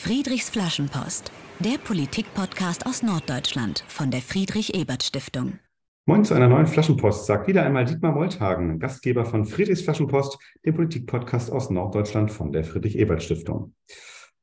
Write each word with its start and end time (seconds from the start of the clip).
Friedrichs 0.00 0.48
Flaschenpost, 0.48 1.32
der 1.58 1.76
Politik-Podcast 1.76 2.86
aus 2.86 3.02
Norddeutschland 3.02 3.84
von 3.88 4.12
der 4.12 4.20
Friedrich-Ebert-Stiftung. 4.20 5.58
Moin 6.06 6.24
zu 6.24 6.34
einer 6.34 6.46
neuen 6.46 6.68
Flaschenpost, 6.68 7.26
sagt 7.26 7.48
wieder 7.48 7.64
einmal 7.64 7.84
Dietmar 7.84 8.12
Molthagen, 8.12 8.78
Gastgeber 8.78 9.24
von 9.24 9.44
Friedrichs 9.44 9.82
Flaschenpost, 9.82 10.38
dem 10.64 10.76
Politik-Podcast 10.76 11.50
aus 11.50 11.68
Norddeutschland 11.70 12.30
von 12.30 12.52
der 12.52 12.62
Friedrich-Ebert-Stiftung. 12.62 13.74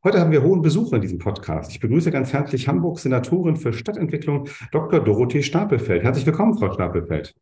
Heute 0.03 0.19
haben 0.19 0.31
wir 0.31 0.43
hohen 0.43 0.61
Besuch 0.61 0.91
in 0.91 0.99
diesem 0.99 1.19
Podcast. 1.19 1.71
Ich 1.71 1.79
begrüße 1.79 2.11
ganz 2.11 2.33
herzlich 2.33 2.67
Hamburgs 2.67 3.03
Senatorin 3.03 3.55
für 3.55 3.71
Stadtentwicklung, 3.71 4.49
Dr. 4.73 4.99
Dorothee 4.99 5.41
Stapelfeld. 5.41 6.03
Herzlich 6.03 6.25
willkommen, 6.25 6.57
Frau 6.59 6.73
Stapelfeld. 6.73 7.33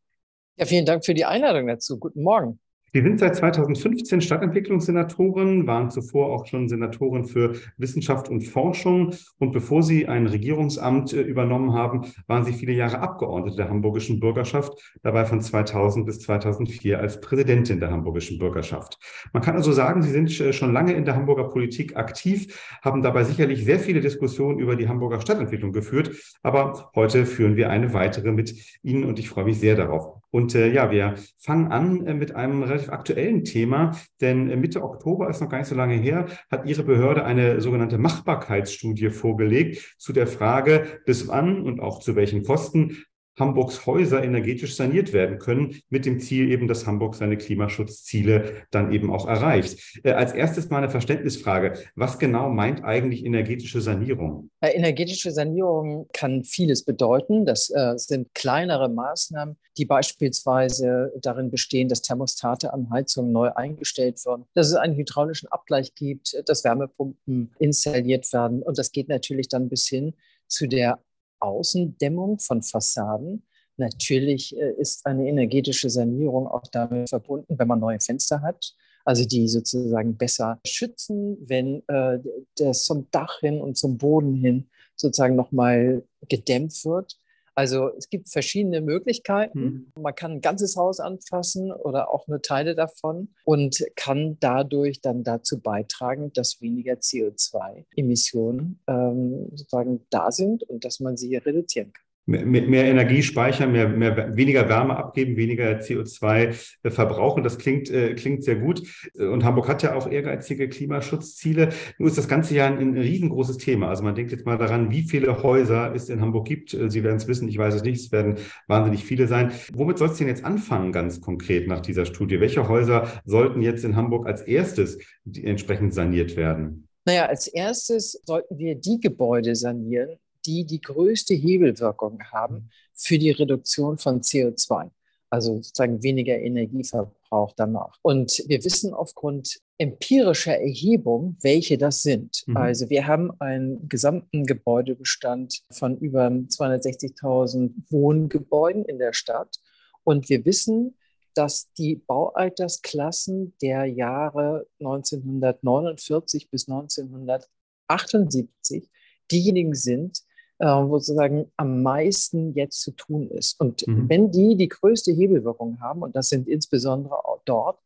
Ja, 0.58 0.66
vielen 0.66 0.86
Dank 0.86 1.04
für 1.04 1.16
die 1.16 1.26
Einladung 1.26 1.66
dazu. 1.66 1.98
Guten 1.98 2.22
Morgen. 2.22 2.60
Sie 2.96 3.02
sind 3.02 3.20
seit 3.20 3.36
2015 3.36 4.22
Stadtentwicklungssenatorin, 4.22 5.66
waren 5.66 5.90
zuvor 5.90 6.28
auch 6.28 6.46
schon 6.46 6.70
Senatorin 6.70 7.26
für 7.26 7.56
Wissenschaft 7.78 8.30
und 8.30 8.42
Forschung. 8.42 9.16
Und 9.40 9.52
bevor 9.52 9.82
Sie 9.82 10.08
ein 10.08 10.28
Regierungsamt 10.28 11.12
äh, 11.12 11.22
übernommen 11.22 11.74
haben, 11.74 12.06
waren 12.28 12.44
Sie 12.44 12.54
viele 12.54 12.74
Jahre 12.74 13.00
Abgeordnete 13.00 13.58
der 13.58 13.70
hamburgischen 13.70 14.20
Bürgerschaft, 14.20 14.74
dabei 15.02 15.26
von 15.26 15.42
2000 15.42 16.06
bis 16.06 16.20
2004 16.20 17.00
als 17.00 17.20
Präsidentin 17.20 17.80
der 17.80 17.90
hamburgischen 17.90 18.38
Bürgerschaft. 18.38 19.00
Man 19.34 19.42
kann 19.42 19.56
also 19.56 19.72
sagen, 19.72 20.04
Sie 20.04 20.12
sind 20.12 20.40
äh, 20.40 20.54
schon 20.54 20.72
lange 20.72 20.94
in 20.94 21.04
der 21.04 21.16
Hamburger 21.16 21.46
Politik 21.46 21.98
aktiv, 21.98 22.78
haben 22.84 23.02
dabei 23.02 23.24
sicherlich 23.24 23.66
sehr 23.66 23.80
viele 23.80 24.02
Diskussionen 24.02 24.60
über 24.60 24.76
die 24.76 24.88
Hamburger 24.88 25.20
Stadtentwicklung 25.20 25.72
geführt. 25.72 26.12
Aber 26.44 26.92
heute 26.94 27.26
führen 27.26 27.56
wir 27.56 27.72
eine 27.72 27.92
weitere 27.96 28.32
mit 28.32 28.54
Ihnen 28.84 29.06
und 29.06 29.18
ich 29.18 29.30
freue 29.30 29.46
mich 29.46 29.60
sehr 29.60 29.76
darauf. 29.76 30.23
Und 30.34 30.56
äh, 30.56 30.74
ja, 30.74 30.90
wir 30.90 31.14
fangen 31.38 31.72
an 31.72 32.08
äh, 32.08 32.16
mit 32.16 32.36
einem 32.36 32.64
relativ 32.64 32.90
aktuellen 32.90 33.44
Thema, 33.44 33.96
denn 34.20 34.50
äh, 34.50 34.56
Mitte 34.56 34.82
Oktober 34.82 35.30
ist 35.30 35.42
noch 35.42 35.50
gar 35.50 35.60
nicht 35.60 35.68
so 35.68 35.76
lange 35.76 35.94
her, 35.94 36.26
hat 36.50 36.66
Ihre 36.66 36.82
Behörde 36.82 37.24
eine 37.24 37.62
sogenannte 37.62 38.00
Machbarkeitsstudie 38.00 39.12
vorgelegt 39.12 39.96
zu 40.00 40.12
der 40.12 40.26
Frage, 40.26 41.02
bis 41.06 41.28
wann 41.28 41.62
und 41.62 41.80
auch 41.80 42.00
zu 42.00 42.16
welchen 42.16 42.44
Kosten 42.44 43.04
Hamburgs 43.40 43.86
Häuser 43.86 44.24
energetisch 44.24 44.76
saniert 44.76 45.14
werden 45.14 45.40
können, 45.40 45.82
mit 45.90 46.06
dem 46.06 46.20
Ziel 46.20 46.52
eben, 46.52 46.68
dass 46.68 46.86
Hamburg 46.86 47.16
seine 47.16 47.38
Klimaschutzziele 47.38 48.66
dann 48.72 48.92
eben 48.92 49.12
auch 49.12 49.28
erreicht. 49.28 50.00
Äh, 50.04 50.12
als 50.12 50.34
erstes 50.34 50.70
mal 50.70 50.78
eine 50.78 50.90
Verständnisfrage. 50.90 51.74
Was 51.96 52.20
genau 52.20 52.50
meint 52.50 52.84
eigentlich 52.84 53.26
energetische 53.26 53.82
Sanierung? 53.82 54.50
Äh, 54.62 54.70
energetische 54.70 55.32
Sanierung 55.32 56.08
kann 56.14 56.44
vieles 56.44 56.84
bedeuten. 56.84 57.46
Das 57.46 57.70
äh, 57.70 57.94
sind 57.98 58.34
kleinere 58.34 58.90
Maßnahmen, 58.90 59.58
die 59.78 59.86
beispielsweise 59.86 61.12
darin 61.22 61.50
bestehen, 61.50 61.90
dass 61.90 62.02
Thermostate 62.02 62.72
an 62.74 62.90
Heizungen 62.92 63.32
neu 63.32 63.50
eingestellt 63.50 64.24
werden, 64.26 64.46
dass 64.54 64.68
es 64.68 64.76
einen 64.76 64.96
hydraulischen 64.96 65.50
Abgleich 65.52 65.96
gibt, 65.96 66.38
dass 66.46 66.64
Wärmepumpen 66.64 67.52
installiert 67.58 68.32
werden. 68.32 68.62
Und 68.62 68.78
das 68.78 68.92
geht 68.92 69.10
natürlich 69.10 69.48
dann 69.48 69.70
bis 69.70 69.88
hin 69.88 70.14
zu 70.48 70.68
der 70.68 71.00
Außendämmung 71.44 72.40
von 72.40 72.62
Fassaden. 72.62 73.44
Natürlich 73.78 74.56
äh, 74.58 74.74
ist 74.78 75.06
eine 75.06 75.28
energetische 75.28 75.90
Sanierung 75.90 76.48
auch 76.48 76.68
damit 76.72 77.10
verbunden, 77.10 77.58
wenn 77.58 77.68
man 77.68 77.80
neue 77.80 78.00
Fenster 78.00 78.42
hat, 78.42 78.74
also 79.04 79.26
die 79.26 79.48
sozusagen 79.48 80.16
besser 80.16 80.60
schützen, 80.66 81.38
wenn 81.42 81.84
äh, 81.88 82.20
das 82.56 82.86
zum 82.86 83.08
Dach 83.12 83.40
hin 83.40 83.62
und 83.62 83.78
zum 83.78 83.98
Boden 83.98 84.36
hin 84.36 84.70
sozusagen 84.96 85.36
nochmal 85.36 86.04
gedämmt 86.30 86.86
wird. 86.86 87.18
Also 87.56 87.90
es 87.98 88.10
gibt 88.10 88.30
verschiedene 88.30 88.82
Möglichkeiten. 88.82 89.60
Mhm. 89.96 90.02
Man 90.02 90.16
kann 90.16 90.32
ein 90.34 90.42
ganzes 90.42 90.76
Haus 90.76 91.00
anfassen 91.00 91.72
oder 91.72 92.10
auch 92.12 92.28
nur 92.28 92.42
Teile 92.42 92.76
davon 92.76 93.30
und 93.46 93.84
kann 93.96 94.38
dadurch 94.40 95.02
dann 95.02 95.24
dazu 95.24 95.60
beitragen, 95.60 96.32
dass 96.34 96.62
weniger 96.62 96.94
CO2-Emissionen 96.94 98.80
ähm, 98.88 99.50
sozusagen 99.52 100.06
da 100.10 100.32
sind 100.32 100.64
und 100.64 100.84
dass 100.86 101.00
man 101.00 101.18
sie 101.18 101.36
reduzieren 101.36 101.94
kann 101.94 102.04
mehr, 102.26 102.46
mehr 102.46 102.86
Energie 102.86 103.22
speichern, 103.22 103.72
mehr, 103.72 103.90
mehr, 103.90 104.36
weniger 104.36 104.70
Wärme 104.70 104.96
abgeben, 104.96 105.36
weniger 105.36 105.80
CO2 105.80 106.56
äh, 106.84 106.90
verbrauchen. 106.90 107.44
Das 107.44 107.58
klingt, 107.58 107.90
äh, 107.90 108.14
klingt 108.16 108.44
sehr 108.44 108.56
gut. 108.56 108.84
Und 109.18 109.44
Hamburg 109.44 109.68
hat 109.68 109.84
ja 109.84 109.96
auch 109.96 110.10
ehrgeizige 110.10 110.70
Klimaschutzziele. 110.70 111.70
Nur 111.98 112.08
ist 112.08 112.18
das 112.18 112.28
Ganze 112.28 112.56
ja 112.56 112.68
ein, 112.68 112.78
ein 112.80 112.98
riesengroßes 112.98 113.58
Thema. 113.58 113.90
Also 113.90 114.04
man 114.04 114.16
denkt 114.16 114.32
jetzt 114.32 114.46
mal 114.46 114.58
daran, 114.58 114.92
wie 114.92 115.04
viele 115.04 115.44
Häuser 115.44 115.94
es 115.94 116.10
in 116.10 116.22
Hamburg 116.22 116.48
gibt. 116.48 116.74
Äh, 116.74 116.90
Sie 116.90 117.04
werden 117.04 117.18
es 117.18 117.28
wissen, 117.28 117.48
ich 117.48 117.58
weiß 117.58 117.76
es 117.76 117.84
nicht. 117.84 118.00
Es 118.00 118.12
werden 118.12 118.36
wahnsinnig 118.68 119.04
viele 119.04 119.28
sein. 119.28 119.52
Womit 119.74 119.98
soll 119.98 120.10
es 120.10 120.18
denn 120.18 120.28
jetzt 120.28 120.46
anfangen, 120.46 120.92
ganz 120.92 121.22
konkret 121.22 121.68
nach 121.68 121.82
dieser 121.82 122.06
Studie? 122.06 122.40
Welche 122.40 122.68
Häuser 122.68 123.08
sollten 123.26 123.62
jetzt 123.62 123.84
in 123.84 123.96
Hamburg 123.96 124.28
als 124.28 124.42
erstes 124.42 124.98
entsprechend 125.26 125.94
saniert 125.94 126.38
werden? 126.38 126.88
Naja, 127.06 127.26
als 127.26 127.48
erstes 127.48 128.22
sollten 128.24 128.58
wir 128.58 128.76
die 128.76 129.00
Gebäude 129.02 129.56
sanieren, 129.56 130.18
die 130.46 130.66
die 130.66 130.82
größte 130.82 131.34
Hebelwirkung 131.34 132.22
haben 132.32 132.70
für 132.94 133.18
die 133.18 133.32
Reduktion 133.32 133.98
von 133.98 134.22
CO2, 134.22 134.92
also 135.30 135.56
sozusagen 135.56 136.04
weniger 136.04 136.40
Energieverbrauch 136.40 137.54
danach. 137.56 137.98
Und 138.02 138.44
wir 138.48 138.64
wissen 138.64 138.94
aufgrund 138.94 139.60
empirischer 139.78 140.60
Erhebung, 140.60 141.38
welche 141.42 141.78
das 141.78 142.02
sind. 142.02 142.44
Mhm. 142.48 142.58
Also 142.58 142.90
wir 142.90 143.08
haben 143.08 143.32
einen 143.40 143.88
gesamten 143.90 144.46
Gebäudebestand 144.46 145.62
von 145.72 145.98
über 145.98 146.28
260.000 146.28 147.72
Wohngebäuden 147.90 148.86
in 148.86 149.00
der 149.00 149.14
Stadt. 149.14 149.58
Und 150.04 150.30
wir 150.30 150.46
wissen, 150.46 150.96
dass 151.34 151.74
die 151.74 151.96
Baualtersklassen 151.96 153.56
der 153.62 153.86
Jahre 153.86 154.68
1949 154.80 156.50
bis 156.50 156.70
1978 156.70 158.90
diejenigen 159.32 159.74
sind, 159.74 160.22
äh, 160.64 160.66
wo 160.66 160.98
sozusagen 160.98 161.52
am 161.58 161.84
meisten 161.84 162.54
jetzt 162.54 162.82
zu 162.82 162.92
tun 162.92 163.30
ist. 163.30 163.60
Und 163.60 163.86
mhm. 163.86 164.08
wenn 164.08 164.32
die 164.32 164.56
die 164.56 164.70
größte 164.70 165.12
Hebelwirkung 165.12 165.82
haben, 165.82 166.04
und 166.04 166.16
das 166.16 166.30
sind 166.30 166.48
insbesondere 166.48 167.26
auch 167.26 167.42
dort 167.44 167.80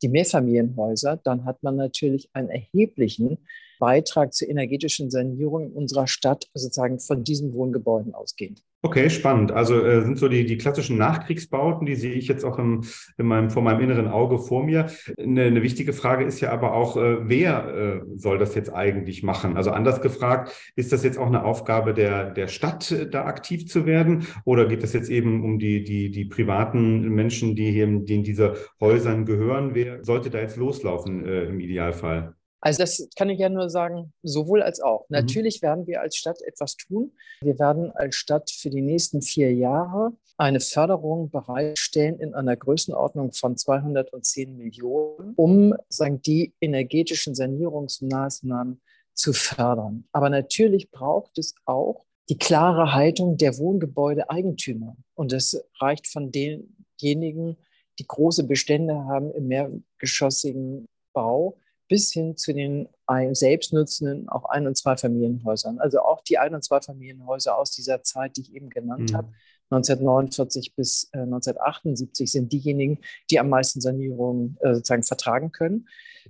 die 0.00 0.08
Mehrfamilienhäuser, 0.08 1.16
dann 1.16 1.44
hat 1.44 1.60
man 1.64 1.74
natürlich 1.74 2.30
einen 2.32 2.48
erheblichen 2.48 3.38
Beitrag 3.80 4.32
zur 4.32 4.48
energetischen 4.48 5.10
Sanierung 5.10 5.72
unserer 5.72 6.06
Stadt 6.06 6.48
sozusagen 6.54 7.00
von 7.00 7.24
diesen 7.24 7.52
Wohngebäuden 7.52 8.14
ausgehend. 8.14 8.62
Okay, 8.82 9.10
spannend. 9.10 9.52
Also 9.52 9.84
äh, 9.84 10.02
sind 10.02 10.18
so 10.18 10.28
die, 10.28 10.46
die 10.46 10.56
klassischen 10.56 10.96
Nachkriegsbauten, 10.96 11.84
die 11.84 11.96
sehe 11.96 12.14
ich 12.14 12.28
jetzt 12.28 12.44
auch 12.44 12.58
im, 12.58 12.82
in 13.18 13.26
meinem, 13.26 13.50
vor 13.50 13.62
meinem 13.62 13.80
inneren 13.80 14.08
Auge 14.08 14.38
vor 14.38 14.64
mir. 14.64 14.86
Eine, 15.18 15.42
eine 15.42 15.62
wichtige 15.62 15.92
Frage 15.92 16.24
ist 16.24 16.40
ja 16.40 16.50
aber 16.50 16.72
auch, 16.72 16.96
äh, 16.96 17.28
wer 17.28 17.74
äh, 17.74 18.00
soll 18.16 18.38
das 18.38 18.54
jetzt 18.54 18.72
eigentlich 18.72 19.22
machen? 19.22 19.58
Also 19.58 19.70
anders 19.70 20.00
gefragt, 20.00 20.54
ist 20.76 20.92
das 20.92 21.04
jetzt 21.04 21.18
auch 21.18 21.26
eine 21.26 21.44
Aufgabe 21.44 21.92
der, 21.92 22.30
der 22.30 22.48
Stadt, 22.48 22.90
äh, 22.90 23.06
da 23.06 23.26
aktiv 23.26 23.66
zu 23.66 23.84
werden? 23.84 24.26
Oder 24.46 24.64
geht 24.66 24.82
es 24.82 24.94
jetzt 24.94 25.10
eben 25.10 25.44
um 25.44 25.58
die, 25.58 25.84
die, 25.84 26.10
die 26.10 26.24
privaten 26.24 27.06
Menschen, 27.10 27.54
die 27.56 27.72
hier 27.72 27.84
in 27.84 28.06
diese 28.06 28.54
Häusern 28.80 29.26
gehören? 29.26 29.74
Wer 29.74 30.02
sollte 30.04 30.30
da 30.30 30.38
jetzt 30.38 30.56
loslaufen 30.56 31.26
äh, 31.26 31.44
im 31.44 31.60
Idealfall? 31.60 32.34
Also 32.60 32.78
das 32.78 33.08
kann 33.16 33.30
ich 33.30 33.38
ja 33.38 33.48
nur 33.48 33.70
sagen, 33.70 34.12
sowohl 34.22 34.62
als 34.62 34.80
auch. 34.80 35.08
Mhm. 35.08 35.16
Natürlich 35.16 35.62
werden 35.62 35.86
wir 35.86 36.00
als 36.00 36.16
Stadt 36.16 36.42
etwas 36.42 36.76
tun. 36.76 37.12
Wir 37.40 37.58
werden 37.58 37.90
als 37.92 38.16
Stadt 38.16 38.50
für 38.50 38.70
die 38.70 38.82
nächsten 38.82 39.22
vier 39.22 39.52
Jahre 39.54 40.12
eine 40.36 40.60
Förderung 40.60 41.30
bereitstellen 41.30 42.18
in 42.18 42.34
einer 42.34 42.56
Größenordnung 42.56 43.32
von 43.32 43.56
210 43.56 44.56
Millionen, 44.56 45.34
um 45.36 45.74
sagen, 45.88 46.22
die 46.22 46.54
energetischen 46.60 47.34
Sanierungsmaßnahmen 47.34 48.80
zu 49.14 49.32
fördern. 49.32 50.04
Aber 50.12 50.30
natürlich 50.30 50.90
braucht 50.90 51.36
es 51.38 51.54
auch 51.66 52.06
die 52.30 52.38
klare 52.38 52.94
Haltung 52.94 53.36
der 53.36 53.58
Wohngebäudeeigentümer. 53.58 54.96
Und 55.14 55.32
das 55.32 55.62
reicht 55.80 56.06
von 56.06 56.30
denjenigen, 56.30 57.56
die 57.98 58.06
große 58.06 58.44
Bestände 58.44 58.94
haben 58.94 59.32
im 59.32 59.48
mehrgeschossigen 59.48 60.86
Bau, 61.12 61.58
bis 61.90 62.12
hin 62.12 62.36
zu 62.36 62.54
den 62.54 62.88
selbstnutzenden, 63.32 64.28
auch 64.28 64.44
Ein- 64.44 64.68
und 64.68 64.76
Zweifamilienhäusern. 64.76 65.80
Also 65.80 65.98
auch 65.98 66.22
die 66.22 66.38
Ein- 66.38 66.54
und 66.54 66.62
Zweifamilienhäuser 66.62 67.58
aus 67.58 67.72
dieser 67.72 68.04
Zeit, 68.04 68.36
die 68.36 68.42
ich 68.42 68.54
eben 68.54 68.70
genannt 68.70 69.10
mhm. 69.10 69.16
habe, 69.16 69.32
1949 69.70 70.74
bis 70.76 71.10
äh, 71.12 71.18
1978 71.18 72.30
sind 72.30 72.52
diejenigen, 72.52 73.00
die 73.28 73.40
am 73.40 73.48
meisten 73.48 73.80
Sanierungen 73.80 74.56
äh, 74.60 74.74
sozusagen 74.74 75.02
vertragen 75.02 75.50
können. 75.50 75.88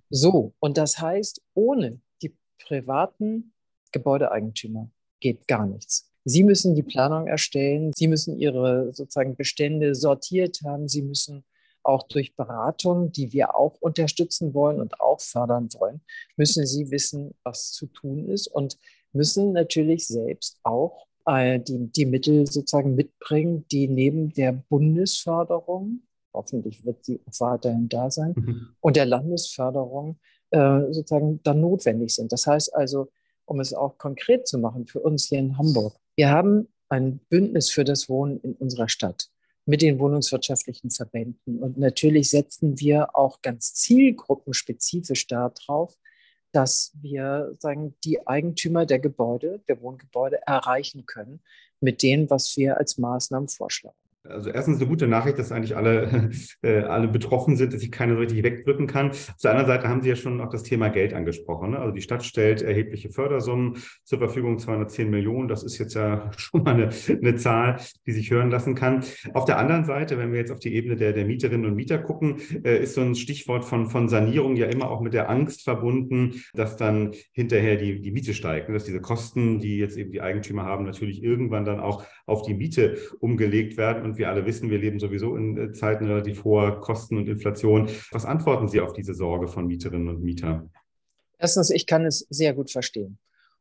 So, 0.08 0.54
und 0.60 0.78
das 0.78 0.98
heißt, 0.98 1.42
ohne 1.52 2.00
die 2.22 2.34
privaten 2.66 3.52
Gebäudeeigentümer 3.92 4.90
geht 5.20 5.46
gar 5.46 5.66
nichts. 5.66 6.10
Sie 6.24 6.42
müssen 6.42 6.74
die 6.74 6.82
Planung 6.82 7.26
erstellen, 7.26 7.92
Sie 7.94 8.08
müssen 8.08 8.38
Ihre 8.38 8.92
sozusagen 8.94 9.36
Bestände 9.36 9.94
sortiert 9.94 10.60
haben, 10.64 10.88
Sie 10.88 11.02
müssen 11.02 11.44
auch 11.82 12.04
durch 12.04 12.36
Beratung, 12.36 13.12
die 13.12 13.32
wir 13.32 13.56
auch 13.56 13.76
unterstützen 13.80 14.54
wollen 14.54 14.80
und 14.80 15.00
auch 15.00 15.20
fördern 15.20 15.68
wollen, 15.78 16.00
müssen 16.36 16.66
sie 16.66 16.90
wissen, 16.90 17.34
was 17.42 17.72
zu 17.72 17.86
tun 17.86 18.28
ist 18.28 18.46
und 18.46 18.76
müssen 19.12 19.52
natürlich 19.52 20.06
selbst 20.06 20.58
auch 20.62 21.06
äh, 21.26 21.58
die, 21.60 21.90
die 21.92 22.06
Mittel 22.06 22.46
sozusagen 22.46 22.94
mitbringen, 22.94 23.64
die 23.70 23.88
neben 23.88 24.32
der 24.32 24.52
Bundesförderung, 24.52 26.02
hoffentlich 26.32 26.84
wird 26.84 27.04
sie 27.04 27.20
weiterhin 27.38 27.88
da 27.88 28.10
sein, 28.10 28.34
mhm. 28.36 28.68
und 28.80 28.96
der 28.96 29.06
Landesförderung 29.06 30.18
äh, 30.50 30.80
sozusagen 30.90 31.40
dann 31.42 31.60
notwendig 31.60 32.14
sind. 32.14 32.32
Das 32.32 32.46
heißt 32.46 32.74
also, 32.74 33.08
um 33.46 33.60
es 33.60 33.74
auch 33.74 33.98
konkret 33.98 34.46
zu 34.46 34.58
machen 34.58 34.86
für 34.86 35.00
uns 35.00 35.26
hier 35.26 35.40
in 35.40 35.58
Hamburg. 35.58 35.96
Wir 36.14 36.30
haben 36.30 36.68
ein 36.88 37.18
Bündnis 37.28 37.70
für 37.70 37.84
das 37.84 38.08
Wohnen 38.08 38.40
in 38.40 38.54
unserer 38.54 38.88
Stadt 38.88 39.29
mit 39.66 39.82
den 39.82 39.98
wohnungswirtschaftlichen 39.98 40.90
Verbänden. 40.90 41.58
Und 41.58 41.78
natürlich 41.78 42.30
setzen 42.30 42.78
wir 42.80 43.16
auch 43.16 43.42
ganz 43.42 43.74
zielgruppenspezifisch 43.74 45.26
darauf, 45.26 45.96
dass 46.52 46.92
wir 47.00 47.54
sagen, 47.58 47.94
die 48.04 48.26
Eigentümer 48.26 48.86
der 48.86 48.98
Gebäude, 48.98 49.62
der 49.68 49.80
Wohngebäude 49.80 50.40
erreichen 50.46 51.06
können 51.06 51.40
mit 51.80 52.02
dem, 52.02 52.28
was 52.28 52.56
wir 52.56 52.76
als 52.76 52.98
Maßnahmen 52.98 53.48
vorschlagen. 53.48 53.99
Also 54.28 54.50
erstens 54.50 54.76
eine 54.78 54.86
gute 54.86 55.08
Nachricht, 55.08 55.38
dass 55.38 55.50
eigentlich 55.50 55.76
alle, 55.76 56.30
äh, 56.62 56.80
alle 56.80 57.08
betroffen 57.08 57.56
sind, 57.56 57.72
dass 57.72 57.80
sich 57.80 57.90
keiner 57.90 58.14
so 58.14 58.20
richtig 58.20 58.42
wegdrücken 58.42 58.86
kann. 58.86 59.10
Auf 59.10 59.36
der 59.42 59.52
anderen 59.52 59.66
Seite 59.66 59.88
haben 59.88 60.02
Sie 60.02 60.10
ja 60.10 60.16
schon 60.16 60.40
auch 60.42 60.50
das 60.50 60.62
Thema 60.62 60.88
Geld 60.88 61.14
angesprochen. 61.14 61.70
Ne? 61.70 61.78
Also 61.78 61.94
die 61.94 62.02
Stadt 62.02 62.22
stellt 62.22 62.60
erhebliche 62.60 63.08
Fördersummen 63.08 63.78
zur 64.04 64.18
Verfügung, 64.18 64.58
210 64.58 65.08
Millionen. 65.08 65.48
Das 65.48 65.62
ist 65.62 65.78
jetzt 65.78 65.94
ja 65.94 66.30
schon 66.36 66.64
mal 66.64 66.74
eine, 66.74 66.90
eine 67.08 67.36
Zahl, 67.36 67.80
die 68.06 68.12
sich 68.12 68.30
hören 68.30 68.50
lassen 68.50 68.74
kann. 68.74 69.04
Auf 69.32 69.46
der 69.46 69.58
anderen 69.58 69.86
Seite, 69.86 70.18
wenn 70.18 70.32
wir 70.32 70.38
jetzt 70.38 70.52
auf 70.52 70.60
die 70.60 70.74
Ebene 70.74 70.96
der, 70.96 71.14
der 71.14 71.24
Mieterinnen 71.24 71.64
und 71.64 71.74
Mieter 71.74 71.98
gucken, 71.98 72.36
äh, 72.62 72.82
ist 72.82 72.94
so 72.94 73.00
ein 73.00 73.14
Stichwort 73.14 73.64
von, 73.64 73.88
von 73.88 74.10
Sanierung 74.10 74.54
ja 74.56 74.66
immer 74.66 74.90
auch 74.90 75.00
mit 75.00 75.14
der 75.14 75.30
Angst 75.30 75.62
verbunden, 75.62 76.42
dass 76.52 76.76
dann 76.76 77.12
hinterher 77.32 77.76
die, 77.76 78.02
die 78.02 78.10
Miete 78.10 78.34
steigt. 78.34 78.68
Ne? 78.68 78.74
Dass 78.74 78.84
diese 78.84 79.00
Kosten, 79.00 79.60
die 79.60 79.78
jetzt 79.78 79.96
eben 79.96 80.12
die 80.12 80.20
Eigentümer 80.20 80.64
haben, 80.64 80.84
natürlich 80.84 81.22
irgendwann 81.22 81.64
dann 81.64 81.80
auch 81.80 82.04
auf 82.26 82.42
die 82.42 82.54
Miete 82.54 82.98
umgelegt 83.20 83.78
werden. 83.78 84.04
Und 84.04 84.09
wir 84.16 84.28
alle 84.28 84.46
wissen, 84.46 84.70
wir 84.70 84.78
leben 84.78 84.98
sowieso 84.98 85.36
in 85.36 85.56
äh, 85.56 85.72
Zeiten 85.72 86.06
relativ 86.06 86.44
hoher 86.44 86.80
Kosten 86.80 87.16
und 87.16 87.28
Inflation. 87.28 87.88
Was 88.10 88.24
antworten 88.24 88.68
Sie 88.68 88.80
auf 88.80 88.92
diese 88.92 89.14
Sorge 89.14 89.48
von 89.48 89.66
Mieterinnen 89.66 90.08
und 90.08 90.22
Mietern? 90.22 90.70
Erstens, 91.38 91.70
ich 91.70 91.86
kann 91.86 92.04
es 92.04 92.26
sehr 92.30 92.54
gut 92.54 92.70
verstehen. 92.70 93.18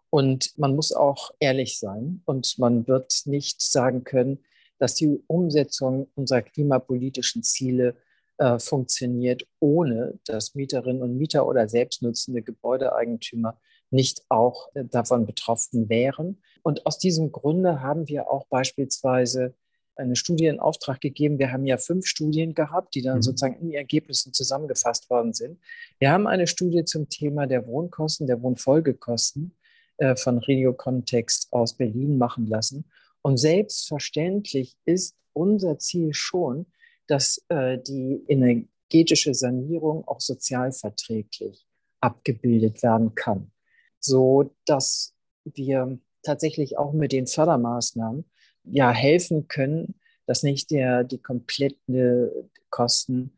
Und 0.09 0.57
man 0.57 0.75
muss 0.75 0.91
auch 0.91 1.31
ehrlich 1.39 1.79
sein 1.79 2.21
und 2.25 2.57
man 2.57 2.87
wird 2.87 3.21
nicht 3.25 3.61
sagen 3.61 4.03
können, 4.03 4.39
dass 4.79 4.95
die 4.95 5.21
Umsetzung 5.27 6.07
unserer 6.15 6.41
klimapolitischen 6.41 7.43
Ziele 7.43 7.95
äh, 8.37 8.57
funktioniert, 8.57 9.45
ohne 9.59 10.17
dass 10.25 10.55
Mieterinnen 10.55 11.03
und 11.03 11.17
Mieter 11.17 11.45
oder 11.45 11.67
selbstnutzende 11.67 12.41
Gebäudeeigentümer 12.41 13.59
nicht 13.91 14.23
auch 14.29 14.69
äh, 14.73 14.85
davon 14.85 15.25
betroffen 15.25 15.89
wären. 15.89 16.41
Und 16.63 16.85
aus 16.85 16.97
diesem 16.97 17.31
Grunde 17.31 17.81
haben 17.81 18.07
wir 18.07 18.31
auch 18.31 18.47
beispielsweise 18.47 19.53
eine 19.99 20.15
Studie 20.15 20.45
in 20.45 20.59
Auftrag 20.59 21.01
gegeben. 21.01 21.37
Wir 21.37 21.51
haben 21.51 21.65
ja 21.65 21.77
fünf 21.77 22.07
Studien 22.07 22.55
gehabt, 22.55 22.95
die 22.95 23.01
dann 23.01 23.17
mhm. 23.17 23.21
sozusagen 23.21 23.59
in 23.59 23.71
Ergebnissen 23.73 24.33
zusammengefasst 24.33 25.09
worden 25.09 25.33
sind. 25.33 25.59
Wir 25.99 26.11
haben 26.11 26.27
eine 26.27 26.47
Studie 26.47 26.85
zum 26.85 27.09
Thema 27.09 27.45
der 27.45 27.67
Wohnkosten, 27.67 28.25
der 28.25 28.41
Wohnfolgekosten 28.41 29.55
äh, 29.97 30.15
von 30.15 30.39
Regio 30.39 30.73
Kontext 30.73 31.51
aus 31.51 31.75
Berlin 31.75 32.17
machen 32.17 32.47
lassen. 32.47 32.85
Und 33.21 33.37
selbstverständlich 33.37 34.77
ist 34.85 35.15
unser 35.33 35.77
Ziel 35.77 36.13
schon, 36.13 36.65
dass 37.07 37.43
äh, 37.49 37.77
die 37.77 38.23
energetische 38.27 39.33
Sanierung 39.33 40.07
auch 40.07 40.21
sozialverträglich 40.21 41.65
abgebildet 41.99 42.81
werden 42.81 43.13
kann, 43.15 43.51
so 43.99 44.55
dass 44.65 45.13
wir 45.43 45.99
tatsächlich 46.23 46.77
auch 46.77 46.93
mit 46.93 47.11
den 47.11 47.27
Fördermaßnahmen 47.27 48.25
ja 48.71 48.91
helfen 48.91 49.47
können, 49.47 49.95
dass 50.25 50.43
nicht 50.43 50.71
der, 50.71 51.03
die 51.03 51.17
kompletten 51.17 52.29
Kosten 52.69 53.33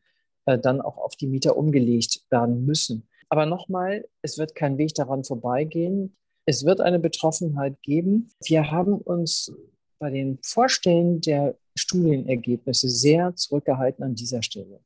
äh, 0.46 0.58
dann 0.58 0.82
auch 0.82 0.98
auf 0.98 1.16
die 1.16 1.28
Mieter 1.28 1.58
umgelegt 1.58 2.22
werden 2.30 2.66
müssen. 2.66 3.08
Aber 3.30 3.46
nochmal, 3.46 4.06
es 4.22 4.38
wird 4.38 4.56
kein 4.56 4.78
Weg 4.78 4.94
daran 4.96 5.24
vorbeigehen. 5.24 6.18
Es 6.46 6.66
wird 6.66 6.82
eine 6.82 7.00
Betroffenheit 7.00 7.82
geben. 7.82 8.30
Wir 8.44 8.72
haben 8.72 8.96
uns 8.96 9.54
bei 10.00 10.10
den 10.10 10.40
Vorstellen 10.42 11.22
der 11.22 11.56
Studienergebnisse 11.76 12.90
sehr 12.90 13.36
zurückgehalten 13.36 14.04
an 14.04 14.16
dieser 14.16 14.42
Stelle, 14.42 14.82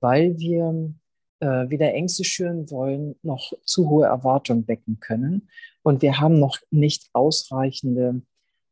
weil 0.00 0.38
wir 0.38 0.92
äh, 1.40 1.70
weder 1.70 1.94
Ängste 1.94 2.24
schüren 2.24 2.70
wollen, 2.70 3.14
noch 3.22 3.52
zu 3.64 3.88
hohe 3.88 4.06
Erwartungen 4.06 4.66
wecken 4.68 4.98
können. 5.00 5.48
Und 5.82 6.02
wir 6.02 6.20
haben 6.20 6.38
noch 6.38 6.58
nicht 6.70 7.08
ausreichende 7.12 8.20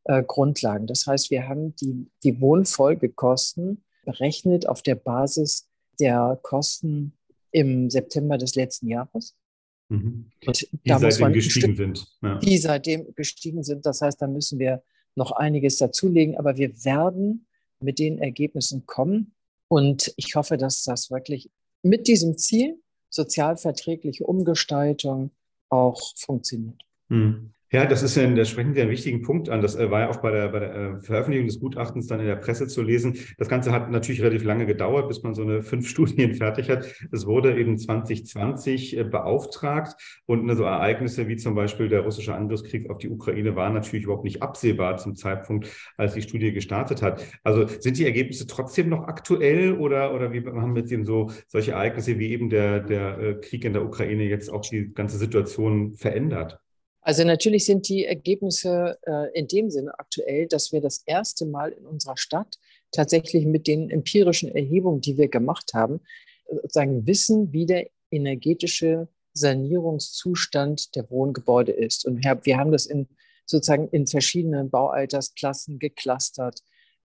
äh, 0.07 0.23
Grundlagen. 0.23 0.87
Das 0.87 1.05
heißt, 1.05 1.31
wir 1.31 1.47
haben 1.47 1.75
die, 1.75 2.09
die 2.23 2.39
Wohnfolgekosten 2.39 3.83
berechnet 4.05 4.67
auf 4.67 4.81
der 4.81 4.95
Basis 4.95 5.67
der 5.99 6.39
Kosten 6.41 7.13
im 7.51 7.89
September 7.89 8.37
des 8.37 8.55
letzten 8.55 8.87
Jahres. 8.87 9.35
Mhm. 9.89 10.31
Und 10.45 10.67
die 10.71 10.89
seitdem 10.97 11.33
gestiegen 11.33 11.75
sind. 11.75 12.07
Ja. 12.21 12.39
Die 12.39 12.57
seitdem 12.57 13.13
gestiegen 13.15 13.63
sind. 13.63 13.85
Das 13.85 14.01
heißt, 14.01 14.21
da 14.21 14.27
müssen 14.27 14.59
wir 14.59 14.83
noch 15.15 15.31
einiges 15.31 15.77
dazulegen, 15.77 16.37
aber 16.37 16.57
wir 16.57 16.85
werden 16.85 17.47
mit 17.79 17.99
den 17.99 18.19
Ergebnissen 18.19 18.85
kommen. 18.85 19.33
Und 19.67 20.13
ich 20.15 20.35
hoffe, 20.35 20.57
dass 20.57 20.83
das 20.83 21.11
wirklich 21.11 21.49
mit 21.83 22.07
diesem 22.07 22.37
Ziel 22.37 22.81
sozialverträgliche 23.09 24.25
Umgestaltung 24.25 25.31
auch 25.69 26.13
funktioniert. 26.15 26.81
Mhm. 27.09 27.53
Ja, 27.69 27.85
das 27.85 28.01
ist 28.01 28.15
ja, 28.15 28.25
da 28.25 28.45
sprechen 28.45 28.73
Sie 28.73 28.81
einen 28.81 28.91
wichtigen 28.91 29.21
Punkt 29.21 29.49
an. 29.49 29.61
Das 29.61 29.75
äh, 29.75 29.91
war 29.91 29.99
ja 29.99 30.09
auch 30.09 30.21
bei 30.21 30.31
der, 30.31 30.47
bei 30.47 30.59
der 30.59 30.73
äh, 30.73 30.97
Veröffentlichung 30.99 31.47
des 31.47 31.59
Gutachtens 31.59 32.07
dann 32.07 32.21
in 32.21 32.25
der 32.25 32.37
Presse 32.37 32.67
zu 32.67 32.81
lesen. 32.81 33.17
Das 33.37 33.49
Ganze 33.49 33.73
hat 33.73 33.91
natürlich 33.91 34.21
relativ 34.21 34.45
lange 34.45 34.65
gedauert, 34.65 35.09
bis 35.09 35.21
man 35.21 35.35
so 35.35 35.41
eine 35.41 35.61
fünf 35.61 35.85
Studien 35.89 36.33
fertig 36.35 36.69
hat. 36.69 36.85
Es 37.11 37.25
wurde 37.25 37.59
eben 37.59 37.77
2020 37.77 38.97
äh, 38.97 39.03
beauftragt 39.03 39.95
und 40.25 40.45
ne, 40.45 40.55
so 40.55 40.63
Ereignisse 40.63 41.27
wie 41.27 41.35
zum 41.35 41.55
Beispiel 41.55 41.89
der 41.89 42.01
russische 42.01 42.33
Angriffskrieg 42.33 42.89
auf 42.89 42.99
die 42.99 43.09
Ukraine 43.09 43.57
waren 43.57 43.73
natürlich 43.73 44.05
überhaupt 44.05 44.23
nicht 44.23 44.41
absehbar 44.41 44.95
zum 44.95 45.17
Zeitpunkt, 45.17 45.67
als 45.97 46.13
die 46.13 46.21
Studie 46.21 46.53
gestartet 46.53 47.01
hat. 47.01 47.21
Also 47.43 47.67
sind 47.67 47.97
die 47.97 48.05
Ergebnisse 48.05 48.47
trotzdem 48.47 48.87
noch 48.87 49.09
aktuell 49.09 49.73
oder, 49.73 50.13
oder 50.13 50.31
wie 50.31 50.45
haben 50.45 50.73
wir 50.73 50.83
jetzt 50.83 50.93
eben 50.93 51.05
so 51.05 51.31
solche 51.47 51.71
Ereignisse 51.73 52.17
wie 52.17 52.31
eben 52.31 52.49
der, 52.49 52.79
der 52.79 53.41
Krieg 53.41 53.65
in 53.65 53.73
der 53.73 53.83
Ukraine 53.83 54.23
jetzt 54.23 54.49
auch 54.49 54.61
die 54.61 54.93
ganze 54.93 55.17
Situation 55.17 55.91
verändert? 55.91 56.61
Also 57.07 57.23
natürlich 57.23 57.63
sind 57.63 57.87
die 57.87 58.03
Ergebnisse 58.03 58.99
äh, 59.03 59.31
in 59.33 59.47
dem 59.47 59.69
Sinne 59.69 59.97
aktuell, 59.97 60.45
dass 60.45 60.73
wir 60.73 60.81
das 60.81 61.03
erste 61.05 61.45
Mal 61.45 61.71
in 61.71 61.85
unserer 61.85 62.17
Stadt 62.17 62.59
tatsächlich 62.91 63.45
mit 63.45 63.65
den 63.65 63.89
empirischen 63.89 64.53
Erhebungen, 64.53 64.99
die 64.99 65.17
wir 65.17 65.29
gemacht 65.29 65.71
haben, 65.73 66.01
sozusagen 66.51 67.07
wissen, 67.07 67.53
wie 67.53 67.65
der 67.65 67.87
energetische 68.11 69.07
Sanierungszustand 69.31 70.97
der 70.97 71.09
Wohngebäude 71.09 71.71
ist. 71.71 72.05
Und 72.05 72.25
wir 72.25 72.57
haben 72.57 72.73
das 72.73 72.85
in, 72.85 73.07
sozusagen 73.45 73.87
in 73.87 74.05
verschiedenen 74.05 74.69
Baualtersklassen 74.69 75.79
geklustert, 75.79 76.59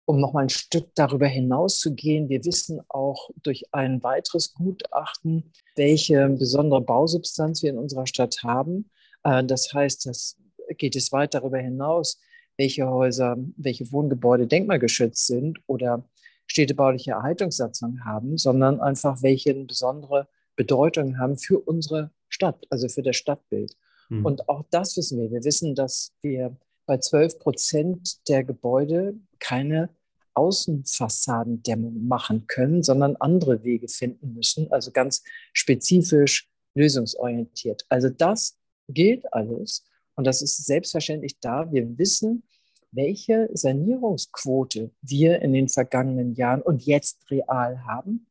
um 0.05 0.19
nochmal 0.19 0.45
ein 0.45 0.49
Stück 0.49 0.95
darüber 0.95 1.27
hinaus 1.27 1.77
zu 1.77 1.93
gehen. 1.93 2.27
Wir 2.27 2.43
wissen 2.43 2.81
auch 2.89 3.29
durch 3.43 3.65
ein 3.71 4.01
weiteres 4.01 4.55
Gutachten, 4.55 5.51
welche 5.75 6.27
besondere 6.27 6.81
Bausubstanz 6.81 7.61
wir 7.61 7.69
in 7.69 7.77
unserer 7.77 8.07
Stadt 8.07 8.37
haben 8.41 8.89
äh, 8.89 9.00
das 9.23 9.73
heißt, 9.73 10.05
das 10.05 10.37
geht 10.77 10.95
es 10.95 11.11
weit 11.11 11.33
darüber 11.33 11.57
hinaus, 11.59 12.19
welche 12.57 12.87
Häuser, 12.87 13.37
welche 13.57 13.91
Wohngebäude 13.91 14.47
denkmalgeschützt 14.47 15.27
sind 15.27 15.59
oder 15.67 16.07
städtebauliche 16.47 17.11
Erhaltungssatzung 17.11 18.03
haben, 18.03 18.37
sondern 18.37 18.81
einfach 18.81 19.21
welche 19.21 19.53
besondere 19.53 20.27
Bedeutung 20.55 21.17
haben 21.17 21.37
für 21.37 21.59
unsere 21.59 22.11
Stadt, 22.29 22.65
also 22.69 22.87
für 22.87 23.01
das 23.01 23.15
Stadtbild. 23.15 23.75
Mhm. 24.09 24.25
Und 24.25 24.49
auch 24.49 24.63
das 24.69 24.97
wissen 24.97 25.19
wir. 25.19 25.31
Wir 25.31 25.43
wissen, 25.43 25.75
dass 25.75 26.13
wir 26.21 26.55
bei 26.85 26.97
12 26.97 27.39
Prozent 27.39 28.27
der 28.27 28.43
Gebäude 28.43 29.15
keine 29.39 29.89
Außenfassadendämmung 30.33 32.07
machen 32.07 32.47
können, 32.47 32.83
sondern 32.83 33.15
andere 33.17 33.63
Wege 33.63 33.87
finden 33.87 34.33
müssen, 34.33 34.71
also 34.71 34.91
ganz 34.91 35.23
spezifisch 35.53 36.49
lösungsorientiert. 36.73 37.85
Also 37.89 38.09
das 38.09 38.57
gilt 38.93 39.33
alles. 39.33 39.85
Und 40.15 40.25
das 40.27 40.41
ist 40.41 40.65
selbstverständlich 40.65 41.39
da. 41.39 41.71
Wir 41.71 41.97
wissen, 41.97 42.43
welche 42.91 43.49
Sanierungsquote 43.53 44.91
wir 45.01 45.41
in 45.41 45.53
den 45.53 45.69
vergangenen 45.69 46.35
Jahren 46.35 46.61
und 46.61 46.85
jetzt 46.85 47.29
real 47.31 47.85
haben. 47.85 48.27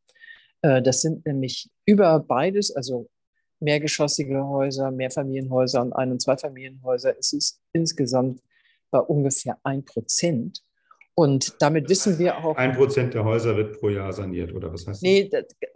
Äh, 0.63 0.83
das 0.83 1.01
sind 1.01 1.27
nämlich 1.27 1.71
über 1.87 2.21
beides, 2.21 2.75
also 2.75 3.09
mehrgeschossige 3.61 4.47
Häuser, 4.47 4.91
Mehrfamilienhäuser 4.91 5.83
und 5.83 5.93
Ein- 5.93 6.13
und 6.13 6.23
Zweifamilienhäuser, 6.23 7.17
ist 7.19 7.33
es 7.33 7.61
insgesamt 7.73 8.43
bei 8.91 8.99
ungefähr 8.99 9.59
ein 9.63 9.85
Prozent. 9.85 10.63
Und 11.15 11.57
damit 11.61 11.89
wissen 11.89 12.19
wir 12.19 12.39
auch. 12.39 12.57
Ein 12.57 12.75
Prozent 12.75 13.15
der 13.15 13.25
Häuser 13.25 13.57
wird 13.57 13.79
pro 13.79 13.91
Jahr 13.91 14.13
saniert, 14.13 14.55
oder 14.55 14.73
was 14.73 14.87
heißt 14.87 14.89
das? 14.89 15.03
Nee, 15.03 15.31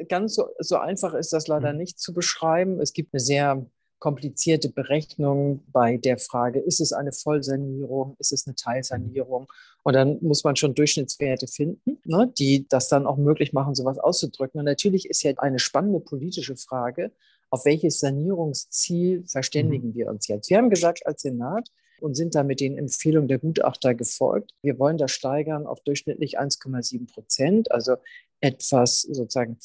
ganz 0.08 0.34
so, 0.34 0.48
so 0.58 0.76
einfach 0.76 1.12
ist 1.14 1.32
das 1.32 1.48
leider 1.48 1.70
hm. 1.70 1.76
nicht 1.76 1.98
zu 1.98 2.14
beschreiben. 2.14 2.80
Es 2.80 2.92
gibt 2.92 3.12
eine 3.12 3.20
sehr 3.20 3.66
komplizierte 3.98 4.68
Berechnungen 4.68 5.64
bei 5.72 5.96
der 5.96 6.18
Frage, 6.18 6.60
ist 6.60 6.80
es 6.80 6.92
eine 6.92 7.12
Vollsanierung, 7.12 8.16
ist 8.18 8.32
es 8.32 8.46
eine 8.46 8.54
Teilsanierung? 8.54 9.46
Und 9.82 9.94
dann 9.94 10.18
muss 10.20 10.44
man 10.44 10.56
schon 10.56 10.74
Durchschnittswerte 10.74 11.46
finden, 11.46 11.98
ne, 12.04 12.32
die 12.38 12.66
das 12.68 12.88
dann 12.88 13.06
auch 13.06 13.16
möglich 13.16 13.52
machen, 13.52 13.74
sowas 13.74 13.98
auszudrücken. 13.98 14.58
Und 14.58 14.66
natürlich 14.66 15.08
ist 15.08 15.22
ja 15.22 15.32
eine 15.38 15.58
spannende 15.58 16.00
politische 16.00 16.56
Frage 16.56 17.12
auf 17.54 17.64
welches 17.64 18.00
Sanierungsziel 18.00 19.24
verständigen 19.28 19.90
mhm. 19.90 19.94
wir 19.94 20.08
uns 20.08 20.26
jetzt? 20.26 20.50
Wir 20.50 20.58
haben 20.58 20.70
gesagt 20.70 21.06
als 21.06 21.22
Senat 21.22 21.68
und 22.00 22.16
sind 22.16 22.34
da 22.34 22.42
mit 22.42 22.58
den 22.58 22.76
Empfehlungen 22.76 23.28
der 23.28 23.38
Gutachter 23.38 23.94
gefolgt. 23.94 24.50
Wir 24.60 24.78
wollen 24.80 24.98
das 24.98 25.12
steigern 25.12 25.64
auf 25.64 25.80
durchschnittlich 25.84 26.40
1,7 26.40 27.06
Prozent, 27.12 27.70
also 27.70 27.94
etwas 28.40 29.02
sozusagen 29.02 29.56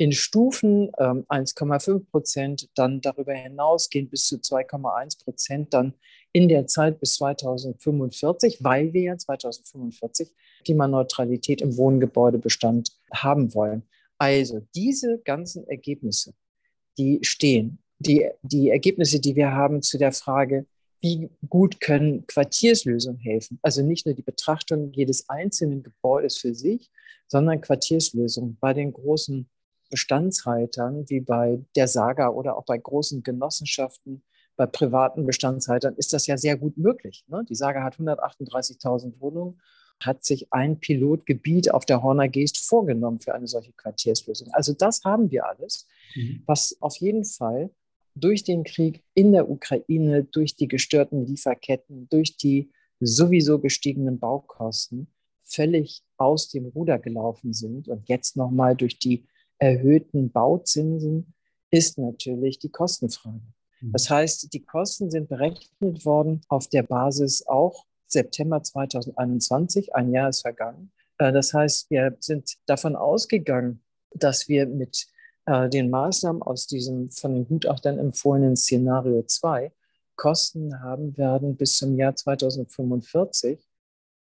in 0.00 0.12
Stufen 0.12 0.90
ähm, 0.98 1.26
1,5 1.28 2.06
Prozent, 2.10 2.70
dann 2.74 3.02
darüber 3.02 3.34
hinausgehen 3.34 4.08
bis 4.08 4.26
zu 4.26 4.36
2,1 4.36 5.22
Prozent, 5.22 5.74
dann 5.74 5.92
in 6.32 6.48
der 6.48 6.66
Zeit 6.66 6.98
bis 7.00 7.16
2045, 7.16 8.64
weil 8.64 8.94
wir 8.94 9.02
ja 9.02 9.18
2045 9.18 10.30
Klimaneutralität 10.64 11.60
im 11.60 11.76
Wohngebäudebestand 11.76 12.92
haben 13.12 13.54
wollen. 13.54 13.82
Also 14.16 14.66
diese 14.74 15.18
ganzen 15.18 15.68
Ergebnisse, 15.68 16.32
die 16.96 17.18
stehen. 17.20 17.78
Die, 17.98 18.26
die 18.40 18.70
Ergebnisse, 18.70 19.20
die 19.20 19.36
wir 19.36 19.52
haben 19.52 19.82
zu 19.82 19.98
der 19.98 20.12
Frage, 20.12 20.64
wie 21.02 21.28
gut 21.50 21.78
können 21.78 22.26
Quartierslösungen 22.26 23.20
helfen. 23.20 23.58
Also 23.60 23.82
nicht 23.82 24.06
nur 24.06 24.14
die 24.14 24.22
Betrachtung 24.22 24.92
jedes 24.94 25.28
einzelnen 25.28 25.82
Gebäudes 25.82 26.38
für 26.38 26.54
sich, 26.54 26.90
sondern 27.26 27.60
Quartierslösungen 27.60 28.56
bei 28.58 28.72
den 28.72 28.94
großen 28.94 29.46
Bestandshaltern 29.90 31.04
wie 31.08 31.20
bei 31.20 31.64
der 31.76 31.88
Saga 31.88 32.28
oder 32.28 32.56
auch 32.56 32.64
bei 32.64 32.78
großen 32.78 33.22
Genossenschaften, 33.22 34.22
bei 34.56 34.66
privaten 34.66 35.26
Bestandshaltern 35.26 35.94
ist 35.96 36.12
das 36.12 36.26
ja 36.26 36.36
sehr 36.36 36.56
gut 36.56 36.76
möglich. 36.76 37.24
Ne? 37.28 37.44
Die 37.48 37.54
Saga 37.54 37.82
hat 37.82 37.96
138.000 37.96 39.20
Wohnungen, 39.20 39.60
hat 40.00 40.24
sich 40.24 40.52
ein 40.52 40.80
Pilotgebiet 40.80 41.72
auf 41.72 41.84
der 41.84 42.02
Horner 42.02 42.28
Geest 42.28 42.58
vorgenommen 42.58 43.20
für 43.20 43.34
eine 43.34 43.46
solche 43.46 43.72
Quartierslösung. 43.72 44.48
Also 44.52 44.72
das 44.72 45.04
haben 45.04 45.30
wir 45.30 45.46
alles, 45.46 45.86
mhm. 46.14 46.42
was 46.46 46.76
auf 46.80 46.96
jeden 46.96 47.24
Fall 47.24 47.70
durch 48.14 48.44
den 48.44 48.64
Krieg 48.64 49.02
in 49.14 49.32
der 49.32 49.48
Ukraine, 49.48 50.24
durch 50.24 50.56
die 50.56 50.68
gestörten 50.68 51.26
Lieferketten, 51.26 52.08
durch 52.08 52.36
die 52.36 52.70
sowieso 53.00 53.60
gestiegenen 53.60 54.18
Baukosten 54.18 55.08
völlig 55.42 56.02
aus 56.16 56.48
dem 56.48 56.66
Ruder 56.66 56.98
gelaufen 56.98 57.52
sind 57.52 57.88
und 57.88 58.08
jetzt 58.08 58.36
nochmal 58.36 58.76
durch 58.76 58.98
die 58.98 59.26
erhöhten 59.60 60.32
Bauzinsen 60.32 61.34
ist 61.70 61.98
natürlich 61.98 62.58
die 62.58 62.70
Kostenfrage. 62.70 63.40
Mhm. 63.80 63.92
Das 63.92 64.10
heißt, 64.10 64.52
die 64.52 64.64
Kosten 64.64 65.10
sind 65.10 65.28
berechnet 65.28 66.04
worden 66.04 66.40
auf 66.48 66.66
der 66.66 66.82
Basis 66.82 67.46
auch 67.46 67.84
September 68.06 68.60
2021, 68.60 69.94
ein 69.94 70.12
Jahr 70.12 70.30
ist 70.30 70.40
vergangen. 70.40 70.90
Äh, 71.18 71.32
das 71.32 71.54
heißt, 71.54 71.90
wir 71.90 72.16
sind 72.18 72.56
davon 72.66 72.96
ausgegangen, 72.96 73.84
dass 74.12 74.48
wir 74.48 74.66
mit 74.66 75.06
äh, 75.46 75.68
den 75.68 75.90
Maßnahmen 75.90 76.42
aus 76.42 76.66
diesem 76.66 77.10
von 77.10 77.34
den 77.34 77.46
Gutachtern 77.46 77.98
empfohlenen 77.98 78.56
Szenario 78.56 79.22
2 79.22 79.70
Kosten 80.16 80.82
haben 80.82 81.16
werden 81.16 81.56
bis 81.56 81.78
zum 81.78 81.96
Jahr 81.96 82.14
2045 82.14 83.58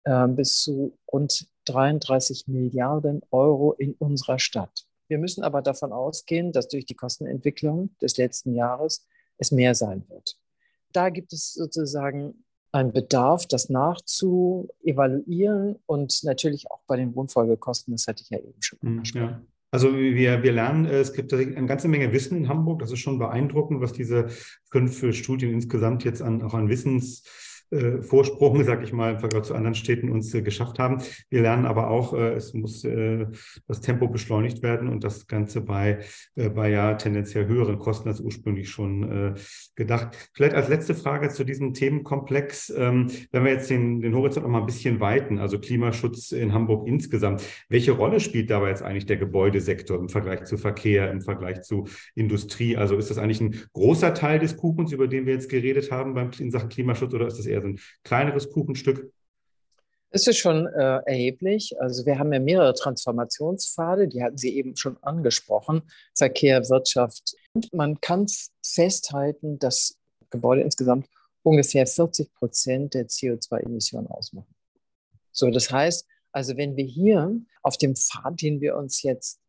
äh, 0.03 0.27
bis 0.27 0.61
zu 0.61 0.97
rund 1.11 1.47
33 1.65 2.47
Milliarden 2.47 3.21
Euro 3.31 3.73
in 3.73 3.93
unserer 3.95 4.39
Stadt. 4.39 4.85
Wir 5.12 5.18
müssen 5.18 5.44
aber 5.44 5.62
davon 5.62 5.91
ausgehen, 5.91 6.53
dass 6.53 6.70
durch 6.70 6.86
die 6.86 6.96
Kostenentwicklung 6.96 7.94
des 8.01 8.15
letzten 8.15 8.56
Jahres 8.56 9.06
es 9.38 9.51
mehr 9.51 9.75
sein 9.75 10.06
wird. 10.08 10.38
Da 10.94 11.10
gibt 11.10 11.34
es 11.34 11.51
sozusagen 11.51 12.46
einen 12.72 12.94
Bedarf, 12.94 13.46
das 13.46 13.68
nachzuevaluieren 13.68 15.75
und 15.86 16.24
natürlich 16.24 16.72
auch 16.72 16.80
bei 16.88 16.96
den 16.96 17.13
Wohnfolgekosten, 17.13 17.94
das 17.94 18.08
hatte 18.08 18.24
ich 18.24 18.30
ja 18.30 18.39
eben 18.39 18.62
schon 18.62 18.80
hm, 18.80 18.88
angesprochen. 18.88 19.25
Ja. 19.25 19.41
Also 19.72 19.94
wir, 19.94 20.44
wir 20.44 20.51
lernen, 20.53 20.86
es 20.86 21.12
gibt 21.12 21.34
eine 21.34 21.65
ganze 21.65 21.89
Menge 21.89 22.13
Wissen 22.13 22.38
in 22.38 22.48
Hamburg. 22.48 22.80
Das 22.80 22.94
ist 22.94 23.00
schon 23.00 23.20
beeindruckend, 23.20 23.82
was 23.82 23.91
diese 23.91 24.30
fünf 24.72 25.13
Studien 25.13 25.51
insgesamt 25.51 26.06
jetzt 26.06 26.22
an, 26.22 26.41
auch 26.41 26.53
an 26.53 26.70
Wissens 26.70 27.24
äh, 27.72 28.01
Vorsprung, 28.01 28.63
sag 28.63 28.84
ich 28.84 28.94
mal, 28.94 29.13
im 29.13 29.20
Vergleich 29.20 29.44
zu 29.44 29.56
anderen 29.56 29.75
Städten 29.75 30.10
uns 30.10 30.34
äh, 30.34 30.42
geschafft 30.42 30.80
haben. 30.80 31.01
Wir 31.30 31.42
lernen 31.42 31.66
aber 31.66 31.90
auch, 31.90 32.13
äh, 32.13 32.34
es 32.34 32.54
muss 32.54 32.84
äh, 32.84 33.28
das 33.68 33.82
Tempo 33.82 34.08
beschleunigt 34.08 34.62
werden 34.62 34.90
und 34.90 35.04
das 35.04 35.28
Ganze 35.28 35.62
bei, 35.62 36.00
äh, 36.36 36.50
bei 36.50 36.70
ja 36.70 36.94
tendenziell 36.96 37.48
höheren 37.48 37.80
Kosten 37.80 38.10
als 38.10 38.20
ursprünglich 38.20 38.70
schon 38.70 39.12
äh, 39.12 39.34
gedacht. 39.75 40.30
Vielleicht 40.34 40.56
als 40.56 40.70
letzte 40.70 40.96
Frage 40.96 41.30
zu 41.30 41.44
diesem 41.44 41.74
Themenkomplex, 41.74 42.74
ähm, 42.75 43.08
wenn 43.32 43.44
wir 43.46 43.51
jetzt 43.51 43.70
den, 43.70 44.01
den 44.01 44.16
Horizont 44.16 44.46
noch 44.46 44.51
mal 44.51 44.60
ein 44.60 44.66
bisschen 44.66 45.00
weiten, 45.00 45.40
also 45.40 45.60
Klimaschutz 45.60 46.32
in 46.32 46.54
Hamburg 46.54 46.88
insgesamt, 46.88 47.44
welche 47.70 47.94
Rolle 47.94 48.20
spielt 48.20 48.50
dabei 48.50 48.70
jetzt 48.70 48.84
eigentlich 48.84 49.06
der 49.06 49.18
Gebäudesektor 49.18 49.98
im 49.98 50.10
Vergleich 50.10 50.44
zu 50.44 50.58
Verkehr, 50.58 51.10
im 51.12 51.22
Vergleich 51.22 51.62
zu 51.62 51.88
Industrie? 52.16 52.75
Also 52.75 52.98
ist 52.98 53.10
das 53.10 53.18
eigentlich 53.18 53.42
ein 53.42 53.56
großer 53.74 54.13
Teil 54.13 54.40
des 54.40 54.58
Kuchens, 54.58 54.92
über 54.92 55.08
den 55.08 55.25
wir 55.25 55.34
jetzt 55.34 55.50
geredet 55.50 55.92
haben 55.92 56.13
beim, 56.13 56.32
in 56.38 56.51
Sachen 56.51 56.70
Klimaschutz, 56.70 57.13
oder 57.13 57.28
ist 57.28 57.40
das 57.40 57.46
eher 57.46 57.61
so 57.62 57.68
ein 57.68 57.80
kleineres 58.03 58.50
Kuchenstück? 58.50 59.12
Es 60.13 60.27
ist 60.27 60.39
schon 60.39 60.68
äh, 60.68 61.00
erheblich. 61.06 61.74
Also 61.80 62.06
wir 62.06 62.20
haben 62.20 62.34
ja 62.34 62.39
mehrere 62.39 62.74
Transformationspfade, 62.74 64.10
die 64.10 64.22
hatten 64.22 64.38
Sie 64.38 64.56
eben 64.58 64.75
schon 64.75 65.01
angesprochen, 65.01 65.84
Verkehr, 66.15 66.68
Wirtschaft. 66.70 67.36
Und 67.53 67.74
man 67.74 68.01
kann 68.01 68.25
festhalten, 68.65 69.58
dass 69.58 69.98
Gebäude 70.30 70.62
insgesamt 70.62 71.08
ungefähr 71.44 71.88
40 71.88 72.34
Prozent 72.34 72.94
der 72.94 73.08
CO2-Emissionen 73.08 74.08
ausmachen. 74.08 74.53
So, 75.32 75.50
das 75.50 75.72
heißt, 75.72 76.06
also 76.34 76.58
wenn 76.58 76.75
wir 76.75 76.86
hier 76.86 77.34
auf 77.63 77.77
dem 77.77 77.96
Pfad, 77.96 78.41
den 78.41 78.60
wir 78.60 78.75
uns 78.75 79.03
jetzt, 79.03 79.39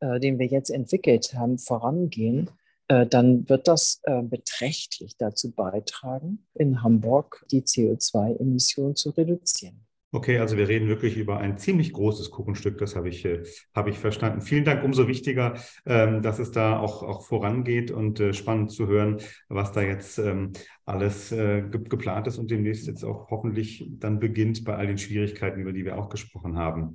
äh, 0.00 0.18
den 0.18 0.38
wir 0.38 0.46
jetzt 0.46 0.70
entwickelt 0.70 1.34
haben, 1.34 1.58
vorangehen, 1.58 2.50
dann 2.88 3.48
wird 3.48 3.68
das 3.68 4.00
äh, 4.04 4.22
beträchtlich 4.22 5.16
dazu 5.18 5.52
beitragen, 5.52 6.46
in 6.54 6.82
Hamburg 6.82 7.44
die 7.50 7.62
CO2-Emissionen 7.62 8.96
zu 8.96 9.10
reduzieren. 9.10 9.84
Okay, 10.10 10.38
also 10.38 10.56
wir 10.56 10.68
reden 10.68 10.88
wirklich 10.88 11.18
über 11.18 11.36
ein 11.36 11.58
ziemlich 11.58 11.92
großes 11.92 12.30
Kuchenstück, 12.30 12.78
das 12.78 12.96
habe 12.96 13.10
ich, 13.10 13.26
äh, 13.26 13.42
habe 13.74 13.90
ich 13.90 13.98
verstanden. 13.98 14.40
Vielen 14.40 14.64
Dank, 14.64 14.82
umso 14.82 15.06
wichtiger, 15.06 15.58
ähm, 15.84 16.22
dass 16.22 16.38
es 16.38 16.50
da 16.50 16.78
auch, 16.78 17.02
auch 17.02 17.26
vorangeht 17.26 17.90
und 17.90 18.22
spannend 18.34 18.70
zu 18.72 18.86
hören, 18.86 19.18
was 19.50 19.72
da 19.72 19.82
jetzt 19.82 20.18
ähm, 20.18 20.52
alles 20.86 21.28
geplant 21.28 22.26
ist 22.26 22.38
und 22.38 22.50
demnächst 22.50 22.86
jetzt 22.86 23.04
auch 23.04 23.28
hoffentlich 23.28 23.86
dann 23.98 24.18
beginnt 24.18 24.64
bei 24.64 24.74
all 24.76 24.86
den 24.86 24.96
Schwierigkeiten, 24.96 25.60
über 25.60 25.74
die 25.74 25.84
wir 25.84 25.98
auch 25.98 26.08
gesprochen 26.08 26.56
haben. 26.56 26.94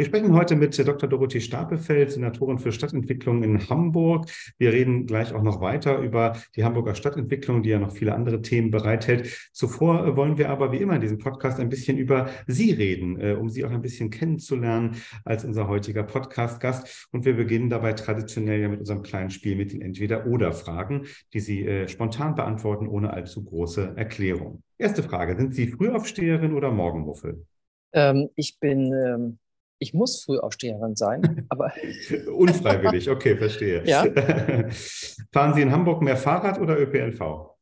Wir 0.00 0.06
sprechen 0.06 0.32
heute 0.32 0.56
mit 0.56 0.78
Dr. 0.78 1.10
Dorothee 1.10 1.42
Stapelfeld, 1.42 2.10
Senatorin 2.10 2.58
für 2.58 2.72
Stadtentwicklung 2.72 3.42
in 3.42 3.68
Hamburg. 3.68 4.30
Wir 4.56 4.72
reden 4.72 5.04
gleich 5.04 5.34
auch 5.34 5.42
noch 5.42 5.60
weiter 5.60 5.98
über 5.98 6.38
die 6.56 6.64
Hamburger 6.64 6.94
Stadtentwicklung, 6.94 7.62
die 7.62 7.68
ja 7.68 7.78
noch 7.78 7.92
viele 7.92 8.14
andere 8.14 8.40
Themen 8.40 8.70
bereithält. 8.70 9.50
Zuvor 9.52 10.16
wollen 10.16 10.38
wir 10.38 10.48
aber 10.48 10.72
wie 10.72 10.78
immer 10.78 10.94
in 10.94 11.02
diesem 11.02 11.18
Podcast 11.18 11.60
ein 11.60 11.68
bisschen 11.68 11.98
über 11.98 12.30
Sie 12.46 12.72
reden, 12.72 13.20
äh, 13.20 13.34
um 13.34 13.50
Sie 13.50 13.62
auch 13.62 13.70
ein 13.70 13.82
bisschen 13.82 14.08
kennenzulernen 14.08 14.96
als 15.26 15.44
unser 15.44 15.68
heutiger 15.68 16.02
Podcast-Gast. 16.02 17.08
Und 17.12 17.26
wir 17.26 17.36
beginnen 17.36 17.68
dabei 17.68 17.92
traditionell 17.92 18.58
ja 18.58 18.68
mit 18.70 18.80
unserem 18.80 19.02
kleinen 19.02 19.28
Spiel 19.28 19.54
mit 19.54 19.70
den 19.70 19.82
Entweder-Oder-Fragen, 19.82 21.08
die 21.34 21.40
Sie 21.40 21.66
äh, 21.66 21.88
spontan 21.88 22.34
beantworten, 22.34 22.88
ohne 22.88 23.12
allzu 23.12 23.44
große 23.44 23.92
Erklärung. 23.96 24.62
Erste 24.78 25.02
Frage, 25.02 25.36
sind 25.36 25.54
Sie 25.54 25.66
Frühaufsteherin 25.66 26.54
oder 26.54 26.70
Morgenmuffel? 26.70 27.44
Ähm, 27.92 28.30
ich 28.34 28.58
bin 28.58 28.94
ähm 28.94 29.38
ich 29.80 29.94
muss 29.94 30.22
Frühaufsteherin 30.22 30.94
sein, 30.94 31.46
aber. 31.48 31.72
Unfreiwillig, 32.32 33.10
okay, 33.10 33.36
verstehe. 33.36 33.82
Ja. 33.84 34.04
Fahren 35.32 35.54
Sie 35.54 35.62
in 35.62 35.72
Hamburg 35.72 36.02
mehr 36.02 36.16
Fahrrad 36.16 36.60
oder 36.60 36.78
ÖPNV? 36.78 37.56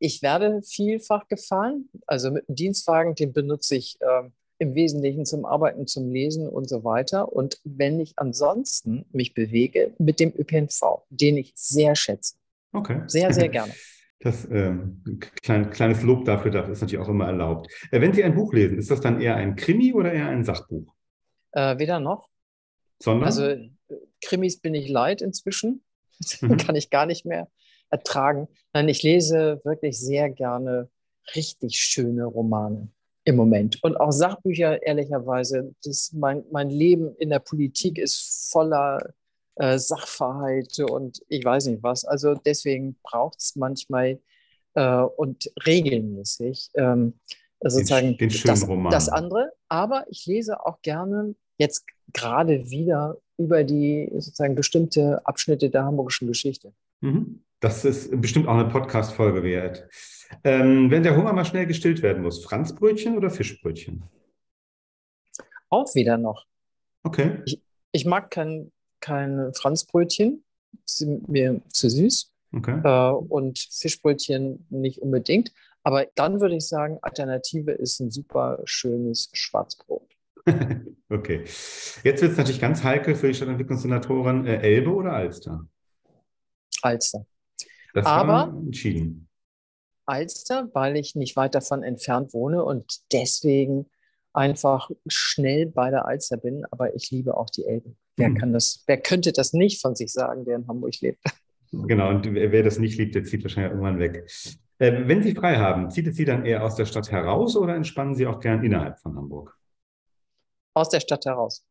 Ich 0.00 0.22
werde 0.22 0.62
vielfach 0.62 1.28
gefahren. 1.28 1.88
Also 2.06 2.30
mit 2.30 2.48
dem 2.48 2.54
Dienstwagen, 2.54 3.14
den 3.14 3.32
benutze 3.32 3.76
ich 3.76 3.98
äh, 4.00 4.28
im 4.58 4.74
Wesentlichen 4.74 5.24
zum 5.24 5.44
Arbeiten, 5.44 5.86
zum 5.86 6.10
Lesen 6.10 6.48
und 6.48 6.68
so 6.68 6.84
weiter. 6.84 7.32
Und 7.32 7.60
wenn 7.64 8.00
ich 8.00 8.14
ansonsten 8.16 9.04
mich 9.12 9.34
bewege, 9.34 9.92
mit 9.98 10.20
dem 10.20 10.32
ÖPNV, 10.36 11.02
den 11.10 11.36
ich 11.36 11.52
sehr 11.54 11.94
schätze. 11.94 12.36
Okay. 12.72 13.02
Sehr, 13.06 13.32
sehr 13.32 13.48
gerne. 13.48 13.72
Das 14.20 14.48
ähm, 14.50 15.02
klein, 15.42 15.70
kleines 15.70 16.02
Lob 16.02 16.24
dafür 16.24 16.50
das 16.50 16.68
ist 16.68 16.80
natürlich 16.80 17.04
auch 17.04 17.08
immer 17.08 17.26
erlaubt. 17.26 17.70
Äh, 17.90 18.00
wenn 18.00 18.12
Sie 18.12 18.24
ein 18.24 18.34
Buch 18.34 18.52
lesen, 18.52 18.78
ist 18.78 18.90
das 18.90 19.00
dann 19.00 19.20
eher 19.20 19.36
ein 19.36 19.54
Krimi 19.54 19.92
oder 19.92 20.12
eher 20.12 20.28
ein 20.28 20.44
Sachbuch? 20.44 20.92
Äh, 21.52 21.78
weder 21.78 22.00
noch. 22.00 22.28
Sondern? 23.00 23.24
Also 23.24 23.56
Krimis 24.22 24.60
bin 24.60 24.74
ich 24.74 24.88
leid 24.88 25.22
inzwischen. 25.22 25.84
Mhm. 26.40 26.56
Kann 26.56 26.74
ich 26.74 26.90
gar 26.90 27.06
nicht 27.06 27.24
mehr 27.26 27.48
ertragen. 27.90 28.48
Nein, 28.72 28.88
ich 28.88 29.04
lese 29.04 29.60
wirklich 29.62 30.00
sehr 30.00 30.30
gerne 30.30 30.90
richtig 31.36 31.78
schöne 31.78 32.24
Romane 32.24 32.88
im 33.24 33.36
Moment. 33.36 33.82
Und 33.84 33.96
auch 33.96 34.10
Sachbücher, 34.10 34.82
ehrlicherweise. 34.82 35.74
Das, 35.84 36.12
mein, 36.12 36.44
mein 36.50 36.70
Leben 36.70 37.14
in 37.18 37.30
der 37.30 37.38
Politik 37.38 37.98
ist 37.98 38.50
voller 38.50 38.98
äh, 39.56 39.78
Sachverhalte 39.78 40.86
und 40.86 41.20
ich 41.28 41.44
weiß 41.44 41.66
nicht 41.66 41.82
was. 41.82 42.04
Also 42.04 42.34
deswegen 42.34 42.96
braucht 43.02 43.38
es 43.40 43.54
manchmal 43.54 44.18
äh, 44.74 45.02
und 45.02 45.50
regelmäßig 45.66 46.70
ähm, 46.74 47.20
sozusagen 47.60 48.16
den, 48.16 48.28
den 48.28 48.42
das, 48.44 48.66
das 48.90 49.08
andere. 49.08 49.52
Aber 49.68 50.06
ich 50.08 50.26
lese 50.26 50.64
auch 50.64 50.80
gerne 50.82 51.34
jetzt 51.58 51.84
gerade 52.12 52.70
wieder 52.70 53.18
über 53.36 53.64
die 53.64 54.10
sozusagen 54.14 54.54
bestimmte 54.54 55.24
Abschnitte 55.26 55.70
der 55.70 55.84
hamburgischen 55.84 56.28
Geschichte. 56.28 56.72
Mhm. 57.00 57.42
Das 57.60 57.84
ist 57.84 58.20
bestimmt 58.20 58.46
auch 58.46 58.54
eine 58.54 58.68
Podcast-Folge 58.68 59.42
wert. 59.42 59.88
Ähm, 60.44 60.90
wenn 60.90 61.02
der 61.02 61.16
Hunger 61.16 61.32
mal 61.32 61.44
schnell 61.44 61.66
gestillt 61.66 62.02
werden 62.02 62.22
muss, 62.22 62.44
Franzbrötchen 62.44 63.16
oder 63.16 63.30
Fischbrötchen? 63.30 64.04
Auch 65.68 65.92
wieder 65.94 66.18
noch. 66.18 66.46
Okay. 67.02 67.42
Ich, 67.46 67.60
ich 67.92 68.06
mag 68.06 68.30
kein, 68.30 68.70
kein 69.00 69.52
Franzbrötchen, 69.54 70.44
sind 70.84 71.28
mir 71.28 71.60
zu 71.72 71.90
süß. 71.90 72.32
Okay. 72.54 72.80
Äh, 72.84 73.12
und 73.12 73.58
Fischbrötchen 73.58 74.66
nicht 74.70 75.02
unbedingt. 75.02 75.52
Aber 75.82 76.06
dann 76.14 76.40
würde 76.40 76.56
ich 76.56 76.66
sagen, 76.66 76.98
Alternative 77.02 77.72
ist 77.72 78.00
ein 78.00 78.10
super 78.10 78.60
schönes 78.64 79.30
Schwarzbrot. 79.32 80.08
okay. 81.08 81.44
Jetzt 81.44 82.22
wird 82.22 82.32
es 82.32 82.36
natürlich 82.36 82.60
ganz 82.60 82.82
heikel 82.82 83.14
für 83.14 83.28
die 83.28 83.34
Stadtentwicklungssenatoren 83.34 84.46
äh, 84.46 84.60
Elbe 84.60 84.90
oder 84.94 85.12
Alster? 85.12 85.66
Alster. 86.82 87.26
Das 87.94 88.06
Aber 88.06 88.54
entschieden. 88.64 89.28
Alster, 90.06 90.70
weil 90.72 90.96
ich 90.96 91.14
nicht 91.14 91.36
weit 91.36 91.54
davon 91.54 91.82
entfernt 91.82 92.32
wohne 92.32 92.64
und 92.64 93.00
deswegen 93.12 93.86
einfach 94.32 94.90
schnell 95.06 95.66
bei 95.66 95.90
der 95.90 96.06
Alster 96.06 96.36
bin. 96.36 96.64
Aber 96.70 96.94
ich 96.94 97.10
liebe 97.10 97.36
auch 97.36 97.50
die 97.50 97.64
Elbe. 97.64 97.94
Wer, 98.16 98.30
Mhm. 98.30 98.38
kann 98.38 98.52
das, 98.52 98.84
wer 98.86 98.98
könnte 99.00 99.32
das 99.32 99.52
nicht 99.52 99.80
von 99.80 99.94
sich 99.94 100.12
sagen, 100.12 100.44
der 100.44 100.56
in 100.56 100.66
Hamburg 100.66 101.00
lebt? 101.00 101.22
Genau, 101.70 102.08
und 102.08 102.24
wer 102.34 102.50
wer 102.52 102.62
das 102.62 102.78
nicht 102.78 102.96
liebt, 102.98 103.14
der 103.14 103.24
zieht 103.24 103.42
wahrscheinlich 103.42 103.72
irgendwann 103.72 103.98
weg. 103.98 104.26
Äh, 104.78 105.08
wenn 105.08 105.22
Sie 105.22 105.34
frei 105.34 105.56
haben, 105.56 105.90
zieht 105.90 106.06
es 106.06 106.16
Sie 106.16 106.24
dann 106.24 106.44
eher 106.44 106.64
aus 106.64 106.76
der 106.76 106.86
Stadt 106.86 107.10
heraus 107.10 107.56
oder 107.56 107.74
entspannen 107.74 108.14
Sie 108.14 108.26
auch 108.26 108.40
gern 108.40 108.62
innerhalb 108.62 109.00
von 109.00 109.16
Hamburg? 109.16 109.56
Aus 110.74 110.88
der 110.88 111.00
Stadt 111.00 111.24
heraus. 111.26 111.64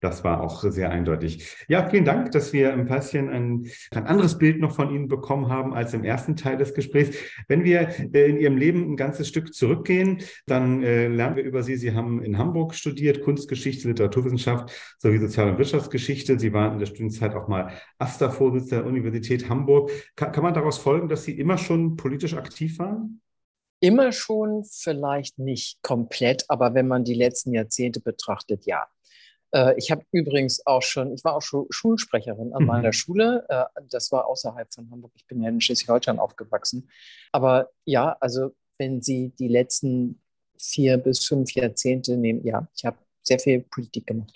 Das 0.00 0.24
war 0.24 0.40
auch 0.40 0.62
sehr 0.62 0.90
eindeutig. 0.90 1.56
Ja, 1.68 1.86
vielen 1.88 2.06
Dank, 2.06 2.32
dass 2.32 2.54
wir 2.54 2.72
ein 2.72 2.86
bisschen 2.86 3.28
ein, 3.28 3.66
ein 3.90 4.06
anderes 4.06 4.38
Bild 4.38 4.58
noch 4.58 4.74
von 4.74 4.90
Ihnen 4.94 5.08
bekommen 5.08 5.48
haben 5.48 5.74
als 5.74 5.92
im 5.92 6.04
ersten 6.04 6.36
Teil 6.36 6.56
des 6.56 6.72
Gesprächs. 6.72 7.16
Wenn 7.48 7.64
wir 7.64 7.88
äh, 8.14 8.30
in 8.30 8.38
Ihrem 8.38 8.56
Leben 8.56 8.90
ein 8.90 8.96
ganzes 8.96 9.28
Stück 9.28 9.52
zurückgehen, 9.52 10.22
dann 10.46 10.82
äh, 10.82 11.08
lernen 11.08 11.36
wir 11.36 11.44
über 11.44 11.62
Sie. 11.62 11.76
Sie 11.76 11.94
haben 11.94 12.22
in 12.22 12.38
Hamburg 12.38 12.74
studiert, 12.74 13.20
Kunstgeschichte, 13.20 13.88
Literaturwissenschaft 13.88 14.72
sowie 14.98 15.18
Sozial- 15.18 15.50
und 15.50 15.58
Wirtschaftsgeschichte. 15.58 16.38
Sie 16.38 16.52
waren 16.54 16.72
in 16.72 16.78
der 16.78 16.86
Studienzeit 16.86 17.34
auch 17.34 17.48
mal 17.48 17.70
AStA-Vorsitzender 17.98 18.80
der 18.82 18.86
Universität 18.86 19.48
Hamburg. 19.48 19.90
Kann, 20.16 20.32
kann 20.32 20.42
man 20.42 20.54
daraus 20.54 20.78
folgen, 20.78 21.08
dass 21.08 21.24
Sie 21.24 21.38
immer 21.38 21.58
schon 21.58 21.96
politisch 21.96 22.34
aktiv 22.34 22.78
waren? 22.78 23.20
Immer 23.80 24.12
schon, 24.12 24.64
vielleicht 24.64 25.38
nicht 25.38 25.82
komplett, 25.82 26.44
aber 26.48 26.74
wenn 26.74 26.86
man 26.86 27.04
die 27.04 27.14
letzten 27.14 27.54
Jahrzehnte 27.54 28.00
betrachtet, 28.00 28.66
ja. 28.66 28.86
Äh, 29.52 29.74
Ich 29.76 29.90
habe 29.90 30.04
übrigens 30.12 30.64
auch 30.66 30.82
schon, 30.82 31.12
ich 31.14 31.24
war 31.24 31.34
auch 31.36 31.42
schon 31.42 31.66
Schulsprecherin 31.70 32.52
an 32.52 32.62
Mhm. 32.62 32.66
meiner 32.68 32.92
Schule. 32.92 33.44
Äh, 33.48 33.64
Das 33.90 34.12
war 34.12 34.26
außerhalb 34.26 34.72
von 34.72 34.90
Hamburg. 34.90 35.12
Ich 35.16 35.26
bin 35.26 35.42
ja 35.42 35.48
in 35.48 35.60
Schleswig-Holstein 35.60 36.18
aufgewachsen. 36.18 36.88
Aber 37.32 37.70
ja, 37.84 38.16
also 38.20 38.50
wenn 38.78 39.02
Sie 39.02 39.30
die 39.38 39.48
letzten 39.48 40.20
vier 40.58 40.98
bis 40.98 41.24
fünf 41.26 41.52
Jahrzehnte 41.54 42.16
nehmen, 42.16 42.44
ja, 42.44 42.68
ich 42.76 42.84
habe 42.84 42.98
sehr 43.22 43.38
viel 43.38 43.60
Politik 43.60 44.06
gemacht. 44.06 44.34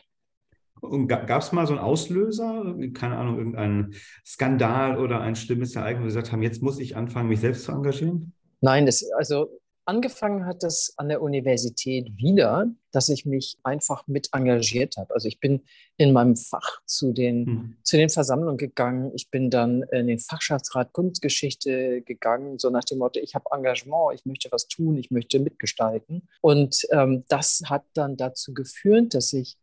Und 0.80 1.08
gab 1.08 1.40
es 1.40 1.52
mal 1.52 1.66
so 1.66 1.72
einen 1.72 1.82
Auslöser, 1.82 2.76
keine 2.92 3.16
Ahnung, 3.16 3.38
irgendeinen 3.38 3.94
Skandal 4.26 4.98
oder 4.98 5.20
ein 5.20 5.34
schlimmes 5.34 5.74
Ereignis, 5.76 6.02
wo 6.04 6.08
Sie 6.08 6.14
gesagt 6.16 6.32
haben, 6.32 6.42
jetzt 6.42 6.60
muss 6.62 6.78
ich 6.78 6.94
anfangen, 6.94 7.30
mich 7.30 7.40
selbst 7.40 7.64
zu 7.64 7.72
engagieren? 7.72 8.34
Nein, 8.60 8.84
das, 8.84 9.02
also 9.16 9.60
angefangen 9.86 10.44
hat 10.46 10.62
das 10.62 10.92
an 10.98 11.08
der 11.08 11.22
Universität 11.22 12.14
wieder, 12.16 12.66
dass 12.94 13.08
ich 13.08 13.26
mich 13.26 13.58
einfach 13.62 14.06
mit 14.06 14.28
engagiert 14.32 14.96
habe. 14.96 15.12
Also 15.14 15.28
ich 15.28 15.40
bin 15.40 15.62
in 15.96 16.12
meinem 16.12 16.36
Fach 16.36 16.80
zu 16.86 17.12
den, 17.12 17.46
Hm. 17.46 17.76
zu 17.82 17.96
den 17.96 18.08
Versammlungen 18.08 18.56
gegangen. 18.56 19.10
Ich 19.14 19.30
bin 19.30 19.50
dann 19.50 19.82
in 19.92 20.06
den 20.06 20.18
Fachschaftsrat 20.18 20.92
Kunstgeschichte 20.92 22.02
gegangen, 22.02 22.58
so 22.58 22.70
nach 22.70 22.84
dem 22.84 22.98
Motto, 22.98 23.20
ich 23.20 23.34
habe 23.34 23.46
Engagement, 23.52 24.14
ich 24.14 24.24
möchte 24.26 24.50
was 24.52 24.68
tun, 24.68 24.96
ich 24.98 25.10
möchte 25.10 25.38
mitgestalten. 25.40 26.28
Und 26.40 26.86
ähm, 26.90 27.24
das 27.28 27.62
hat 27.66 27.84
dann 27.94 28.16
dazu 28.16 28.54
geführt, 28.54 29.14
dass 29.14 29.32
ich 29.32 29.56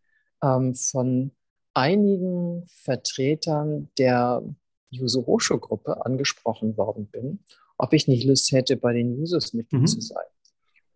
ähm, 0.44 0.76
von 0.76 1.32
einigen 1.74 2.66
Vertretern 2.68 3.90
der 3.98 4.44
Juso 4.90 5.26
Hochschul 5.26 5.60
Gruppe 5.60 6.06
angesprochen 6.06 6.76
worden 6.78 7.08
bin, 7.08 7.40
ob 7.78 7.94
ich 7.94 8.08
nicht 8.08 8.26
Lust 8.26 8.52
hätte, 8.52 8.76
bei 8.78 8.94
den 8.94 9.18
Jusos 9.18 9.54
Mitglied 9.54 9.82
Mhm. 9.84 9.88
zu 9.88 10.02
sein. 10.02 10.24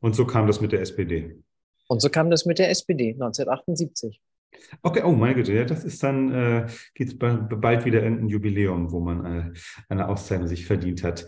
Und 0.01 0.15
so 0.15 0.25
kam 0.25 0.45
das 0.47 0.59
mit 0.61 0.71
der 0.71 0.81
SPD. 0.81 1.41
Und 1.87 2.01
so 2.01 2.09
kam 2.09 2.29
das 2.29 2.45
mit 2.45 2.59
der 2.59 2.69
SPD 2.69 3.13
1978. 3.13 4.21
Okay, 4.81 5.01
oh 5.03 5.11
meine 5.11 5.35
Güte, 5.35 5.53
ja, 5.53 5.63
das 5.63 5.83
ist 5.83 6.01
dann, 6.03 6.31
äh, 6.31 6.67
geht 6.93 7.07
es 7.07 7.17
bald 7.17 7.85
wieder 7.85 8.03
in 8.03 8.19
ein 8.19 8.27
Jubiläum, 8.27 8.91
wo 8.91 8.99
man 8.99 9.25
äh, 9.25 9.53
eine 9.89 10.07
Auszeichnung 10.07 10.47
sich 10.47 10.65
verdient 10.65 11.03
hat. 11.03 11.25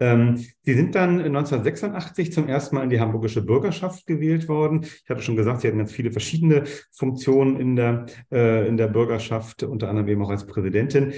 Ähm, 0.00 0.36
Sie 0.62 0.74
sind 0.74 0.94
dann 0.94 1.20
1986 1.20 2.32
zum 2.32 2.48
ersten 2.48 2.76
Mal 2.76 2.84
in 2.84 2.90
die 2.90 3.00
hamburgische 3.00 3.42
Bürgerschaft 3.42 4.06
gewählt 4.06 4.48
worden. 4.48 4.82
Ich 4.82 5.08
hatte 5.08 5.22
schon 5.22 5.36
gesagt, 5.36 5.60
Sie 5.60 5.68
hatten 5.68 5.78
ganz 5.78 5.92
viele 5.92 6.12
verschiedene 6.12 6.64
Funktionen 6.92 7.58
in 7.58 7.76
der, 7.76 8.06
äh, 8.30 8.66
in 8.68 8.76
der 8.76 8.88
Bürgerschaft, 8.88 9.62
unter 9.62 9.88
anderem 9.88 10.08
eben 10.08 10.22
auch 10.22 10.30
als 10.30 10.46
Präsidentin. 10.46 11.12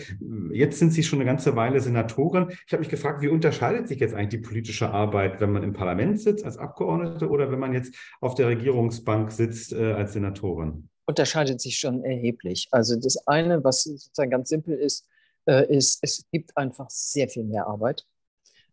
Jetzt 0.52 0.78
sind 0.78 0.92
Sie 0.92 1.02
schon 1.02 1.18
eine 1.18 1.26
ganze 1.26 1.56
Weile 1.56 1.80
Senatorin. 1.80 2.46
Ich 2.66 2.72
habe 2.72 2.80
mich 2.80 2.88
gefragt, 2.88 3.22
wie 3.22 3.28
unterscheidet 3.28 3.88
sich 3.88 4.00
jetzt 4.00 4.14
eigentlich 4.14 4.40
die 4.40 4.48
politische 4.48 4.90
Arbeit, 4.90 5.40
wenn 5.40 5.52
man 5.52 5.62
im 5.62 5.72
Parlament 5.72 6.20
sitzt 6.20 6.44
als 6.44 6.58
Abgeordnete 6.58 7.28
oder 7.28 7.50
wenn 7.50 7.58
man 7.58 7.72
jetzt 7.72 7.94
auf 8.20 8.34
der 8.34 8.48
Regierungsbank 8.48 9.32
sitzt 9.32 9.72
äh, 9.72 9.92
als 9.92 10.12
Senatorin? 10.12 10.88
Unterscheidet 11.10 11.60
sich 11.60 11.76
schon 11.76 12.04
erheblich. 12.04 12.68
Also 12.70 12.94
das 12.94 13.26
eine, 13.26 13.64
was 13.64 13.82
sozusagen 13.82 14.30
ganz 14.30 14.48
simpel 14.48 14.76
ist, 14.78 15.08
äh, 15.46 15.66
ist, 15.66 15.98
es 16.02 16.24
gibt 16.30 16.56
einfach 16.56 16.88
sehr 16.88 17.28
viel 17.28 17.42
mehr 17.42 17.66
Arbeit. 17.66 18.06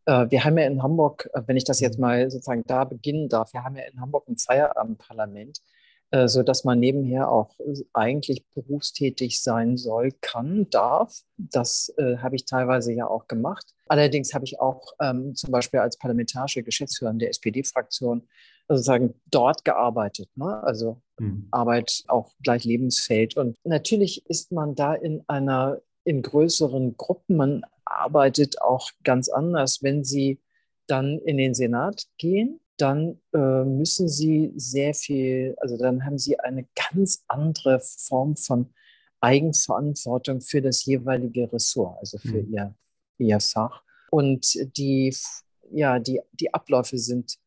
Äh, 0.06 0.30
wir 0.30 0.44
haben 0.44 0.58
ja 0.60 0.68
in 0.68 0.84
Hamburg, 0.84 1.28
äh, 1.34 1.42
wenn 1.48 1.58
ich 1.58 1.64
das 1.64 1.80
jetzt 1.80 1.98
mal 1.98 2.30
sozusagen 2.30 2.64
da 2.68 2.84
beginnen 2.84 3.28
darf, 3.28 3.54
wir 3.54 3.64
haben 3.64 3.76
ja 3.76 3.86
in 3.86 4.00
Hamburg 4.00 4.28
ein 4.28 4.38
Feierabendparlament, 4.38 5.62
äh, 6.12 6.28
so 6.28 6.44
dass 6.44 6.64
man 6.64 6.80
nebenher 6.80 7.32
auch 7.32 7.56
eigentlich 7.94 8.46
berufstätig 8.54 9.42
sein 9.42 9.76
soll, 9.76 10.12
kann, 10.22 10.70
darf. 10.70 11.24
Das 11.38 11.92
äh, 11.98 12.18
habe 12.18 12.36
ich 12.36 12.46
teilweise 12.46 12.94
ja 12.94 13.08
auch 13.08 13.28
gemacht. 13.28 13.74
Allerdings 13.88 14.36
habe 14.36 14.46
ich 14.46 14.60
auch 14.60 14.94
ähm, 15.02 15.34
zum 15.34 15.52
Beispiel 15.52 15.80
als 15.80 15.98
parlamentarische 15.98 16.62
Geschäftsführerin 16.62 17.18
der 17.18 17.30
SPD-Fraktion 17.30 18.28
sozusagen 18.68 19.14
dort 19.32 19.64
gearbeitet. 19.66 20.30
Ne? 20.36 20.64
Also 20.64 21.02
Hm. 21.20 21.48
Arbeit 21.50 22.04
auch 22.08 22.32
gleich 22.44 22.64
Lebensfeld. 22.64 23.38
Und 23.38 23.56
natürlich 23.64 24.26
ist 24.28 24.52
man 24.52 24.76
da 24.76 24.94
in 24.94 25.24
einer, 25.28 25.82
in 26.04 26.22
größeren 26.22 26.96
Gruppen, 26.96 27.38
man 27.38 27.64
arbeitet 27.86 28.62
auch 28.62 28.92
ganz 29.04 29.28
anders. 29.30 29.82
Wenn 29.82 30.04
Sie 30.04 30.40
dann 30.86 31.18
in 31.20 31.38
den 31.38 31.56
Senat 31.56 32.06
gehen, 32.20 32.60
dann 32.78 33.20
äh, 33.34 33.64
müssen 33.64 34.08
Sie 34.08 34.54
sehr 34.58 34.94
viel, 34.94 35.56
also 35.58 35.76
dann 35.78 36.06
haben 36.06 36.20
Sie 36.20 36.40
eine 36.40 36.68
ganz 36.94 37.24
andere 37.28 37.80
Form 37.80 38.36
von 38.36 38.70
Eigenverantwortung 39.20 40.42
für 40.42 40.62
das 40.62 40.86
jeweilige 40.86 41.52
Ressort, 41.52 41.98
also 42.00 42.20
für 42.20 42.44
Mhm. 42.44 42.54
Ihr, 42.54 42.76
Ihr 43.18 43.40
Fach. 43.40 43.82
Und 44.12 44.54
die, 44.78 45.16
ja, 45.72 45.98
die, 46.00 46.22
die 46.34 46.54
Abläufe 46.54 46.98
sind, 47.00 47.38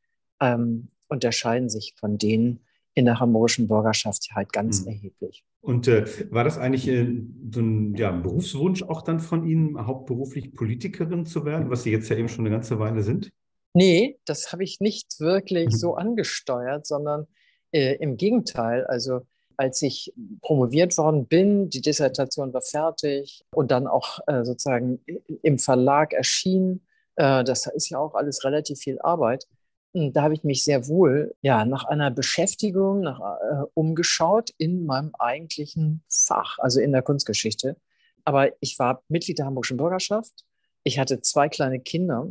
ähm, 0.41 0.89
unterscheiden 1.11 1.69
sich 1.69 1.95
von 1.99 2.19
denen, 2.19 2.61
in 2.95 3.05
der 3.05 3.21
hamburgischen 3.21 3.69
Bürgerschaft 3.69 4.29
halt 4.35 4.53
ganz 4.53 4.83
Mhm. 4.83 4.89
erheblich. 4.89 5.45
Und 5.63 5.87
äh, 5.89 6.05
war 6.33 6.43
das 6.43 6.59
eigentlich 6.59 6.89
äh, 6.89 7.07
so 7.53 7.61
ein 7.61 7.95
ja, 7.95 8.11
Berufswunsch 8.11 8.83
auch 8.83 9.03
dann 9.03 9.21
von 9.21 9.47
Ihnen, 9.47 9.87
hauptberuflich 9.87 10.55
Politikerin 10.55 11.27
zu 11.27 11.45
werden, 11.45 11.71
was 11.71 11.83
Sie 11.85 11.91
jetzt 11.93 12.09
ja 12.09 12.17
eben 12.17 12.29
schon 12.29 12.47
eine 12.47 12.55
ganze 12.55 12.79
Weile 12.79 13.03
sind? 13.03 13.31
Nee, 13.75 14.19
das 14.25 14.53
habe 14.53 14.65
ich 14.65 14.81
nicht 14.81 15.21
wirklich 15.21 15.67
Mhm. 15.67 15.77
so 15.77 15.95
angesteuert, 15.95 16.87
sondern 16.87 17.27
äh, 17.73 17.95
im 17.97 18.17
Gegenteil. 18.17 18.85
Also 18.87 19.21
als 19.57 19.81
ich 19.83 20.13
promoviert 20.41 20.97
worden 20.99 21.27
bin, 21.27 21.69
die 21.71 21.83
Dissertation 21.83 22.53
war 22.53 22.63
fertig 22.63 23.45
und 23.55 23.71
dann 23.71 23.87
auch 23.87 24.19
äh, 24.27 24.45
sozusagen 24.45 25.01
im 25.43 25.59
Verlag 25.59 26.15
erschien, 26.15 26.81
äh, 27.17 27.45
das 27.45 27.67
ist 27.67 27.91
ja 27.91 27.99
auch 27.99 28.15
alles 28.15 28.43
relativ 28.45 28.79
viel 28.81 28.99
Arbeit. 29.03 29.47
Und 29.93 30.15
Da 30.15 30.23
habe 30.23 30.35
ich 30.35 30.45
mich 30.45 30.63
sehr 30.63 30.87
wohl 30.87 31.35
ja, 31.43 31.65
nach 31.65 31.85
einer 31.85 32.11
Beschäftigung 32.11 33.01
nach, 33.01 33.21
äh, 33.21 33.65
umgeschaut 33.75 34.51
in 34.57 34.87
meinem 34.87 35.15
eigentlichen 35.19 36.03
Fach, 36.09 36.59
also 36.59 36.81
in 36.81 36.93
der 36.93 37.03
Kunstgeschichte. 37.03 37.77
Aber 38.25 38.51
ich 38.61 38.79
war 38.79 39.03
Mitglied 39.09 39.39
der 39.39 39.47
Hamburgischen 39.47 39.77
Bürgerschaft. 39.77 40.45
Ich 40.85 40.99
hatte 40.99 41.21
zwei 41.21 41.49
kleine 41.49 41.81
Kinder. 41.81 42.29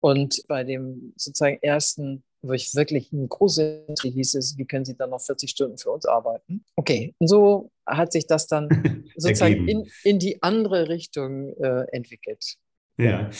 Und 0.00 0.42
bei 0.48 0.64
dem 0.64 1.14
sozusagen 1.16 1.58
ersten, 1.62 2.22
wo 2.42 2.52
ich 2.52 2.74
wirklich 2.74 3.12
ein 3.12 3.28
großes 3.28 3.88
Entry 3.88 4.12
hieß 4.12 4.34
es, 4.34 4.58
wie 4.58 4.64
können 4.64 4.84
Sie 4.84 4.96
dann 4.96 5.10
noch 5.10 5.20
40 5.20 5.50
Stunden 5.50 5.78
für 5.78 5.90
uns 5.90 6.06
arbeiten? 6.06 6.64
Okay, 6.76 7.14
und 7.18 7.28
so 7.28 7.70
hat 7.86 8.12
sich 8.12 8.26
das 8.26 8.46
dann 8.46 8.68
sozusagen 9.16 9.68
in, 9.68 9.88
in 10.04 10.18
die 10.18 10.42
andere 10.42 10.88
Richtung 10.88 11.54
äh, 11.56 11.86
entwickelt. 11.92 12.56
Ja. 12.98 13.30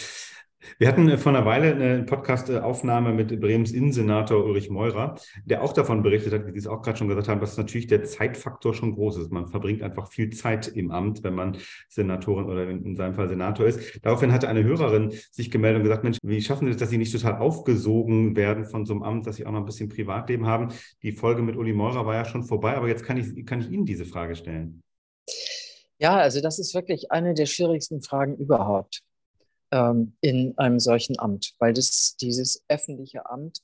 Wir 0.79 0.89
hatten 0.89 1.09
äh, 1.09 1.19
vor 1.19 1.33
einer 1.35 1.47
Weile 1.47 1.75
eine 1.75 2.03
Podcast-Aufnahme 2.05 3.13
mit 3.13 3.41
Bremens 3.41 3.73
Innensenator 3.73 4.45
Ulrich 4.45 4.71
Meurer, 4.71 5.17
der 5.45 5.63
auch 5.63 5.73
davon 5.73 6.03
berichtet 6.03 6.33
hat, 6.33 6.47
wie 6.47 6.53
Sie 6.53 6.59
es 6.59 6.67
auch 6.67 6.83
gerade 6.83 6.99
schon 6.99 7.09
gesagt 7.09 7.29
haben, 7.29 7.41
dass 7.41 7.57
natürlich 7.57 7.87
der 7.87 8.05
Zeitfaktor 8.05 8.75
schon 8.75 8.95
groß 8.95 9.19
ist. 9.19 9.33
Man 9.33 9.47
verbringt 9.47 9.83
einfach 9.83 10.09
viel 10.09 10.31
Zeit 10.31 10.69
im 10.69 10.91
Amt, 10.91 11.23
wenn 11.25 11.35
man 11.35 11.57
Senatorin 11.89 12.47
oder 12.47 12.69
in 12.69 12.97
seinem 12.97 13.15
Fall 13.15 13.29
Senator 13.29 13.67
ist. 13.67 14.05
Daraufhin 14.05 14.33
hatte 14.33 14.49
eine 14.49 14.65
Hörerin 14.65 15.13
sich 15.31 15.51
gemeldet 15.51 15.79
und 15.79 15.85
gesagt, 15.85 16.05
Mensch, 16.05 16.19
wie 16.23 16.41
schaffen 16.43 16.67
Sie 16.67 16.73
das, 16.73 16.81
dass 16.81 16.91
Sie 16.91 16.99
nicht 16.99 17.13
total 17.13 17.39
aufgesogen 17.39 18.37
werden 18.37 18.65
von 18.65 18.87
so 18.87 18.95
einem 18.95 19.03
Amt, 19.03 19.27
dass 19.27 19.37
Sie 19.37 19.47
auch 19.47 19.53
noch 19.53 19.61
ein 19.61 19.67
bisschen 19.67 19.89
Privatleben 19.89 20.47
haben? 20.47 20.69
Die 21.03 21.13
Folge 21.13 21.43
mit 21.43 21.57
Uli 21.57 21.73
Meurer 21.73 22.07
war 22.07 22.15
ja 22.15 22.25
schon 22.25 22.45
vorbei, 22.45 22.77
aber 22.77 22.89
jetzt 22.89 23.05
kann 23.05 23.17
ich, 23.17 23.47
kann 23.47 23.61
ich 23.61 23.71
Ihnen 23.71 23.87
diese 23.87 24.05
Frage 24.05 24.37
stellen. 24.37 24.83
Ja, 25.99 26.17
also 26.17 26.41
das 26.41 26.59
ist 26.59 26.75
wirklich 26.75 27.11
eine 27.11 27.33
der 27.33 27.47
schwierigsten 27.47 28.03
Fragen 28.03 28.37
überhaupt 28.37 29.03
ähm, 29.71 30.17
in 30.21 30.57
einem 30.59 30.81
solchen 30.81 31.19
Amt, 31.19 31.55
weil 31.59 31.73
das, 31.73 32.17
dieses 32.21 32.65
öffentliche 32.69 33.29
Amt, 33.29 33.63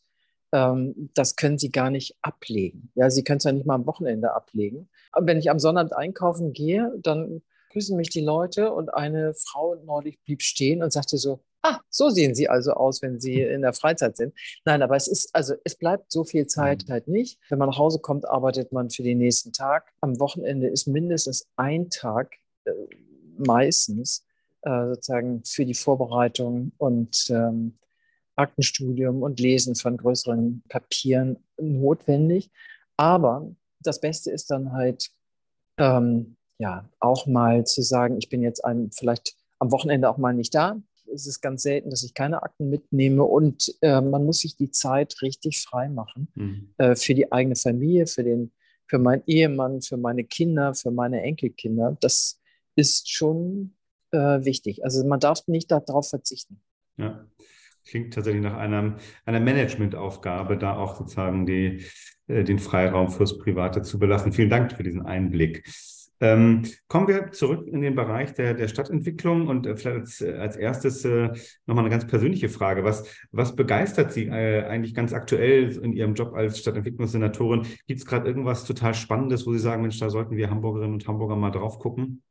ähm, 0.52 1.10
das 1.14 1.36
können 1.36 1.58
Sie 1.58 1.70
gar 1.70 1.90
nicht 1.90 2.16
ablegen. 2.22 2.90
Ja, 2.94 3.10
Sie 3.10 3.24
können 3.24 3.38
es 3.38 3.44
ja 3.44 3.52
nicht 3.52 3.66
mal 3.66 3.74
am 3.74 3.86
Wochenende 3.86 4.32
ablegen. 4.32 4.88
Aber 5.12 5.26
wenn 5.26 5.38
ich 5.38 5.50
am 5.50 5.58
Sonnabend 5.58 5.94
einkaufen 5.94 6.52
gehe, 6.52 6.92
dann 7.02 7.42
grüßen 7.70 7.96
mich 7.96 8.10
die 8.10 8.20
Leute 8.20 8.72
und 8.72 8.92
eine 8.92 9.34
Frau 9.34 9.74
neulich 9.76 10.20
blieb 10.22 10.42
stehen 10.42 10.82
und 10.82 10.92
sagte 10.92 11.16
so, 11.16 11.40
ah, 11.62 11.80
so 11.88 12.10
sehen 12.10 12.34
Sie 12.34 12.48
also 12.48 12.72
aus, 12.72 13.02
wenn 13.02 13.18
Sie 13.18 13.40
in 13.40 13.62
der 13.62 13.72
Freizeit 13.72 14.16
sind. 14.16 14.34
Nein, 14.64 14.82
aber 14.82 14.96
es 14.96 15.08
ist, 15.08 15.34
also 15.34 15.54
es 15.64 15.76
bleibt 15.76 16.12
so 16.12 16.24
viel 16.24 16.46
Zeit 16.46 16.84
mhm. 16.86 16.92
halt 16.92 17.08
nicht. 17.08 17.38
Wenn 17.48 17.58
man 17.58 17.70
nach 17.70 17.78
Hause 17.78 18.00
kommt, 18.00 18.28
arbeitet 18.28 18.72
man 18.72 18.90
für 18.90 19.02
den 19.02 19.18
nächsten 19.18 19.52
Tag. 19.52 19.92
Am 20.00 20.20
Wochenende 20.20 20.68
ist 20.68 20.86
mindestens 20.86 21.48
ein 21.56 21.88
Tag 21.88 22.34
äh, 22.64 22.72
meistens 23.38 24.24
äh, 24.62 24.86
sozusagen 24.88 25.42
für 25.44 25.66
die 25.66 25.74
Vorbereitung 25.74 26.72
und 26.78 27.26
ähm, 27.30 27.78
Aktenstudium 28.36 29.22
und 29.22 29.40
Lesen 29.40 29.74
von 29.74 29.96
größeren 29.96 30.62
Papieren 30.68 31.38
notwendig. 31.60 32.50
Aber 32.96 33.50
das 33.80 34.00
Beste 34.00 34.30
ist 34.30 34.50
dann 34.50 34.72
halt, 34.72 35.10
ähm, 35.78 36.36
ja, 36.58 36.88
auch 37.00 37.26
mal 37.26 37.66
zu 37.66 37.82
sagen, 37.82 38.18
ich 38.18 38.28
bin 38.28 38.42
jetzt 38.42 38.64
ein, 38.64 38.90
vielleicht 38.92 39.34
am 39.58 39.72
Wochenende 39.72 40.08
auch 40.08 40.18
mal 40.18 40.32
nicht 40.32 40.54
da. 40.54 40.80
Es 41.12 41.26
ist 41.26 41.40
ganz 41.40 41.62
selten, 41.62 41.90
dass 41.90 42.04
ich 42.04 42.14
keine 42.14 42.42
Akten 42.42 42.70
mitnehme 42.70 43.24
und 43.24 43.74
äh, 43.82 44.00
man 44.00 44.24
muss 44.24 44.38
sich 44.38 44.56
die 44.56 44.70
Zeit 44.70 45.20
richtig 45.20 45.60
frei 45.60 45.88
machen 45.88 46.28
mhm. 46.34 46.74
äh, 46.78 46.94
für 46.94 47.14
die 47.14 47.30
eigene 47.32 47.56
Familie, 47.56 48.06
für 48.06 48.22
den, 48.22 48.52
für 48.86 48.98
meinen 48.98 49.22
Ehemann, 49.26 49.82
für 49.82 49.96
meine 49.96 50.24
Kinder, 50.24 50.74
für 50.74 50.90
meine 50.90 51.20
Enkelkinder. 51.22 51.96
Das 52.00 52.40
ist 52.76 53.10
schon 53.10 53.74
äh, 54.12 54.44
wichtig. 54.44 54.84
Also 54.84 55.06
man 55.06 55.20
darf 55.20 55.46
nicht 55.46 55.70
darauf 55.70 56.08
verzichten. 56.08 56.60
Ja, 56.96 57.24
klingt 57.86 58.14
tatsächlich 58.14 58.42
nach 58.42 58.56
einem, 58.56 58.96
einer 59.24 59.40
Managementaufgabe, 59.40 60.56
da 60.56 60.76
auch 60.76 60.96
sozusagen 60.96 61.46
die, 61.46 61.84
äh, 62.28 62.44
den 62.44 62.58
Freiraum 62.58 63.10
fürs 63.10 63.38
Private 63.38 63.82
zu 63.82 63.98
belassen. 63.98 64.32
Vielen 64.32 64.50
Dank 64.50 64.72
für 64.72 64.82
diesen 64.82 65.04
Einblick. 65.04 65.64
Ähm, 66.22 66.62
kommen 66.86 67.08
wir 67.08 67.32
zurück 67.32 67.66
in 67.66 67.80
den 67.80 67.96
Bereich 67.96 68.32
der, 68.34 68.54
der 68.54 68.68
Stadtentwicklung 68.68 69.48
und 69.48 69.66
äh, 69.66 69.76
vielleicht 69.76 69.98
als, 69.98 70.22
als 70.22 70.56
erstes 70.56 71.04
äh, 71.04 71.30
nochmal 71.66 71.84
eine 71.84 71.90
ganz 71.90 72.06
persönliche 72.06 72.48
Frage. 72.48 72.84
Was, 72.84 73.04
was 73.32 73.56
begeistert 73.56 74.12
Sie 74.12 74.26
äh, 74.26 74.62
eigentlich 74.62 74.94
ganz 74.94 75.12
aktuell 75.12 75.76
in 75.78 75.92
Ihrem 75.92 76.14
Job 76.14 76.34
als 76.34 76.60
Stadtentwicklungssenatorin? 76.60 77.66
Gibt 77.88 77.98
es 77.98 78.06
gerade 78.06 78.28
irgendwas 78.28 78.64
total 78.64 78.94
Spannendes, 78.94 79.48
wo 79.48 79.52
Sie 79.52 79.58
sagen, 79.58 79.82
Mensch, 79.82 79.98
da 79.98 80.10
sollten 80.10 80.36
wir 80.36 80.48
Hamburgerinnen 80.48 80.94
und 80.94 81.08
Hamburger 81.08 81.34
mal 81.34 81.50
drauf 81.50 81.80
gucken? 81.80 82.22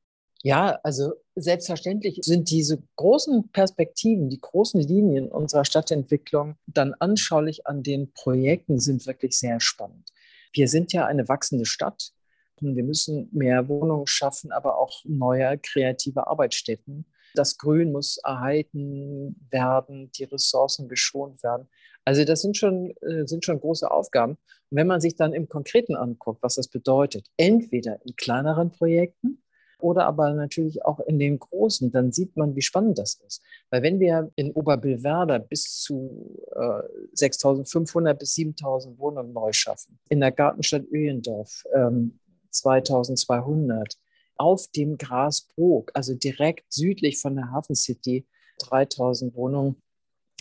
Ja, 0.43 0.79
also 0.83 1.13
selbstverständlich 1.35 2.19
sind 2.23 2.49
diese 2.49 2.81
großen 2.95 3.49
Perspektiven, 3.51 4.29
die 4.29 4.41
großen 4.41 4.81
Linien 4.81 5.29
unserer 5.29 5.65
Stadtentwicklung 5.65 6.55
dann 6.65 6.95
anschaulich 6.95 7.67
an 7.67 7.83
den 7.83 8.11
Projekten 8.13 8.79
sind 8.79 9.05
wirklich 9.05 9.37
sehr 9.37 9.59
spannend. 9.59 10.09
Wir 10.53 10.67
sind 10.67 10.93
ja 10.93 11.05
eine 11.05 11.27
wachsende 11.27 11.65
Stadt. 11.65 12.11
Wir 12.59 12.83
müssen 12.83 13.29
mehr 13.31 13.67
Wohnungen 13.69 14.07
schaffen, 14.07 14.51
aber 14.51 14.77
auch 14.77 15.01
neue 15.05 15.57
kreative 15.59 16.27
Arbeitsstätten. 16.27 17.05
Das 17.33 17.57
Grün 17.57 17.91
muss 17.91 18.17
erhalten 18.17 19.35
werden, 19.49 20.11
die 20.11 20.25
Ressourcen 20.25 20.89
geschont 20.89 21.43
werden. 21.43 21.69
Also 22.03 22.25
das 22.25 22.41
sind 22.41 22.57
schon, 22.57 22.93
äh, 23.01 23.25
sind 23.25 23.45
schon 23.45 23.59
große 23.59 23.89
Aufgaben. 23.89 24.33
Und 24.33 24.77
wenn 24.77 24.87
man 24.87 25.01
sich 25.01 25.15
dann 25.15 25.33
im 25.33 25.47
Konkreten 25.47 25.95
anguckt, 25.95 26.43
was 26.43 26.55
das 26.55 26.67
bedeutet, 26.67 27.27
entweder 27.37 28.03
in 28.05 28.15
kleineren 28.15 28.71
Projekten, 28.71 29.41
oder 29.81 30.05
aber 30.05 30.33
natürlich 30.33 30.85
auch 30.85 30.99
in 31.01 31.19
den 31.19 31.39
großen, 31.39 31.91
dann 31.91 32.11
sieht 32.11 32.37
man, 32.37 32.55
wie 32.55 32.61
spannend 32.61 32.97
das 32.99 33.15
ist. 33.25 33.41
Weil 33.69 33.83
wenn 33.83 33.99
wir 33.99 34.31
in 34.35 34.51
Oberbillwerder 34.51 35.39
bis 35.39 35.81
zu 35.81 36.37
äh, 36.55 36.83
6.500 37.15 38.13
bis 38.13 38.35
7.000 38.35 38.97
Wohnungen 38.97 39.33
neu 39.33 39.51
schaffen, 39.51 39.99
in 40.09 40.19
der 40.19 40.31
Gartenstadt 40.31 40.85
Öhlendorf 40.91 41.63
ähm, 41.73 42.19
2.200, 42.53 43.95
auf 44.37 44.67
dem 44.75 44.97
Grasbrook, 44.97 45.91
also 45.93 46.15
direkt 46.15 46.73
südlich 46.73 47.19
von 47.21 47.35
der 47.35 47.51
Hafen 47.51 47.75
City, 47.75 48.25
3.000 48.59 49.35
Wohnungen, 49.35 49.75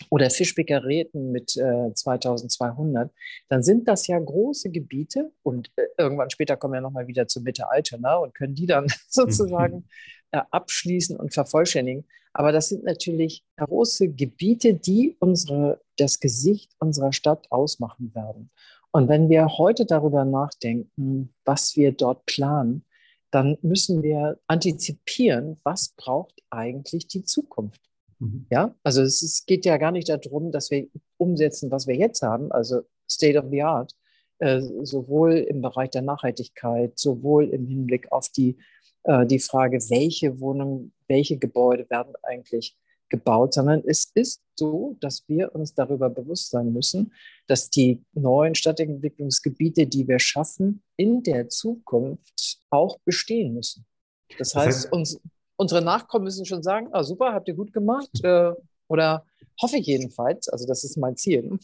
oder 0.08 0.30
Fischbeckerräten 0.30 1.32
mit 1.32 1.56
äh, 1.56 1.92
2200, 1.94 3.12
dann 3.48 3.62
sind 3.62 3.88
das 3.88 4.06
ja 4.06 4.18
große 4.18 4.70
Gebiete 4.70 5.32
und 5.42 5.70
äh, 5.76 5.82
irgendwann 5.98 6.30
später 6.30 6.56
kommen 6.56 6.74
wir 6.74 6.80
nochmal 6.80 7.06
wieder 7.06 7.28
zur 7.28 7.42
Mitte 7.42 7.70
Altona 7.70 8.16
und 8.16 8.34
können 8.34 8.54
die 8.54 8.66
dann 8.66 8.86
sozusagen 9.08 9.84
äh, 10.30 10.40
abschließen 10.50 11.16
und 11.16 11.34
vervollständigen. 11.34 12.06
Aber 12.32 12.52
das 12.52 12.68
sind 12.68 12.84
natürlich 12.84 13.44
große 13.56 14.08
Gebiete, 14.08 14.74
die 14.74 15.16
unsere, 15.18 15.80
das 15.96 16.20
Gesicht 16.20 16.72
unserer 16.78 17.12
Stadt 17.12 17.50
ausmachen 17.50 18.14
werden. 18.14 18.50
Und 18.92 19.08
wenn 19.08 19.28
wir 19.28 19.58
heute 19.58 19.86
darüber 19.86 20.24
nachdenken, 20.24 21.34
was 21.44 21.76
wir 21.76 21.92
dort 21.92 22.26
planen, 22.26 22.84
dann 23.30 23.58
müssen 23.62 24.02
wir 24.02 24.40
antizipieren, 24.46 25.58
was 25.62 25.90
braucht 25.96 26.42
eigentlich 26.50 27.06
die 27.06 27.24
Zukunft. 27.24 27.89
Mhm. 28.20 28.46
Ja, 28.50 28.74
also 28.82 29.02
es, 29.02 29.22
es, 29.22 29.44
geht 29.46 29.64
ja 29.64 29.76
gar 29.78 29.90
nicht 29.90 30.08
darum, 30.08 30.52
dass 30.52 30.70
wir 30.70 30.86
umsetzen, 31.16 31.70
was 31.70 31.86
wir 31.86 31.96
jetzt 31.96 32.22
haben, 32.22 32.52
also 32.52 32.82
State 33.10 33.38
of 33.38 33.46
the 33.50 33.62
Art, 33.62 33.96
äh, 34.38 34.60
sowohl 34.82 35.38
im 35.38 35.62
Bereich 35.62 35.90
der 35.90 36.02
Nachhaltigkeit, 36.02 36.98
sowohl 36.98 37.48
im 37.48 37.66
Hinblick 37.66 38.12
auf 38.12 38.28
die, 38.28 38.56
äh, 39.04 39.26
die 39.26 39.38
Frage, 39.38 39.78
welche 39.90 40.38
Wohnungen, 40.40 40.92
welche 41.08 41.38
Gebäude 41.38 41.88
werden 41.90 42.14
eigentlich 42.22 42.76
gebaut, 43.08 43.54
sondern 43.54 43.82
es 43.84 44.12
ist 44.14 44.40
so, 44.54 44.96
dass 45.00 45.28
wir 45.28 45.54
uns 45.54 45.74
darüber 45.74 46.08
bewusst 46.08 46.50
sein 46.50 46.72
müssen, 46.72 47.12
dass 47.48 47.70
die 47.70 48.04
neuen 48.12 48.54
Stadtentwicklungsgebiete, 48.54 49.86
die 49.86 50.06
wir 50.06 50.20
schaffen, 50.20 50.82
in 50.96 51.22
der 51.22 51.48
Zukunft 51.48 52.60
auch 52.70 52.98
bestehen 53.04 53.54
müssen. 53.54 53.84
Das 54.38 54.54
heißt, 54.54 54.66
das 54.66 54.84
heißt 54.84 54.92
uns, 54.92 55.20
unsere 55.60 55.82
Nachkommen 55.82 56.24
müssen 56.24 56.46
schon 56.46 56.62
sagen, 56.62 56.88
ah, 56.92 57.04
super, 57.04 57.34
habt 57.34 57.46
ihr 57.46 57.54
gut 57.54 57.74
gemacht. 57.74 58.08
Äh, 58.22 58.52
oder 58.88 59.26
hoffe 59.60 59.76
ich 59.76 59.86
jedenfalls. 59.86 60.48
Also 60.48 60.66
das 60.66 60.84
ist 60.84 60.96
mein 60.96 61.16
Ziel. 61.16 61.58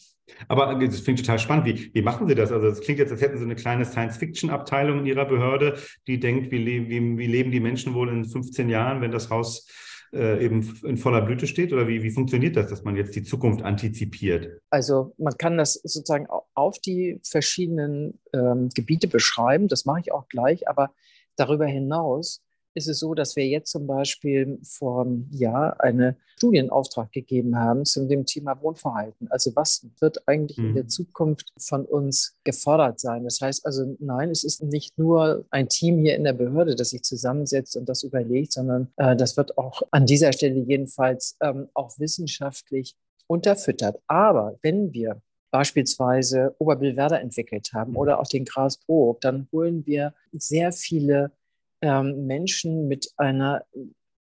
Aber 0.49 0.75
das 0.75 1.01
finde 1.01 1.21
ich 1.21 1.27
total 1.27 1.39
spannend. 1.39 1.65
Wie, 1.65 1.95
wie 1.95 2.03
machen 2.03 2.29
Sie 2.29 2.35
das? 2.35 2.53
Also 2.53 2.67
es 2.69 2.83
klingt 2.83 2.99
jetzt, 2.99 3.11
als 3.11 3.23
hätten 3.23 3.39
Sie 3.39 3.45
eine 3.45 3.57
kleine 3.57 3.87
Science-Fiction-Abteilung 3.87 5.01
in 5.01 5.07
Ihrer 5.07 5.25
Behörde, 5.25 5.79
die 6.07 6.21
denkt, 6.21 6.51
wie, 6.51 6.59
le 6.59 6.89
wie, 6.91 7.17
wie, 7.17 7.27
leben 7.27 7.51
die 7.51 7.61
Menschen 7.61 7.95
wohl 7.95 8.11
in 8.11 8.27
15 8.27 8.69
Jahren, 8.69 9.01
wenn 9.01 9.13
das 9.13 9.31
Haus 9.31 9.67
äh, 10.13 10.45
eben 10.45 10.79
in 10.85 10.99
voller 10.99 11.23
Blüte 11.23 11.47
steht? 11.47 11.73
Oder 11.73 11.89
wie, 11.89 12.03
wie 12.03 12.11
funktioniert 12.11 12.55
das, 12.57 12.69
dass 12.69 12.85
man 12.85 12.97
jetzt 12.97 13.17
die 13.17 13.23
Zukunft 13.23 13.63
antizipiert? 13.63 14.61
Also 14.69 15.15
man 15.17 15.39
kann 15.39 15.57
das 15.57 15.73
sozusagen 15.73 16.27
auf 16.53 16.79
die 16.81 17.19
verschiedenen 17.25 18.21
ähm, 18.35 18.69
Gebiete 18.75 19.09
beschreiben. 19.09 19.69
Das 19.69 19.87
mache 19.87 20.01
ich 20.01 20.13
auch 20.13 20.29
gleich. 20.29 20.69
Aber 20.69 20.91
darüber 21.37 21.67
hinaus 21.67 22.43
ist 22.77 22.89
es 22.89 22.99
so, 22.99 23.15
dass 23.15 23.37
wir 23.37 23.47
jetzt 23.47 23.71
zum 23.71 23.87
Beispiel 23.87 24.59
vor 24.62 25.03
einem 25.03 25.29
Jahr 25.31 25.81
einen 25.81 26.17
Studienauftrag 26.37 27.11
gegeben 27.11 27.59
haben 27.59 27.87
zu 27.87 28.07
dem 28.07 28.27
Thema 28.27 28.61
Wohnverhalten. 28.61 29.29
Also 29.31 29.57
was 29.57 29.87
wird 29.99 30.29
eigentlich 30.29 30.59
mhm. 30.59 30.69
in 30.69 30.75
der 30.75 30.85
mhm. 30.85 30.89
Zukunft 30.91 31.53
von 31.57 31.87
uns 31.87 32.37
gefordert 32.45 33.01
sein? 33.01 33.25
Das 33.25 33.41
heißt 33.41 33.65
also, 33.65 33.97
nein, 33.99 34.31
es 34.31 34.45
ist 34.45 34.62
nicht 34.62 34.99
nur 34.99 35.47
ein 35.51 35.71
Team 35.71 35.99
hier 35.99 36.17
in 36.17 36.25
der 36.25 36.35
Behörde, 36.35 36.77
das 36.77 36.91
sich 36.91 37.03
zusammensetzt 37.03 37.77
und 37.77 37.89
das 37.89 38.03
überlegt, 38.03 38.53
sondern 38.53 38.89
äh, 38.97 39.17
das 39.17 39.39
wird 39.39 39.57
auch 39.57 39.83
an 39.91 40.05
dieser 40.05 40.33
Stelle 40.35 40.61
jedenfalls 40.61 41.37
ähm, 41.41 41.69
auch 41.73 41.99
wissenschaftlich 41.99 42.95
unterfüttert. 43.27 43.99
Aber 44.07 44.59
wenn 44.61 44.93
wir 44.93 45.23
beispielsweise 45.51 46.55
Oberbillwerder 46.59 47.23
entwickelt 47.23 47.71
haben 47.73 47.93
mhm. 47.93 47.97
oder 47.97 48.21
auch 48.21 48.29
den 48.29 48.45
Grasbrook, 48.45 49.23
dann 49.23 49.49
holen 49.51 49.87
wir 49.87 50.12
sehr 50.33 50.73
viele 50.73 51.33
ähm, 51.87 52.27
Menschen 52.27 52.88
mit 52.88 53.12
einer 53.16 53.64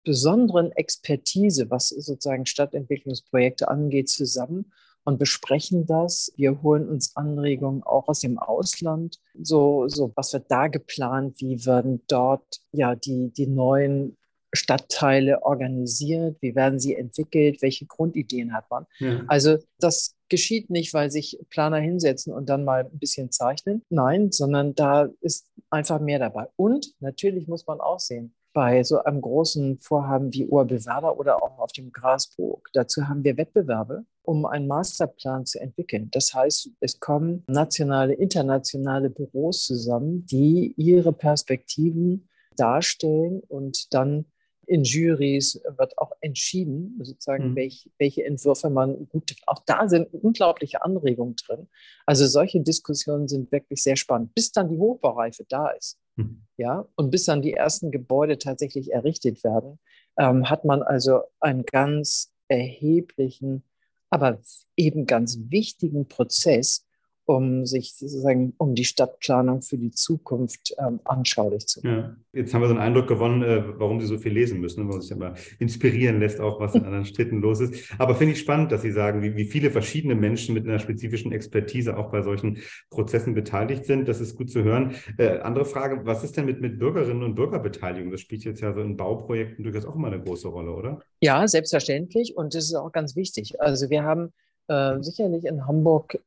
besonderen 0.04 0.72
Expertise, 0.74 1.70
was 1.70 1.90
sozusagen 1.90 2.46
Stadtentwicklungsprojekte 2.46 3.70
angeht, 3.70 4.10
zusammen 4.10 4.74
und 5.06 5.18
besprechen 5.18 5.86
das. 5.86 6.34
Wir 6.36 6.62
holen 6.62 6.90
uns 6.90 7.16
Anregungen 7.16 7.84
auch 7.84 8.10
aus 8.10 8.20
dem 8.20 8.38
Ausland. 8.38 9.20
So, 9.42 9.88
so 9.88 10.12
was 10.16 10.34
wird 10.34 10.52
da 10.52 10.68
geplant? 10.68 11.40
Wie 11.40 11.66
werden 11.66 12.02
dort 12.08 12.62
ja 12.74 12.96
die, 12.96 13.32
die 13.32 13.48
neuen 13.48 14.18
Stadtteile 14.54 15.44
organisiert, 15.44 16.38
wie 16.42 16.56
werden 16.56 16.80
sie 16.80 16.96
entwickelt, 16.96 17.62
welche 17.62 17.86
Grundideen 17.86 18.54
hat 18.54 18.70
man. 18.70 18.86
Ja. 19.00 19.22
Also 19.28 19.58
das 19.80 20.16
geschieht 20.30 20.70
nicht, 20.70 20.94
weil 20.94 21.12
sich 21.12 21.40
Planer 21.50 21.78
hinsetzen 21.78 22.34
und 22.34 22.50
dann 22.50 22.64
mal 22.64 22.86
ein 22.86 23.00
bisschen 23.00 23.32
zeichnen. 23.32 23.84
Nein, 23.90 24.32
sondern 24.32 24.76
da 24.76 25.10
ist 25.22 25.48
einfach 25.70 26.00
mehr 26.00 26.20
dabei. 26.20 26.48
Und 26.56 26.94
natürlich 27.00 27.48
muss 27.48 27.68
man 27.68 27.80
auch 27.80 28.00
sehen, 28.00 28.34
bei 28.54 28.84
so 28.84 29.04
einem 29.04 29.20
großen 29.20 29.80
Vorhaben 29.80 30.32
wie 30.32 30.46
Urbewerber 30.46 31.18
oder 31.18 31.44
auch 31.44 31.58
auf 31.58 31.72
dem 31.72 31.92
Grasburg. 31.92 32.70
Dazu 32.74 33.08
haben 33.08 33.24
wir 33.24 33.36
Wettbewerbe, 33.36 34.06
um 34.22 34.46
einen 34.46 34.68
Masterplan 34.68 35.46
zu 35.46 35.60
entwickeln. 35.60 36.10
Das 36.12 36.34
heißt, 36.34 36.70
es 36.80 37.00
kommen 37.00 37.44
nationale, 37.48 38.14
internationale 38.14 39.10
Büros 39.10 39.66
zusammen, 39.66 40.26
die 40.28 40.74
ihre 40.78 41.14
Perspektiven 41.14 42.30
darstellen 42.56 43.42
und 43.48 43.94
dann 43.94 44.26
in 44.68 44.84
Juries 44.84 45.62
wird 45.78 45.98
auch 45.98 46.12
entschieden, 46.22 47.00
sozusagen, 47.02 47.52
mhm. 47.52 47.56
welch, 47.56 47.90
welche 47.98 48.26
Entwürfe 48.26 48.70
man 48.70 49.08
gut. 49.10 49.36
Auch 49.46 49.60
da 49.66 49.88
sind 49.88 50.14
unglaubliche 50.14 50.84
Anregungen 50.84 51.36
drin. 51.36 51.68
Also 52.06 52.28
solche 52.28 52.62
Diskussionen 52.62 53.28
sind 53.28 53.52
wirklich 53.52 53.84
sehr 53.84 53.96
spannend, 53.96 54.34
bis 54.36 54.52
dann 54.52 54.70
die 54.70 54.78
Hochbaureife 54.78 55.46
da 55.48 55.70
ist. 55.70 56.00
Mhm. 56.16 56.44
Ja, 56.58 56.88
und 56.96 57.10
bis 57.10 57.26
dann 57.26 57.42
die 57.42 57.54
ersten 57.54 57.92
Gebäude 57.92 58.38
tatsächlich 58.38 58.92
errichtet 58.92 59.44
werden, 59.44 59.80
ähm, 60.18 60.50
hat 60.50 60.66
man 60.66 60.84
also 60.84 61.22
einen 61.40 61.66
ganz 61.66 62.32
erheblichen, 62.48 63.64
aber 64.10 64.40
eben 64.76 65.06
ganz 65.06 65.40
wichtigen 65.50 66.08
Prozess, 66.08 66.86
um 67.26 67.66
sich 67.66 67.94
sozusagen 67.96 68.54
um 68.58 68.76
die 68.76 68.84
Stadtplanung 68.84 69.62
für 69.62 69.78
die 69.78 69.92
Zukunft 69.92 70.76
ähm, 70.78 71.00
anschaulich 71.06 71.68
zu 71.68 71.82
machen. 71.82 71.96
Ja. 71.96 72.16
Jetzt 72.34 72.54
haben 72.54 72.62
wir 72.62 72.68
so 72.68 72.74
einen 72.74 72.84
Eindruck 72.84 73.08
gewonnen, 73.08 73.44
äh, 73.44 73.64
warum 73.80 74.02
Sie 74.02 74.08
so 74.08 74.18
viel 74.18 74.34
lesen 74.34 74.60
müssen, 74.60 74.84
weil 74.84 74.94
man 74.94 75.02
sich 75.02 75.12
immer 75.12 75.36
inspirieren 75.60 76.20
lässt, 76.20 76.40
auch 76.40 76.60
was 76.60 76.76
in 76.76 76.84
anderen 76.84 77.06
Städten 77.06 77.42
los 77.42 77.60
ist. 77.60 77.94
Aber 77.98 78.16
finde 78.16 78.34
ich 78.34 78.40
spannend, 78.40 78.72
dass 78.72 78.82
Sie 78.82 78.92
sagen, 78.92 79.22
wie, 79.22 79.36
wie 79.36 79.46
viele 79.46 79.72
verschiedene 79.72 80.16
Menschen 80.16 80.54
mit 80.54 80.68
einer 80.68 80.80
spezifischen 80.80 81.32
Expertise 81.32 81.96
auch 81.96 82.12
bei 82.12 82.22
solchen 82.22 82.60
Prozessen 82.90 83.34
beteiligt 83.34 83.86
sind. 83.86 84.08
Das 84.08 84.20
ist 84.20 84.36
gut 84.36 84.50
zu 84.50 84.64
hören. 84.64 84.96
Äh, 85.18 85.40
andere 85.40 85.66
Frage, 85.66 86.06
was 86.06 86.24
ist 86.24 86.36
denn 86.36 86.46
mit, 86.46 86.60
mit 86.60 86.80
Bürgerinnen 86.80 87.24
und 87.24 87.36
Bürgerbeteiligung? 87.36 88.12
Das 88.12 88.22
spielt 88.22 88.44
jetzt 88.44 88.62
ja 88.62 88.74
so 88.74 88.82
in 88.82 88.98
Bauprojekten 88.98 89.64
durchaus 89.64 89.86
auch 89.86 89.96
immer 89.96 90.08
eine 90.08 90.22
große 90.22 90.48
Rolle, 90.48 90.72
oder? 90.72 91.00
Ja, 91.22 91.48
selbstverständlich. 91.48 92.36
Und 92.36 92.56
das 92.56 92.66
ist 92.66 92.76
auch 92.76 92.92
ganz 92.92 93.16
wichtig. 93.16 93.62
Also 93.62 93.90
wir 93.90 94.04
haben 94.04 94.34
äh, 94.68 95.02
sicherlich 95.02 95.46
in 95.46 95.68
Hamburg 95.68 96.18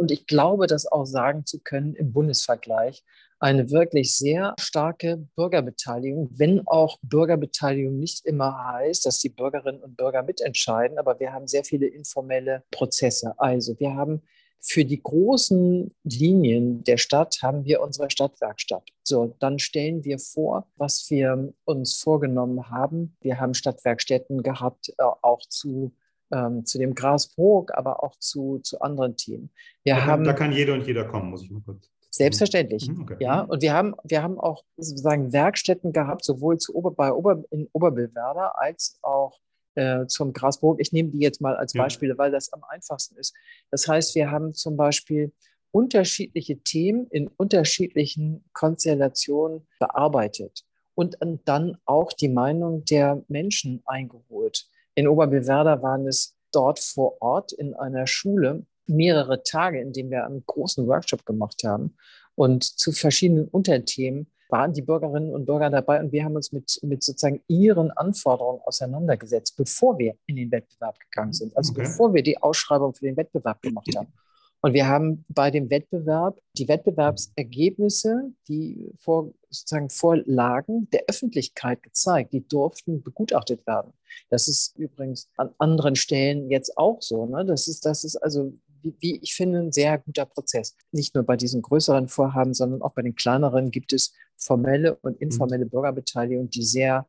und 0.00 0.10
ich 0.10 0.26
glaube, 0.26 0.66
das 0.66 0.90
auch 0.90 1.04
sagen 1.04 1.44
zu 1.44 1.60
können 1.60 1.94
im 1.94 2.12
Bundesvergleich, 2.12 3.04
eine 3.38 3.70
wirklich 3.70 4.16
sehr 4.16 4.54
starke 4.58 5.28
Bürgerbeteiligung, 5.36 6.30
wenn 6.32 6.66
auch 6.66 6.98
Bürgerbeteiligung 7.02 7.98
nicht 7.98 8.24
immer 8.24 8.72
heißt, 8.72 9.04
dass 9.04 9.18
die 9.18 9.28
Bürgerinnen 9.28 9.82
und 9.82 9.98
Bürger 9.98 10.22
mitentscheiden, 10.22 10.98
aber 10.98 11.20
wir 11.20 11.34
haben 11.34 11.46
sehr 11.46 11.64
viele 11.64 11.86
informelle 11.86 12.64
Prozesse. 12.70 13.34
Also 13.36 13.78
wir 13.78 13.94
haben 13.94 14.22
für 14.58 14.86
die 14.86 15.02
großen 15.02 15.94
Linien 16.04 16.82
der 16.84 16.96
Stadt 16.96 17.38
haben 17.42 17.64
wir 17.64 17.82
unsere 17.82 18.10
Stadtwerkstatt. 18.10 18.84
So, 19.02 19.34
dann 19.38 19.58
stellen 19.58 20.04
wir 20.04 20.18
vor, 20.18 20.66
was 20.76 21.06
wir 21.10 21.52
uns 21.64 21.94
vorgenommen 21.98 22.70
haben. 22.70 23.16
Wir 23.20 23.38
haben 23.38 23.54
Stadtwerkstätten 23.54 24.42
gehabt, 24.42 24.90
äh, 24.96 25.02
auch 25.02 25.40
zu 25.48 25.92
ähm, 26.32 26.64
zu 26.64 26.78
dem 26.78 26.94
Grasburg, 26.94 27.72
aber 27.76 28.02
auch 28.02 28.16
zu, 28.16 28.58
zu 28.62 28.80
anderen 28.80 29.16
Themen. 29.16 29.50
Wir 29.84 29.96
da, 29.96 30.06
haben, 30.06 30.24
da 30.24 30.32
kann 30.32 30.52
jeder 30.52 30.74
und 30.74 30.86
jeder 30.86 31.04
kommen, 31.04 31.30
muss 31.30 31.42
ich 31.42 31.50
mal 31.50 31.62
kurz. 31.62 31.90
Selbstverständlich, 32.10 32.88
mhm, 32.88 33.02
okay. 33.02 33.16
ja. 33.20 33.42
Und 33.42 33.62
wir 33.62 33.72
haben, 33.72 33.94
wir 34.02 34.22
haben 34.22 34.38
auch 34.38 34.64
sozusagen 34.76 35.32
Werkstätten 35.32 35.92
gehabt, 35.92 36.24
sowohl 36.24 36.58
zu 36.58 36.74
Ober, 36.74 36.90
bei 36.90 37.12
Ober, 37.12 37.44
in 37.50 37.68
Oberbillwerder 37.72 38.58
als 38.58 38.98
auch 39.02 39.38
äh, 39.76 40.06
zum 40.06 40.32
Grasburg. 40.32 40.80
Ich 40.80 40.92
nehme 40.92 41.10
die 41.10 41.20
jetzt 41.20 41.40
mal 41.40 41.56
als 41.56 41.72
Beispiele, 41.72 42.14
ja. 42.14 42.18
weil 42.18 42.32
das 42.32 42.52
am 42.52 42.64
einfachsten 42.68 43.16
ist. 43.16 43.34
Das 43.70 43.86
heißt, 43.86 44.16
wir 44.16 44.30
haben 44.30 44.54
zum 44.54 44.76
Beispiel 44.76 45.32
unterschiedliche 45.70 46.58
Themen 46.58 47.06
in 47.06 47.28
unterschiedlichen 47.28 48.44
Konstellationen 48.52 49.68
bearbeitet 49.78 50.64
und 50.94 51.16
dann 51.44 51.76
auch 51.84 52.12
die 52.12 52.28
Meinung 52.28 52.84
der 52.84 53.24
Menschen 53.28 53.82
eingeholt. 53.86 54.66
In 55.00 55.08
Oberbillwerder 55.08 55.80
waren 55.80 56.06
es 56.06 56.36
dort 56.52 56.78
vor 56.78 57.22
Ort 57.22 57.52
in 57.52 57.72
einer 57.72 58.06
Schule 58.06 58.66
mehrere 58.86 59.42
Tage, 59.42 59.80
in 59.80 59.94
denen 59.94 60.10
wir 60.10 60.26
einen 60.26 60.44
großen 60.44 60.86
Workshop 60.86 61.24
gemacht 61.24 61.62
haben. 61.64 61.96
Und 62.34 62.64
zu 62.64 62.92
verschiedenen 62.92 63.48
Unterthemen 63.48 64.30
waren 64.50 64.74
die 64.74 64.82
Bürgerinnen 64.82 65.32
und 65.32 65.46
Bürger 65.46 65.70
dabei 65.70 66.00
und 66.00 66.12
wir 66.12 66.22
haben 66.22 66.36
uns 66.36 66.52
mit, 66.52 66.78
mit 66.82 67.02
sozusagen 67.02 67.40
ihren 67.48 67.90
Anforderungen 67.92 68.60
auseinandergesetzt, 68.66 69.56
bevor 69.56 69.98
wir 69.98 70.16
in 70.26 70.36
den 70.36 70.52
Wettbewerb 70.52 71.00
gegangen 71.00 71.32
sind, 71.32 71.56
also 71.56 71.72
okay. 71.72 71.84
bevor 71.84 72.12
wir 72.12 72.22
die 72.22 72.36
Ausschreibung 72.36 72.92
für 72.92 73.06
den 73.06 73.16
Wettbewerb 73.16 73.62
gemacht 73.62 73.88
haben. 73.96 74.12
Und 74.62 74.74
wir 74.74 74.86
haben 74.86 75.24
bei 75.28 75.50
dem 75.50 75.70
Wettbewerb 75.70 76.38
die 76.56 76.68
Wettbewerbsergebnisse, 76.68 78.32
die 78.46 78.92
vor, 78.98 79.32
sozusagen 79.48 79.88
vorlagen, 79.88 80.88
der 80.90 81.04
Öffentlichkeit 81.08 81.82
gezeigt. 81.82 82.34
Die 82.34 82.46
durften 82.46 83.02
begutachtet 83.02 83.66
werden. 83.66 83.92
Das 84.28 84.48
ist 84.48 84.76
übrigens 84.76 85.30
an 85.36 85.50
anderen 85.58 85.96
Stellen 85.96 86.50
jetzt 86.50 86.76
auch 86.76 87.00
so. 87.00 87.26
Ne? 87.26 87.44
Das, 87.46 87.68
ist, 87.68 87.86
das 87.86 88.04
ist 88.04 88.16
also, 88.16 88.52
wie, 88.82 88.94
wie 89.00 89.20
ich 89.22 89.34
finde, 89.34 89.60
ein 89.60 89.72
sehr 89.72 89.98
guter 89.98 90.26
Prozess. 90.26 90.76
Nicht 90.92 91.14
nur 91.14 91.24
bei 91.24 91.36
diesen 91.36 91.62
größeren 91.62 92.08
Vorhaben, 92.08 92.52
sondern 92.52 92.82
auch 92.82 92.92
bei 92.92 93.02
den 93.02 93.14
kleineren 93.14 93.70
gibt 93.70 93.94
es 93.94 94.12
formelle 94.36 94.96
und 94.96 95.12
mhm. 95.20 95.28
informelle 95.28 95.66
Bürgerbeteiligung, 95.66 96.50
die 96.50 96.64
sehr 96.64 97.06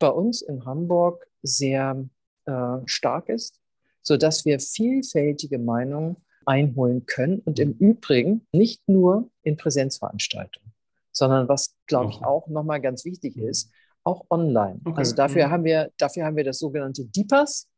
bei 0.00 0.08
uns 0.08 0.42
in 0.42 0.64
Hamburg 0.64 1.26
sehr 1.42 2.04
äh, 2.46 2.76
stark 2.86 3.28
ist, 3.28 3.60
sodass 4.02 4.44
wir 4.44 4.58
vielfältige 4.58 5.58
Meinungen 5.58 6.16
einholen 6.46 7.06
können. 7.06 7.40
Und 7.40 7.58
im 7.58 7.72
Übrigen 7.72 8.46
nicht 8.52 8.88
nur 8.88 9.30
in 9.42 9.56
Präsenzveranstaltungen, 9.56 10.72
sondern 11.12 11.48
was, 11.48 11.76
glaube 11.86 12.10
ich, 12.12 12.24
auch 12.24 12.48
nochmal 12.48 12.80
ganz 12.80 13.04
wichtig 13.04 13.36
ist, 13.36 13.70
auch 14.04 14.24
online. 14.30 14.80
Okay. 14.84 14.98
Also 14.98 15.14
dafür, 15.14 15.46
mhm. 15.46 15.50
haben 15.50 15.64
wir, 15.64 15.90
dafür 15.98 16.24
haben 16.24 16.36
wir 16.36 16.44
das 16.44 16.58
sogenannte 16.58 17.04
DIPAS, 17.04 17.68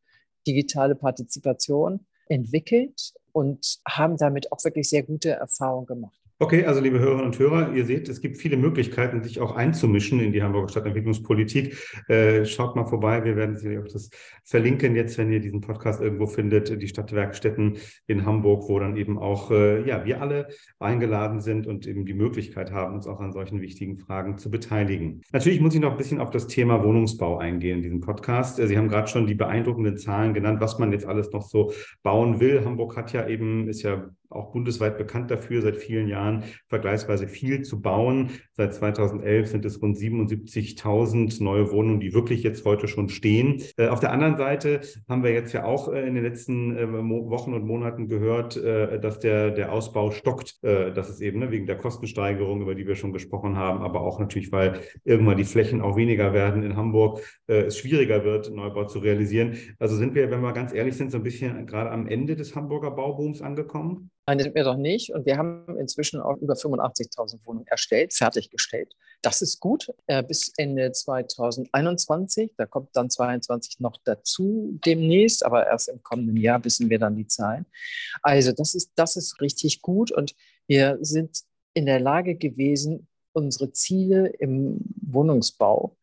digitale 0.46 0.94
Partizipation, 0.94 2.06
entwickelt 2.28 3.12
und 3.32 3.80
haben 3.86 4.16
damit 4.16 4.52
auch 4.52 4.62
wirklich 4.64 4.88
sehr 4.88 5.02
gute 5.02 5.30
Erfahrungen 5.30 5.86
gemacht. 5.86 6.21
Okay, 6.38 6.64
also 6.64 6.80
liebe 6.80 6.98
Hörerinnen 6.98 7.26
und 7.26 7.38
Hörer, 7.38 7.72
ihr 7.72 7.84
seht, 7.84 8.08
es 8.08 8.20
gibt 8.20 8.36
viele 8.36 8.56
Möglichkeiten, 8.56 9.22
sich 9.22 9.40
auch 9.40 9.54
einzumischen 9.54 10.18
in 10.18 10.32
die 10.32 10.42
Hamburger 10.42 10.68
Stadtentwicklungspolitik. 10.68 11.76
Äh, 12.08 12.44
schaut 12.46 12.74
mal 12.74 12.84
vorbei, 12.84 13.24
wir 13.24 13.36
werden 13.36 13.56
sicherlich 13.56 13.78
auch 13.78 13.92
das 13.92 14.10
verlinken 14.42 14.96
jetzt, 14.96 15.18
wenn 15.18 15.30
ihr 15.30 15.38
diesen 15.38 15.60
Podcast 15.60 16.00
irgendwo 16.00 16.26
findet, 16.26 16.82
die 16.82 16.88
Stadtwerkstätten 16.88 17.78
in 18.08 18.26
Hamburg, 18.26 18.68
wo 18.68 18.78
dann 18.80 18.96
eben 18.96 19.18
auch 19.18 19.52
äh, 19.52 19.86
ja, 19.86 20.04
wir 20.04 20.20
alle 20.20 20.48
eingeladen 20.80 21.40
sind 21.40 21.68
und 21.68 21.86
eben 21.86 22.06
die 22.06 22.14
Möglichkeit 22.14 22.72
haben, 22.72 22.94
uns 22.94 23.06
auch 23.06 23.20
an 23.20 23.32
solchen 23.32 23.60
wichtigen 23.60 23.98
Fragen 23.98 24.36
zu 24.36 24.50
beteiligen. 24.50 25.22
Natürlich 25.32 25.60
muss 25.60 25.74
ich 25.74 25.80
noch 25.80 25.92
ein 25.92 25.96
bisschen 25.96 26.20
auf 26.20 26.30
das 26.30 26.48
Thema 26.48 26.82
Wohnungsbau 26.82 27.38
eingehen 27.38 27.76
in 27.76 27.82
diesem 27.82 28.00
Podcast. 28.00 28.58
Äh, 28.58 28.66
Sie 28.66 28.76
haben 28.76 28.88
gerade 28.88 29.06
schon 29.06 29.28
die 29.28 29.34
beeindruckenden 29.34 29.96
Zahlen 29.96 30.34
genannt, 30.34 30.60
was 30.60 30.78
man 30.78 30.90
jetzt 30.90 31.06
alles 31.06 31.30
noch 31.30 31.42
so 31.42 31.72
bauen 32.02 32.40
will. 32.40 32.64
Hamburg 32.64 32.96
hat 32.96 33.12
ja 33.12 33.28
eben, 33.28 33.68
ist 33.68 33.82
ja 33.82 34.10
auch 34.34 34.52
bundesweit 34.52 34.98
bekannt 34.98 35.30
dafür, 35.30 35.62
seit 35.62 35.76
vielen 35.76 36.08
Jahren 36.08 36.44
vergleichsweise 36.68 37.28
viel 37.28 37.62
zu 37.62 37.80
bauen. 37.80 38.30
Seit 38.52 38.74
2011 38.74 39.48
sind 39.48 39.64
es 39.64 39.80
rund 39.80 39.96
77.000 39.96 41.42
neue 41.42 41.70
Wohnungen, 41.70 42.00
die 42.00 42.14
wirklich 42.14 42.42
jetzt 42.42 42.64
heute 42.64 42.88
schon 42.88 43.08
stehen. 43.08 43.62
Äh, 43.76 43.88
auf 43.88 44.00
der 44.00 44.12
anderen 44.12 44.36
Seite 44.36 44.80
haben 45.08 45.22
wir 45.22 45.32
jetzt 45.32 45.52
ja 45.52 45.64
auch 45.64 45.92
äh, 45.92 46.06
in 46.06 46.14
den 46.14 46.24
letzten 46.24 46.76
äh, 46.76 46.86
Wochen 46.92 47.54
und 47.54 47.66
Monaten 47.66 48.08
gehört, 48.08 48.56
dass 48.56 49.18
der, 49.18 49.50
der 49.50 49.72
Ausbau 49.72 50.10
stockt. 50.10 50.62
Das 50.62 51.08
ist 51.08 51.20
eben 51.20 51.40
ne, 51.40 51.50
wegen 51.50 51.66
der 51.66 51.76
Kostensteigerung, 51.76 52.62
über 52.62 52.74
die 52.74 52.86
wir 52.86 52.94
schon 52.94 53.12
gesprochen 53.12 53.56
haben, 53.56 53.82
aber 53.82 54.00
auch 54.00 54.18
natürlich, 54.18 54.52
weil 54.52 54.80
irgendwann 55.04 55.36
die 55.36 55.44
Flächen 55.44 55.80
auch 55.80 55.96
weniger 55.96 56.32
werden 56.32 56.62
in 56.62 56.76
Hamburg, 56.76 57.20
es 57.46 57.78
schwieriger 57.78 58.24
wird, 58.24 58.50
Neubau 58.50 58.84
zu 58.84 58.98
realisieren. 58.98 59.56
Also 59.78 59.96
sind 59.96 60.14
wir, 60.14 60.30
wenn 60.30 60.40
wir 60.40 60.52
ganz 60.52 60.72
ehrlich 60.72 60.96
sind, 60.96 61.10
so 61.10 61.18
ein 61.18 61.22
bisschen 61.22 61.66
gerade 61.66 61.90
am 61.90 62.06
Ende 62.06 62.36
des 62.36 62.54
Hamburger 62.54 62.90
Baubooms 62.90 63.42
angekommen? 63.42 64.10
Nein, 64.26 64.38
das 64.38 64.44
sind 64.44 64.54
wir 64.54 64.62
doch 64.62 64.76
nicht. 64.76 65.12
Und 65.12 65.26
wir 65.26 65.36
haben 65.36 65.76
inzwischen 65.78 66.20
auch 66.20 66.36
über 66.36 66.54
85.000 66.54 67.44
Wohnungen 67.44 67.66
erstellt, 67.66 68.14
fertiggestellt. 68.14 68.94
Das 69.20 69.42
ist 69.42 69.58
gut. 69.58 69.92
Äh, 70.06 70.22
bis 70.22 70.52
Ende 70.56 70.92
2021. 70.92 72.52
Da 72.56 72.66
kommt 72.66 72.90
dann 72.94 73.10
22 73.10 73.80
noch 73.80 73.98
dazu 74.04 74.78
demnächst, 74.84 75.44
aber 75.44 75.66
erst 75.66 75.88
im 75.88 76.02
kommenden 76.04 76.36
Jahr 76.36 76.64
wissen 76.64 76.88
wir 76.88 77.00
dann 77.00 77.16
die 77.16 77.26
Zahlen. 77.26 77.66
Also 78.22 78.52
das 78.52 78.74
ist, 78.74 78.92
das 78.94 79.16
ist 79.16 79.40
richtig 79.40 79.82
gut. 79.82 80.12
Und 80.12 80.36
wir 80.68 80.98
sind 81.00 81.42
in 81.74 81.86
der 81.86 81.98
Lage 81.98 82.36
gewesen, 82.36 83.08
unsere 83.32 83.72
Ziele 83.72 84.28
im 84.38 84.78
Wohnungsbau 85.00 85.96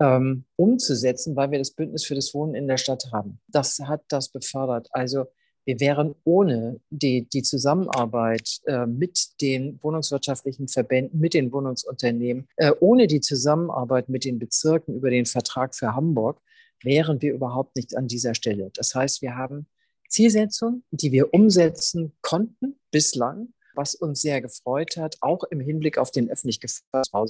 ähm, 0.00 0.44
umzusetzen, 0.56 1.36
weil 1.36 1.50
wir 1.50 1.58
das 1.58 1.72
Bündnis 1.72 2.04
für 2.04 2.14
das 2.14 2.32
Wohnen 2.32 2.54
in 2.54 2.68
der 2.68 2.78
Stadt 2.78 3.10
haben. 3.12 3.40
Das 3.48 3.78
hat 3.80 4.02
das 4.08 4.30
befördert. 4.30 4.88
Also 4.92 5.26
Wir 5.66 5.80
wären 5.80 6.14
ohne 6.22 6.80
die, 6.90 7.28
die 7.28 7.42
Zusammenarbeit 7.42 8.60
äh, 8.66 8.86
mit 8.86 9.40
den 9.40 9.78
wohnungswirtschaftlichen 9.82 10.68
Verbänden, 10.68 11.18
mit 11.18 11.34
den 11.34 11.52
Wohnungsunternehmen, 11.52 12.46
äh, 12.56 12.70
ohne 12.78 13.08
die 13.08 13.20
Zusammenarbeit 13.20 14.08
mit 14.08 14.24
den 14.24 14.38
Bezirken 14.38 14.94
über 14.94 15.10
den 15.10 15.26
Vertrag 15.26 15.74
für 15.74 15.94
Hamburg, 15.94 16.40
wären 16.84 17.20
wir 17.20 17.34
überhaupt 17.34 17.74
nicht 17.74 17.96
an 17.96 18.06
dieser 18.06 18.36
Stelle. 18.36 18.70
Das 18.74 18.94
heißt, 18.94 19.22
wir 19.22 19.34
haben 19.34 19.66
Zielsetzungen, 20.08 20.84
die 20.92 21.10
wir 21.10 21.34
umsetzen 21.34 22.12
konnten 22.20 22.78
bislang, 22.92 23.52
was 23.74 23.96
uns 23.96 24.20
sehr 24.20 24.40
gefreut 24.40 24.96
hat, 24.96 25.16
auch 25.20 25.42
im 25.44 25.58
Hinblick 25.58 25.98
auf 25.98 26.12
den 26.12 26.30
öffentlich 26.30 26.60
geförderten 26.60 27.10
Bau 27.12 27.26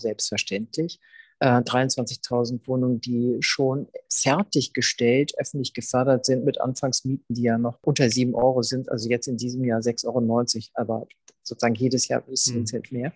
selbstverständlich. 1.40 2.26
23.000 2.26 2.54
äh, 2.62 2.66
Wohnungen, 2.66 3.00
die 3.00 3.36
schon 3.40 3.88
fertiggestellt, 4.10 5.32
öffentlich 5.38 5.74
gefördert 5.74 6.24
sind 6.24 6.44
mit 6.44 6.60
Anfangsmieten, 6.60 7.34
die 7.34 7.42
ja 7.42 7.58
noch 7.58 7.78
unter 7.82 8.08
7 8.08 8.34
Euro 8.34 8.62
sind. 8.62 8.90
Also 8.90 9.08
jetzt 9.08 9.26
in 9.26 9.36
diesem 9.36 9.64
Jahr 9.64 9.80
6,90 9.80 10.06
Euro, 10.06 10.70
aber 10.74 11.06
sozusagen 11.42 11.74
jedes 11.74 12.08
Jahr 12.08 12.26
ist 12.28 12.48
es 12.48 12.72
mhm. 12.72 12.82
mehr. 12.90 13.12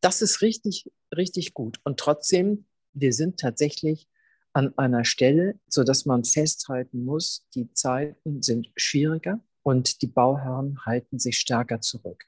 Das 0.00 0.22
ist 0.22 0.40
richtig, 0.40 0.90
richtig 1.14 1.54
gut. 1.54 1.78
Und 1.84 1.98
trotzdem, 1.98 2.64
wir 2.92 3.12
sind 3.12 3.38
tatsächlich 3.38 4.08
an 4.52 4.76
einer 4.76 5.04
Stelle, 5.04 5.54
sodass 5.68 6.06
man 6.06 6.24
festhalten 6.24 7.04
muss, 7.04 7.46
die 7.54 7.72
Zeiten 7.72 8.42
sind 8.42 8.70
schwieriger 8.76 9.40
und 9.62 10.02
die 10.02 10.08
Bauherren 10.08 10.84
halten 10.84 11.18
sich 11.18 11.38
stärker 11.38 11.80
zurück. 11.80 12.24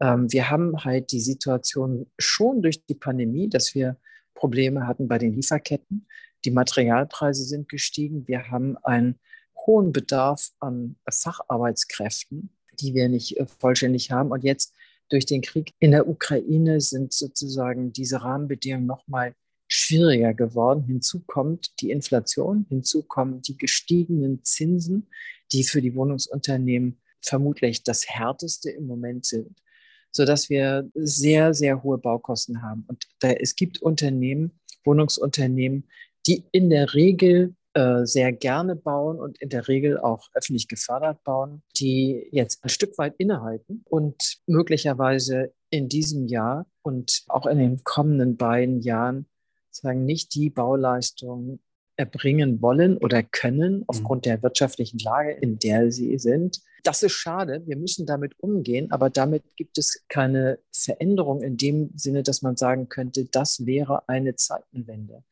Ähm, 0.00 0.30
wir 0.30 0.50
haben 0.50 0.84
halt 0.84 1.12
die 1.12 1.20
Situation 1.20 2.10
schon 2.18 2.60
durch 2.60 2.84
die 2.84 2.94
Pandemie, 2.94 3.48
dass 3.48 3.74
wir 3.74 3.96
Probleme 4.42 4.88
hatten 4.88 5.06
bei 5.06 5.18
den 5.18 5.34
Lieferketten. 5.34 6.04
Die 6.44 6.50
Materialpreise 6.50 7.44
sind 7.44 7.68
gestiegen. 7.68 8.26
Wir 8.26 8.50
haben 8.50 8.76
einen 8.78 9.20
hohen 9.66 9.92
Bedarf 9.92 10.50
an 10.58 10.96
Facharbeitskräften, 11.08 12.50
die 12.80 12.92
wir 12.92 13.08
nicht 13.08 13.36
äh, 13.36 13.46
vollständig 13.46 14.10
haben. 14.10 14.32
Und 14.32 14.42
jetzt 14.42 14.74
durch 15.10 15.26
den 15.26 15.42
Krieg 15.42 15.74
in 15.78 15.92
der 15.92 16.08
Ukraine 16.08 16.80
sind 16.80 17.12
sozusagen 17.12 17.92
diese 17.92 18.24
Rahmenbedingungen 18.24 18.84
nochmal 18.84 19.36
schwieriger 19.68 20.34
geworden. 20.34 20.82
Hinzu 20.82 21.22
kommt 21.24 21.80
die 21.80 21.92
Inflation, 21.92 22.66
hinzu 22.68 23.04
kommen 23.04 23.42
die 23.42 23.56
gestiegenen 23.56 24.42
Zinsen, 24.42 25.06
die 25.52 25.62
für 25.62 25.80
die 25.80 25.94
Wohnungsunternehmen 25.94 27.00
vermutlich 27.20 27.84
das 27.84 28.08
härteste 28.08 28.70
im 28.70 28.88
Moment 28.88 29.24
sind 29.24 29.62
sodass 30.12 30.50
wir 30.50 30.88
sehr, 30.94 31.54
sehr 31.54 31.82
hohe 31.82 31.98
Baukosten 31.98 32.62
haben. 32.62 32.84
Und 32.88 33.04
da, 33.20 33.30
es 33.30 33.56
gibt 33.56 33.82
Unternehmen, 33.82 34.60
Wohnungsunternehmen, 34.84 35.88
die 36.26 36.44
in 36.52 36.70
der 36.70 36.94
Regel 36.94 37.54
äh, 37.74 38.04
sehr 38.04 38.32
gerne 38.32 38.76
bauen 38.76 39.18
und 39.18 39.40
in 39.40 39.48
der 39.48 39.66
Regel 39.66 39.98
auch 39.98 40.28
öffentlich 40.34 40.68
gefördert 40.68 41.24
bauen, 41.24 41.62
die 41.76 42.28
jetzt 42.30 42.62
ein 42.62 42.68
Stück 42.68 42.98
weit 42.98 43.14
innehalten 43.16 43.82
und 43.88 44.40
möglicherweise 44.46 45.52
in 45.70 45.88
diesem 45.88 46.26
Jahr 46.26 46.66
und 46.82 47.24
auch 47.28 47.46
in 47.46 47.58
den 47.58 47.82
kommenden 47.82 48.36
beiden 48.36 48.82
Jahren 48.82 49.26
sagen 49.70 50.04
nicht 50.04 50.34
die 50.34 50.50
Bauleistung 50.50 51.60
erbringen 51.96 52.62
wollen 52.62 52.96
oder 52.98 53.22
können 53.22 53.78
mhm. 53.78 53.84
aufgrund 53.86 54.26
der 54.26 54.42
wirtschaftlichen 54.42 54.98
Lage, 54.98 55.32
in 55.32 55.58
der 55.58 55.90
sie 55.92 56.18
sind, 56.18 56.60
das 56.84 57.02
ist 57.02 57.12
schade. 57.12 57.62
Wir 57.66 57.76
müssen 57.76 58.06
damit 58.06 58.38
umgehen, 58.40 58.90
aber 58.90 59.08
damit 59.08 59.44
gibt 59.56 59.78
es 59.78 60.04
keine 60.08 60.58
Veränderung 60.72 61.42
in 61.42 61.56
dem 61.56 61.90
Sinne, 61.94 62.24
dass 62.24 62.42
man 62.42 62.56
sagen 62.56 62.88
könnte, 62.88 63.24
das 63.26 63.66
wäre 63.66 64.08
eine 64.08 64.34
Zeitenwende. 64.34 65.22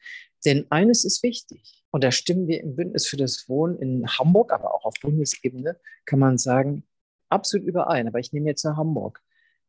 Denn 0.44 0.66
eines 0.70 1.04
ist 1.04 1.22
wichtig, 1.22 1.84
und 1.90 2.04
da 2.04 2.12
stimmen 2.12 2.46
wir 2.46 2.60
im 2.60 2.76
Bündnis 2.76 3.06
für 3.06 3.16
das 3.16 3.48
Wohnen 3.48 3.76
in 3.78 4.06
Hamburg, 4.06 4.52
aber 4.52 4.74
auch 4.74 4.84
auf 4.84 4.94
Bundesebene, 5.02 5.76
kann 6.04 6.20
man 6.20 6.38
sagen, 6.38 6.84
absolut 7.28 7.66
überein. 7.66 8.06
Aber 8.06 8.20
ich 8.20 8.32
nehme 8.32 8.48
jetzt 8.48 8.64
nach 8.64 8.76
Hamburg. 8.76 9.20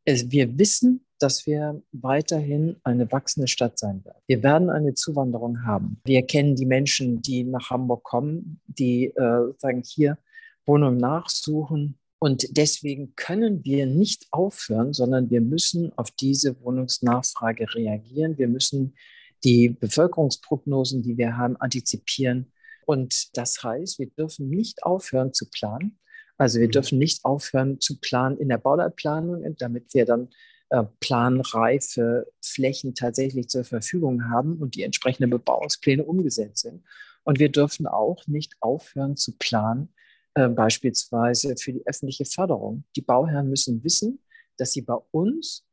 Wir 0.05 0.57
wissen, 0.57 1.05
dass 1.19 1.45
wir 1.45 1.81
weiterhin 1.91 2.77
eine 2.83 3.11
wachsende 3.11 3.47
Stadt 3.47 3.77
sein 3.77 4.03
werden. 4.03 4.17
Wir 4.25 4.41
werden 4.41 4.69
eine 4.69 4.95
Zuwanderung 4.95 5.63
haben. 5.65 6.01
Wir 6.03 6.23
kennen 6.23 6.55
die 6.55 6.65
Menschen, 6.65 7.21
die 7.21 7.43
nach 7.43 7.69
Hamburg 7.69 8.03
kommen, 8.03 8.59
die 8.65 9.07
äh, 9.07 9.53
sagen, 9.59 9.83
hier 9.85 10.17
Wohnung 10.65 10.97
nachsuchen. 10.97 11.99
Und 12.17 12.57
deswegen 12.57 13.15
können 13.15 13.63
wir 13.63 13.85
nicht 13.85 14.27
aufhören, 14.31 14.93
sondern 14.93 15.29
wir 15.29 15.41
müssen 15.41 15.91
auf 15.97 16.11
diese 16.11 16.59
Wohnungsnachfrage 16.61 17.73
reagieren. 17.75 18.37
Wir 18.37 18.47
müssen 18.47 18.95
die 19.43 19.69
Bevölkerungsprognosen, 19.69 21.03
die 21.03 21.17
wir 21.17 21.37
haben, 21.37 21.57
antizipieren. 21.57 22.51
Und 22.85 23.37
das 23.37 23.63
heißt, 23.63 23.99
wir 23.99 24.07
dürfen 24.07 24.49
nicht 24.49 24.83
aufhören 24.83 25.33
zu 25.33 25.49
planen. 25.49 25.99
Also 26.41 26.59
wir 26.59 26.69
mhm. 26.69 26.71
dürfen 26.71 26.97
nicht 26.97 27.23
aufhören 27.23 27.79
zu 27.79 27.99
planen 27.99 28.39
in 28.39 28.49
der 28.49 28.57
Bauleitplanung, 28.57 29.55
damit 29.59 29.93
wir 29.93 30.05
dann 30.05 30.29
äh, 30.71 30.83
planreife 30.99 32.25
Flächen 32.43 32.95
tatsächlich 32.95 33.47
zur 33.47 33.63
Verfügung 33.63 34.31
haben 34.31 34.57
und 34.57 34.73
die 34.73 34.81
entsprechenden 34.81 35.29
Bebauungspläne 35.29 36.03
umgesetzt 36.03 36.63
sind. 36.63 36.83
Und 37.23 37.37
wir 37.37 37.51
dürfen 37.51 37.85
auch 37.85 38.25
nicht 38.25 38.55
aufhören 38.59 39.17
zu 39.17 39.37
planen, 39.37 39.93
äh, 40.33 40.47
beispielsweise 40.47 41.55
für 41.57 41.73
die 41.73 41.85
öffentliche 41.85 42.25
Förderung. 42.25 42.85
Die 42.95 43.01
Bauherren 43.01 43.47
müssen 43.47 43.83
wissen, 43.83 44.19
dass 44.57 44.71
sie 44.71 44.81
bei 44.81 44.97
uns 45.11 45.63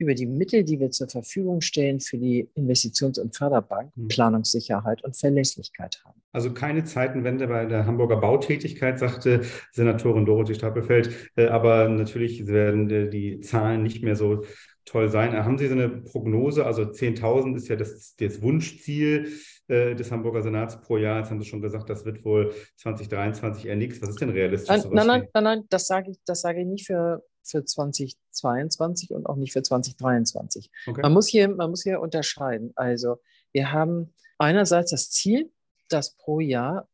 über 0.00 0.14
die 0.14 0.26
Mittel, 0.26 0.64
die 0.64 0.80
wir 0.80 0.90
zur 0.90 1.08
Verfügung 1.08 1.60
stellen 1.60 2.00
für 2.00 2.16
die 2.16 2.48
Investitions- 2.56 3.20
und 3.20 3.36
Förderbank, 3.36 3.92
mhm. 3.94 4.08
Planungssicherheit 4.08 5.04
und 5.04 5.16
Verlässlichkeit 5.16 6.02
haben. 6.04 6.20
Also 6.32 6.52
keine 6.52 6.84
Zeitenwende 6.84 7.46
bei 7.48 7.66
der 7.66 7.86
Hamburger 7.86 8.16
Bautätigkeit, 8.16 8.98
sagte 8.98 9.42
Senatorin 9.72 10.24
Dorothee 10.24 10.54
Stapelfeld. 10.54 11.10
Äh, 11.36 11.48
aber 11.48 11.88
natürlich 11.88 12.46
werden 12.46 12.88
äh, 12.88 13.10
die 13.10 13.40
Zahlen 13.40 13.82
nicht 13.82 14.02
mehr 14.02 14.16
so 14.16 14.42
toll 14.86 15.08
sein. 15.08 15.32
Haben 15.32 15.58
Sie 15.58 15.68
so 15.68 15.74
eine 15.74 15.88
Prognose? 15.88 16.64
Also 16.64 16.82
10.000 16.82 17.56
ist 17.56 17.68
ja 17.68 17.76
das, 17.76 18.16
das 18.16 18.42
Wunschziel 18.42 19.28
äh, 19.68 19.94
des 19.94 20.10
Hamburger 20.10 20.42
Senats 20.42 20.80
pro 20.80 20.96
Jahr. 20.96 21.18
Jetzt 21.18 21.30
haben 21.30 21.40
Sie 21.40 21.48
schon 21.48 21.60
gesagt, 21.60 21.90
das 21.90 22.04
wird 22.04 22.24
wohl 22.24 22.52
2023 22.76 23.66
eher 23.66 23.76
nichts. 23.76 24.00
Was 24.00 24.10
ist 24.10 24.20
denn 24.20 24.30
realistisch? 24.30 24.68
Nein, 24.68 24.90
nein, 24.92 25.06
nein, 25.06 25.28
nein, 25.34 25.44
nein, 25.44 25.64
das 25.68 25.86
sage 25.86 26.10
ich, 26.10 26.18
das 26.24 26.40
sage 26.40 26.60
ich 26.60 26.66
nicht 26.66 26.86
für, 26.86 27.22
für 27.42 27.64
2022 27.64 29.12
und 29.12 29.26
auch 29.26 29.36
nicht 29.36 29.52
für 29.52 29.62
2023. 29.62 30.70
Okay. 30.86 31.02
Man, 31.02 31.12
muss 31.12 31.28
hier, 31.28 31.48
man 31.48 31.70
muss 31.70 31.82
hier 31.82 32.00
unterscheiden. 32.00 32.72
Also 32.76 33.18
wir 33.52 33.72
haben 33.72 34.12
einerseits 34.38 34.90
das 34.90 35.10
Ziel, 35.10 35.50
dass 35.88 36.16
pro 36.16 36.40
Jahr 36.40 36.88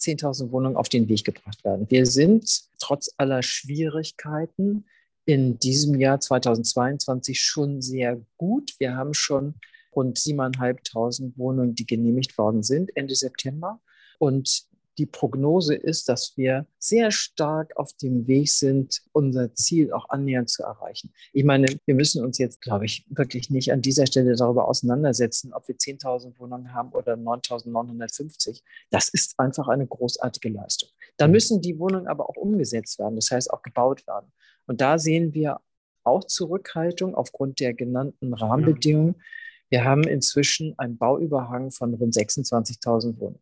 10.000 0.00 0.50
Wohnungen 0.50 0.76
auf 0.76 0.88
den 0.88 1.08
Weg 1.08 1.24
gebracht 1.24 1.64
werden. 1.64 1.88
Wir 1.88 2.06
sind 2.06 2.64
trotz 2.80 3.10
aller 3.16 3.42
Schwierigkeiten 3.42 4.84
in 5.24 5.58
diesem 5.58 5.98
Jahr 6.00 6.18
2022 6.20 7.40
schon 7.40 7.80
sehr 7.80 8.20
gut. 8.36 8.74
Wir 8.78 8.96
haben 8.96 9.14
schon 9.14 9.54
rund 9.94 10.18
7.500 10.18 11.38
Wohnungen, 11.38 11.74
die 11.74 11.86
genehmigt 11.86 12.36
worden 12.38 12.62
sind 12.62 12.96
Ende 12.96 13.14
September. 13.14 13.80
Und 14.18 14.64
die 14.98 15.06
Prognose 15.06 15.74
ist, 15.74 16.08
dass 16.08 16.36
wir 16.36 16.66
sehr 16.78 17.10
stark 17.10 17.76
auf 17.76 17.92
dem 17.94 18.26
Weg 18.26 18.50
sind, 18.50 19.02
unser 19.12 19.54
Ziel 19.54 19.92
auch 19.92 20.08
annähernd 20.10 20.50
zu 20.50 20.62
erreichen. 20.62 21.12
Ich 21.32 21.44
meine, 21.44 21.66
wir 21.86 21.94
müssen 21.94 22.24
uns 22.24 22.38
jetzt, 22.38 22.60
glaube 22.60 22.84
ich, 22.84 23.06
wirklich 23.08 23.50
nicht 23.50 23.72
an 23.72 23.80
dieser 23.80 24.06
Stelle 24.06 24.34
darüber 24.36 24.68
auseinandersetzen, 24.68 25.52
ob 25.54 25.66
wir 25.68 25.76
10.000 25.76 26.38
Wohnungen 26.38 26.74
haben 26.74 26.92
oder 26.92 27.14
9.950. 27.14 28.62
Das 28.90 29.08
ist 29.08 29.38
einfach 29.38 29.68
eine 29.68 29.86
großartige 29.86 30.50
Leistung. 30.50 30.90
Dann 31.16 31.30
mhm. 31.30 31.34
müssen 31.34 31.60
die 31.62 31.78
Wohnungen 31.78 32.06
aber 32.06 32.28
auch 32.28 32.36
umgesetzt 32.36 32.98
werden, 32.98 33.16
das 33.16 33.30
heißt 33.30 33.50
auch 33.50 33.62
gebaut 33.62 34.06
werden. 34.06 34.30
Und 34.66 34.80
da 34.80 34.98
sehen 34.98 35.32
wir 35.34 35.60
auch 36.04 36.24
Zurückhaltung 36.24 37.14
aufgrund 37.14 37.60
der 37.60 37.74
genannten 37.74 38.34
Rahmenbedingungen. 38.34 39.22
Wir 39.70 39.84
haben 39.84 40.04
inzwischen 40.04 40.78
einen 40.78 40.98
Bauüberhang 40.98 41.70
von 41.70 41.94
rund 41.94 42.14
26.000 42.14 43.18
Wohnungen. 43.18 43.40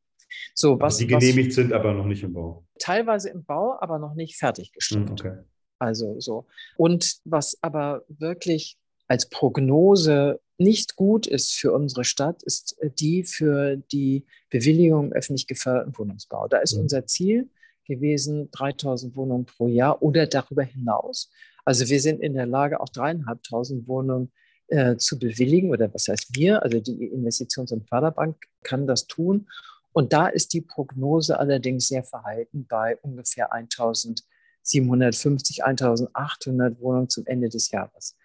So, 0.55 0.73
also 0.73 0.81
was, 0.81 0.97
die 0.99 1.07
genehmigt 1.07 1.49
was, 1.49 1.55
sind, 1.57 1.73
aber 1.73 1.93
noch 1.93 2.07
nicht 2.07 2.23
im 2.23 2.33
Bau. 2.33 2.65
Teilweise 2.79 3.31
im 3.31 3.45
Bau, 3.45 3.77
aber 3.81 3.99
noch 3.99 4.15
nicht 4.15 4.37
fertiggestellt. 4.37 5.09
Hm, 5.09 5.13
okay. 5.13 5.39
Also 5.79 6.21
so. 6.21 6.47
Und 6.77 7.19
was 7.25 7.59
aber 7.63 8.05
wirklich 8.09 8.77
als 9.09 9.29
Prognose 9.29 10.41
nicht 10.59 10.95
gut 10.95 11.27
ist 11.27 11.55
für 11.55 11.73
unsere 11.73 12.05
Stadt, 12.05 12.43
ist 12.43 12.77
die 12.99 13.25
für 13.25 13.77
die 13.77 14.27
Bewilligung 14.51 15.13
öffentlich 15.13 15.47
geförderten 15.47 15.97
Wohnungsbau. 15.99 16.49
Da 16.49 16.59
ist 16.59 16.75
mhm. 16.75 16.83
unser 16.83 17.07
Ziel, 17.07 17.49
gewesen, 17.91 18.51
3000 18.53 19.17
Wohnungen 19.17 19.45
pro 19.45 19.67
Jahr 19.67 20.01
oder 20.03 20.27
darüber 20.27 20.63
hinaus. 20.63 21.31
Also 21.65 21.89
wir 21.89 22.01
sind 22.01 22.21
in 22.23 22.35
der 22.35 22.47
Lage, 22.47 22.81
auch 22.81 22.89
dreieinhalbtausend 22.89 23.87
Wohnungen 23.89 24.33
äh, 24.69 24.97
zu 24.97 25.19
bewilligen 25.19 25.71
oder 25.71 25.93
was 25.93 26.09
heißt 26.09 26.37
wir, 26.37 26.63
also 26.63 26.81
die 26.81 27.13
Investitions- 27.13 27.73
und 27.73 27.89
Förderbank 27.89 28.37
kann 28.63 28.87
das 28.87 29.07
tun. 29.07 29.49
Und 29.93 30.13
da 30.13 30.29
ist 30.29 30.53
die 30.53 30.61
Prognose 30.61 31.39
allerdings 31.39 31.89
sehr 31.89 32.03
verhalten 32.03 32.67
bei 32.67 32.99
ungefähr 33.03 33.53
1750, 33.53 35.65
1800 35.65 36.81
Wohnungen 36.81 37.09
zum 37.09 37.27
Ende 37.27 37.49
des 37.49 37.71
Jahres. 37.71 38.17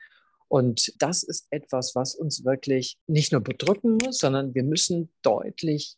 Und 0.48 0.94
das 1.02 1.24
ist 1.24 1.48
etwas, 1.50 1.96
was 1.96 2.16
uns 2.16 2.46
wirklich 2.46 3.00
nicht 3.08 3.32
nur 3.32 3.42
bedrücken 3.42 3.98
muss, 4.04 4.20
sondern 4.20 4.54
wir 4.54 4.64
müssen 4.64 5.12
deutlich 5.24 5.98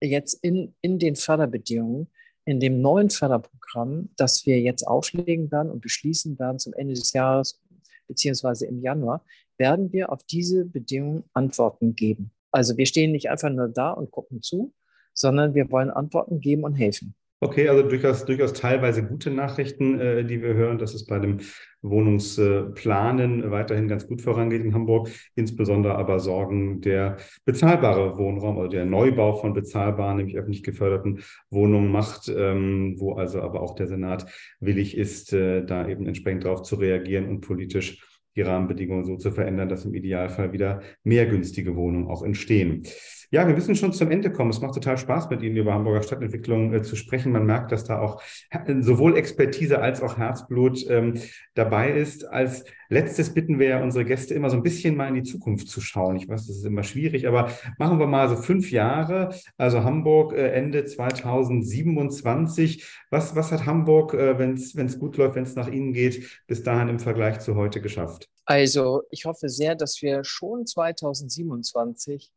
jetzt 0.00 0.34
in, 0.42 0.74
in 0.80 0.98
den 0.98 1.16
Förderbedingungen 1.16 2.08
in 2.46 2.60
dem 2.60 2.80
neuen 2.80 3.10
Förderprogramm, 3.10 4.10
das 4.16 4.46
wir 4.46 4.60
jetzt 4.60 4.86
auflegen 4.86 5.50
werden 5.50 5.70
und 5.70 5.80
beschließen 5.80 6.38
werden 6.38 6.58
zum 6.58 6.74
Ende 6.74 6.94
des 6.94 7.12
Jahres 7.12 7.60
beziehungsweise 8.06 8.66
im 8.66 8.80
Januar, 8.80 9.24
werden 9.56 9.92
wir 9.92 10.12
auf 10.12 10.22
diese 10.24 10.64
Bedingungen 10.64 11.24
Antworten 11.32 11.94
geben. 11.94 12.32
Also 12.50 12.76
wir 12.76 12.86
stehen 12.86 13.12
nicht 13.12 13.30
einfach 13.30 13.50
nur 13.50 13.68
da 13.68 13.92
und 13.92 14.10
gucken 14.10 14.42
zu, 14.42 14.72
sondern 15.14 15.54
wir 15.54 15.70
wollen 15.70 15.90
Antworten 15.90 16.40
geben 16.40 16.64
und 16.64 16.74
helfen. 16.74 17.14
Okay, 17.44 17.68
also 17.68 17.82
durchaus, 17.82 18.24
durchaus 18.24 18.54
teilweise 18.54 19.04
gute 19.04 19.30
Nachrichten, 19.30 20.00
äh, 20.00 20.24
die 20.24 20.40
wir 20.40 20.54
hören, 20.54 20.78
dass 20.78 20.94
es 20.94 21.04
bei 21.04 21.18
dem 21.18 21.40
Wohnungsplanen 21.82 23.50
weiterhin 23.50 23.86
ganz 23.86 24.06
gut 24.06 24.22
vorangeht 24.22 24.64
in 24.64 24.72
Hamburg, 24.72 25.10
insbesondere 25.34 25.96
aber 25.96 26.20
Sorgen 26.20 26.80
der 26.80 27.18
bezahlbare 27.44 28.16
Wohnraum, 28.16 28.56
also 28.56 28.70
der 28.70 28.86
Neubau 28.86 29.34
von 29.34 29.52
bezahlbaren, 29.52 30.16
nämlich 30.16 30.38
öffentlich 30.38 30.62
geförderten 30.62 31.22
Wohnungen 31.50 31.92
macht, 31.92 32.32
ähm, 32.34 32.94
wo 32.98 33.12
also 33.12 33.42
aber 33.42 33.60
auch 33.60 33.74
der 33.74 33.88
Senat 33.88 34.24
willig 34.60 34.96
ist, 34.96 35.34
äh, 35.34 35.66
da 35.66 35.86
eben 35.86 36.06
entsprechend 36.06 36.44
darauf 36.44 36.62
zu 36.62 36.76
reagieren 36.76 37.28
und 37.28 37.42
politisch 37.42 38.02
die 38.36 38.42
Rahmenbedingungen 38.42 39.04
so 39.04 39.16
zu 39.16 39.30
verändern, 39.30 39.68
dass 39.68 39.84
im 39.84 39.94
Idealfall 39.94 40.52
wieder 40.52 40.82
mehr 41.02 41.26
günstige 41.26 41.76
Wohnungen 41.76 42.08
auch 42.08 42.22
entstehen. 42.22 42.84
Ja, 43.34 43.46
wir 43.48 43.54
müssen 43.54 43.74
schon 43.74 43.92
zum 43.92 44.12
Ende 44.12 44.30
kommen. 44.30 44.50
Es 44.50 44.60
macht 44.60 44.74
total 44.74 44.96
Spaß, 44.96 45.28
mit 45.28 45.42
Ihnen 45.42 45.56
über 45.56 45.74
Hamburger 45.74 46.04
Stadtentwicklung 46.04 46.72
äh, 46.72 46.82
zu 46.82 46.94
sprechen. 46.94 47.32
Man 47.32 47.46
merkt, 47.46 47.72
dass 47.72 47.82
da 47.82 47.98
auch 47.98 48.22
sowohl 48.80 49.16
Expertise 49.16 49.80
als 49.80 50.02
auch 50.02 50.18
Herzblut 50.18 50.88
ähm, 50.88 51.14
dabei 51.54 51.90
ist. 51.90 52.24
Als 52.24 52.64
letztes 52.88 53.34
bitten 53.34 53.58
wir 53.58 53.68
ja 53.68 53.82
unsere 53.82 54.04
Gäste 54.04 54.34
immer 54.34 54.50
so 54.50 54.56
ein 54.56 54.62
bisschen 54.62 54.96
mal 54.96 55.08
in 55.08 55.14
die 55.14 55.24
Zukunft 55.24 55.68
zu 55.68 55.80
schauen. 55.80 56.14
Ich 56.14 56.28
weiß, 56.28 56.46
das 56.46 56.58
ist 56.58 56.64
immer 56.64 56.84
schwierig, 56.84 57.26
aber 57.26 57.50
machen 57.76 57.98
wir 57.98 58.06
mal 58.06 58.28
so 58.28 58.36
fünf 58.36 58.70
Jahre. 58.70 59.34
Also 59.56 59.82
Hamburg 59.82 60.32
äh, 60.32 60.52
Ende 60.52 60.84
2027. 60.84 62.86
Was, 63.10 63.34
was 63.34 63.50
hat 63.50 63.66
Hamburg, 63.66 64.14
äh, 64.14 64.38
wenn 64.38 64.54
es 64.54 64.98
gut 65.00 65.16
läuft, 65.16 65.34
wenn 65.34 65.42
es 65.42 65.56
nach 65.56 65.68
Ihnen 65.68 65.92
geht, 65.92 66.44
bis 66.46 66.62
dahin 66.62 66.88
im 66.88 67.00
Vergleich 67.00 67.40
zu 67.40 67.56
heute 67.56 67.80
geschafft? 67.80 68.23
Also 68.44 69.02
ich 69.10 69.24
hoffe 69.24 69.48
sehr, 69.48 69.74
dass 69.74 70.02
wir 70.02 70.24
schon 70.24 70.66
2027 70.66 72.30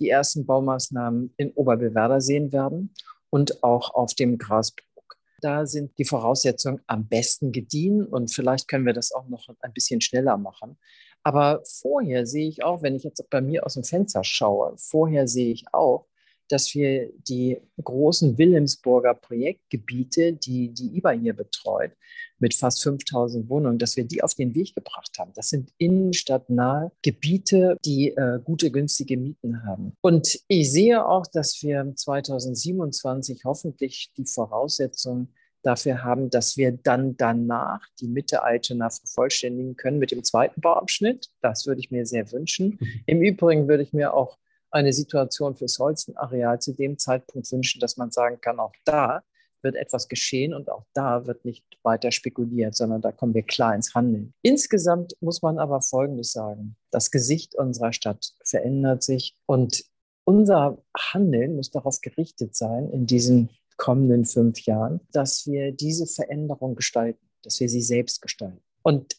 die 0.00 0.08
ersten 0.08 0.46
Baumaßnahmen 0.46 1.34
in 1.36 1.52
Oberbewerder 1.52 2.20
sehen 2.20 2.52
werden 2.52 2.94
und 3.28 3.62
auch 3.62 3.94
auf 3.94 4.14
dem 4.14 4.38
Grasbrook. 4.38 5.16
Da 5.42 5.66
sind 5.66 5.96
die 5.98 6.04
Voraussetzungen 6.04 6.80
am 6.86 7.06
besten 7.08 7.52
gediehen 7.52 8.04
und 8.04 8.32
vielleicht 8.32 8.68
können 8.68 8.86
wir 8.86 8.92
das 8.92 9.12
auch 9.12 9.28
noch 9.28 9.48
ein 9.60 9.72
bisschen 9.72 10.00
schneller 10.00 10.36
machen. 10.36 10.78
Aber 11.22 11.62
vorher 11.64 12.26
sehe 12.26 12.48
ich 12.48 12.64
auch, 12.64 12.82
wenn 12.82 12.94
ich 12.94 13.04
jetzt 13.04 13.28
bei 13.28 13.42
mir 13.42 13.64
aus 13.66 13.74
dem 13.74 13.84
Fenster 13.84 14.24
schaue, 14.24 14.74
vorher 14.78 15.28
sehe 15.28 15.52
ich 15.52 15.64
auch, 15.72 16.06
dass 16.50 16.74
wir 16.74 17.10
die 17.28 17.58
großen 17.82 18.36
Wilhelmsburger 18.36 19.14
Projektgebiete, 19.14 20.32
die 20.32 20.72
die 20.72 20.96
IBA 20.96 21.10
hier 21.12 21.34
betreut, 21.34 21.92
mit 22.38 22.54
fast 22.54 22.82
5000 22.82 23.48
Wohnungen, 23.48 23.78
dass 23.78 23.96
wir 23.96 24.04
die 24.04 24.22
auf 24.22 24.34
den 24.34 24.54
Weg 24.54 24.74
gebracht 24.74 25.16
haben. 25.18 25.32
Das 25.34 25.50
sind 25.50 25.70
innenstadtnahe 25.78 26.90
Gebiete, 27.02 27.76
die 27.84 28.08
äh, 28.08 28.40
gute, 28.42 28.70
günstige 28.70 29.16
Mieten 29.16 29.64
haben. 29.64 29.92
Und 30.00 30.40
ich 30.48 30.72
sehe 30.72 31.06
auch, 31.06 31.26
dass 31.26 31.62
wir 31.62 31.92
2027 31.94 33.44
hoffentlich 33.44 34.12
die 34.16 34.24
Voraussetzungen 34.24 35.34
dafür 35.62 36.02
haben, 36.02 36.30
dass 36.30 36.56
wir 36.56 36.72
dann 36.72 37.16
danach 37.16 37.86
die 38.00 38.08
Mitte 38.08 38.42
Altena 38.42 38.88
vervollständigen 38.90 39.76
können 39.76 39.98
mit 39.98 40.10
dem 40.10 40.24
zweiten 40.24 40.60
Bauabschnitt. 40.60 41.28
Das 41.42 41.66
würde 41.66 41.80
ich 41.80 41.90
mir 41.90 42.06
sehr 42.06 42.32
wünschen. 42.32 42.78
Mhm. 42.80 43.00
Im 43.06 43.22
Übrigen 43.22 43.68
würde 43.68 43.82
ich 43.82 43.92
mir 43.92 44.14
auch 44.14 44.38
eine 44.70 44.92
Situation 44.92 45.56
fürs 45.56 45.78
Holzenareal 45.78 46.60
zu 46.60 46.72
dem 46.72 46.98
Zeitpunkt 46.98 47.50
wünschen, 47.52 47.80
dass 47.80 47.96
man 47.96 48.10
sagen 48.10 48.40
kann, 48.40 48.60
auch 48.60 48.74
da 48.84 49.22
wird 49.62 49.76
etwas 49.76 50.08
geschehen 50.08 50.54
und 50.54 50.70
auch 50.70 50.84
da 50.94 51.26
wird 51.26 51.44
nicht 51.44 51.64
weiter 51.82 52.12
spekuliert, 52.12 52.74
sondern 52.74 53.02
da 53.02 53.12
kommen 53.12 53.34
wir 53.34 53.42
klar 53.42 53.74
ins 53.74 53.94
Handeln. 53.94 54.32
Insgesamt 54.42 55.16
muss 55.20 55.42
man 55.42 55.58
aber 55.58 55.82
Folgendes 55.82 56.32
sagen. 56.32 56.76
Das 56.90 57.10
Gesicht 57.10 57.54
unserer 57.54 57.92
Stadt 57.92 58.32
verändert 58.42 59.02
sich 59.02 59.36
und 59.46 59.84
unser 60.24 60.78
Handeln 60.96 61.56
muss 61.56 61.70
darauf 61.70 62.00
gerichtet 62.00 62.54
sein, 62.54 62.90
in 62.90 63.06
diesen 63.06 63.50
kommenden 63.76 64.24
fünf 64.26 64.60
Jahren, 64.60 65.00
dass 65.12 65.46
wir 65.46 65.72
diese 65.72 66.06
Veränderung 66.06 66.74
gestalten, 66.74 67.26
dass 67.42 67.60
wir 67.60 67.68
sie 67.68 67.82
selbst 67.82 68.20
gestalten. 68.20 68.60
Und 68.82 69.16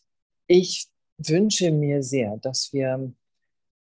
ich 0.48 0.88
wünsche 1.18 1.72
mir 1.72 2.04
sehr, 2.04 2.38
dass 2.38 2.72
wir 2.72 3.12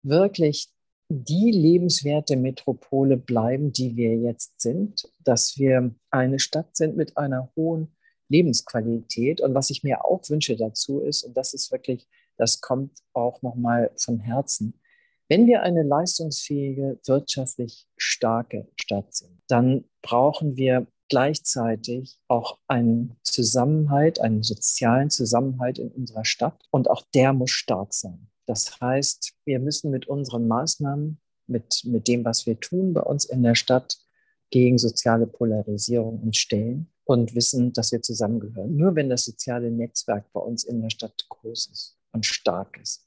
wirklich 0.04 0.70
die 1.10 1.52
lebenswerte 1.52 2.38
Metropole 2.38 3.18
bleiben, 3.18 3.74
die 3.74 3.96
wir 3.96 4.16
jetzt 4.16 4.62
sind, 4.62 5.12
dass 5.24 5.58
wir 5.58 5.94
eine 6.12 6.40
Stadt 6.40 6.78
sind 6.78 6.96
mit 6.96 7.18
einer 7.18 7.52
hohen 7.56 7.96
Lebensqualität. 8.30 9.42
Und 9.42 9.56
was 9.56 9.72
ich 9.72 9.84
mir 9.84 10.06
auch 10.06 10.22
wünsche 10.30 10.56
dazu 10.56 11.02
ist, 11.02 11.24
und 11.24 11.36
das 11.36 11.54
ist 11.56 11.72
wirklich, 11.72 12.08
das 12.38 12.62
kommt 12.62 13.00
auch 13.14 13.42
nochmal 13.42 13.92
von 13.98 14.20
Herzen, 14.20 14.80
wenn 15.30 15.46
wir 15.46 15.62
eine 15.62 15.84
leistungsfähige, 15.84 17.00
wirtschaftlich 17.06 17.88
starke 17.98 18.68
Stadt 18.76 19.14
sind, 19.14 19.40
dann 19.48 19.86
brauchen 20.02 20.58
wir 20.58 20.88
gleichzeitig 21.08 22.20
auch 22.28 22.60
einen 22.68 23.16
Zusammenhalt, 23.24 24.22
einen 24.22 24.44
sozialen 24.44 25.10
Zusammenhalt 25.10 25.80
in 25.80 25.90
unserer 25.90 26.26
Stadt. 26.26 26.64
Und 26.72 26.90
auch 26.90 27.04
der 27.14 27.34
muss 27.34 27.52
stark 27.52 27.94
sein. 27.94 28.29
Das 28.50 28.82
heißt, 28.82 29.36
wir 29.46 29.60
müssen 29.60 29.92
mit 29.92 30.08
unseren 30.08 30.48
Maßnahmen, 30.48 31.22
mit, 31.46 31.84
mit 31.84 32.08
dem, 32.08 32.26
was 32.26 32.48
wir 32.48 32.60
tun 32.60 32.94
bei 32.94 33.02
uns 33.02 33.26
in 33.26 33.44
der 33.44 33.54
Stadt, 33.54 34.00
gegen 34.50 34.80
soziale 34.80 35.28
Polarisierung 35.28 36.20
uns 36.24 36.38
stellen 36.38 36.92
und 37.04 37.36
wissen, 37.36 37.74
dass 37.74 37.92
wir 37.92 38.02
zusammengehören. 38.02 38.76
Nur 38.76 38.96
wenn 38.96 39.08
das 39.08 39.26
soziale 39.26 39.70
Netzwerk 39.70 40.34
bei 40.34 40.40
uns 40.40 40.64
in 40.64 40.82
der 40.82 40.90
Stadt 40.90 41.28
groß 41.30 41.68
ist 41.68 42.00
und 42.12 42.26
stark 42.26 42.80
ist, 42.82 43.06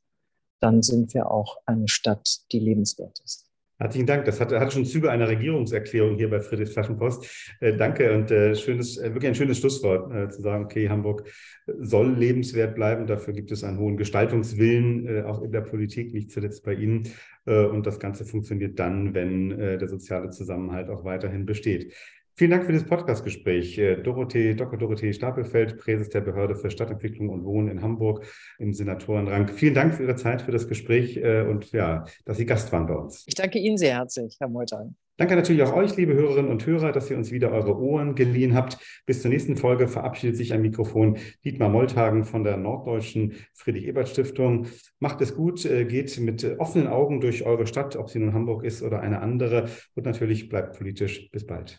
dann 0.61 0.81
sind 0.81 1.13
wir 1.13 1.29
auch 1.29 1.57
eine 1.67 1.89
Stadt, 1.89 2.43
die 2.53 2.61
lebenswert 2.61 3.19
ist. 3.25 3.52
Herzlichen 3.79 4.07
Dank. 4.07 4.25
Das 4.27 4.41
hatte, 4.41 4.61
hatte 4.61 4.73
schon 4.73 4.85
Züge 4.85 5.11
einer 5.11 5.27
Regierungserklärung 5.27 6.17
hier 6.17 6.31
bei 6.31 6.41
Friedrichs 6.41 6.73
Flaschenpost. 6.73 7.57
Äh, 7.61 7.77
danke 7.77 8.15
und 8.15 8.31
äh, 8.31 8.55
schönes, 8.55 8.97
äh, 8.99 9.13
wirklich 9.13 9.29
ein 9.29 9.35
schönes 9.35 9.59
Schlusswort, 9.59 10.13
äh, 10.15 10.29
zu 10.29 10.41
sagen, 10.41 10.65
okay, 10.65 10.89
Hamburg 10.89 11.29
soll 11.67 12.13
lebenswert 12.13 12.75
bleiben. 12.75 13.07
Dafür 13.07 13.35
gibt 13.35 13.51
es 13.51 13.65
einen 13.65 13.79
hohen 13.79 13.97
Gestaltungswillen, 13.97 15.07
äh, 15.07 15.23
auch 15.23 15.43
in 15.43 15.51
der 15.51 15.63
Politik, 15.63 16.13
nicht 16.13 16.31
zuletzt 16.31 16.65
bei 16.65 16.75
Ihnen. 16.75 17.09
Äh, 17.45 17.65
und 17.65 17.87
das 17.87 17.99
Ganze 17.99 18.25
funktioniert 18.25 18.79
dann, 18.79 19.15
wenn 19.15 19.51
der 19.51 19.89
soziale 19.89 20.31
Zusammenhalt 20.31 20.89
auch 20.89 21.05
weiterhin 21.05 21.47
besteht. 21.47 21.93
Vielen 22.35 22.51
Dank 22.51 22.65
für 22.65 22.73
das 22.73 22.85
Podcastgespräch. 22.85 23.77
Äh, 23.77 23.97
Dorothee, 23.97 24.55
Dr. 24.55 24.79
Dorothee 24.79 25.13
Stapelfeld, 25.13 25.77
Präses 25.77 26.09
der 26.09 26.23
Behörde 26.23 26.55
für 26.55 26.71
Stadtentwicklung 26.71 27.29
und 27.29 27.45
Wohnen 27.45 27.69
in 27.69 27.83
Hamburg 27.83 28.25
im 28.59 28.73
Senatorenrang. 28.73 29.49
Vielen 29.49 29.75
Dank 29.75 29.95
für 29.95 30.05
Ihre 30.05 30.17
Zeit, 30.17 30.41
für 30.41 30.53
das 30.53 30.67
Gespräch 30.67 31.19
äh, 31.19 31.43
und 31.43 31.73
ja, 31.73 32.07
dass 32.25 32.39
Sie 32.39 32.47
Gast 32.47 32.73
waren 32.73 32.87
bei 32.87 32.95
uns. 32.95 33.25
Ich 33.27 33.35
danke 33.35 33.59
Ihnen 33.59 33.77
sehr 33.77 33.97
herzlich, 33.97 34.37
Herr 34.41 34.49
Meutein. 34.49 34.97
Danke 35.19 35.37
natürlich 35.37 35.63
auch 35.63 35.75
euch, 35.75 35.95
liebe 35.99 36.15
Hörerinnen 36.15 36.51
und 36.51 36.65
Hörer, 36.65 36.91
dass 36.91 37.11
ihr 37.11 37.19
uns 37.19 37.31
wieder 37.31 37.53
eure 37.53 37.79
Ohren 37.79 38.15
geliehen 38.15 38.55
habt. 38.55 38.79
Bis 39.05 39.21
zur 39.21 39.31
nächsten 39.31 39.57
Folge 39.57 39.87
verabschiedet 39.87 40.39
sich 40.39 40.55
am 40.55 40.63
Mikrofon 40.63 41.19
Dietmar 41.45 41.69
Molthagen 41.69 42.25
von 42.25 42.45
der 42.45 42.57
Norddeutschen 42.57 43.35
Friedrich-Ebert-Stiftung. 43.53 44.69
Macht 45.01 45.21
es 45.21 45.37
gut, 45.37 45.67
äh, 45.67 45.85
geht 45.85 46.19
mit 46.19 46.59
offenen 46.59 46.89
Augen 46.89 47.21
durch 47.21 47.45
eure 47.45 47.67
Stadt, 47.67 47.95
ob 47.95 48.09
sie 48.09 48.21
nun 48.21 48.33
Hamburg 48.33 48.65
ist 48.65 48.83
oder 48.83 49.01
eine 49.01 49.21
andere. 49.21 49.69
Und 49.95 50.07
natürlich 50.07 50.49
bleibt 50.49 50.79
politisch. 50.79 51.29
Bis 51.31 51.47
bald. 51.47 51.79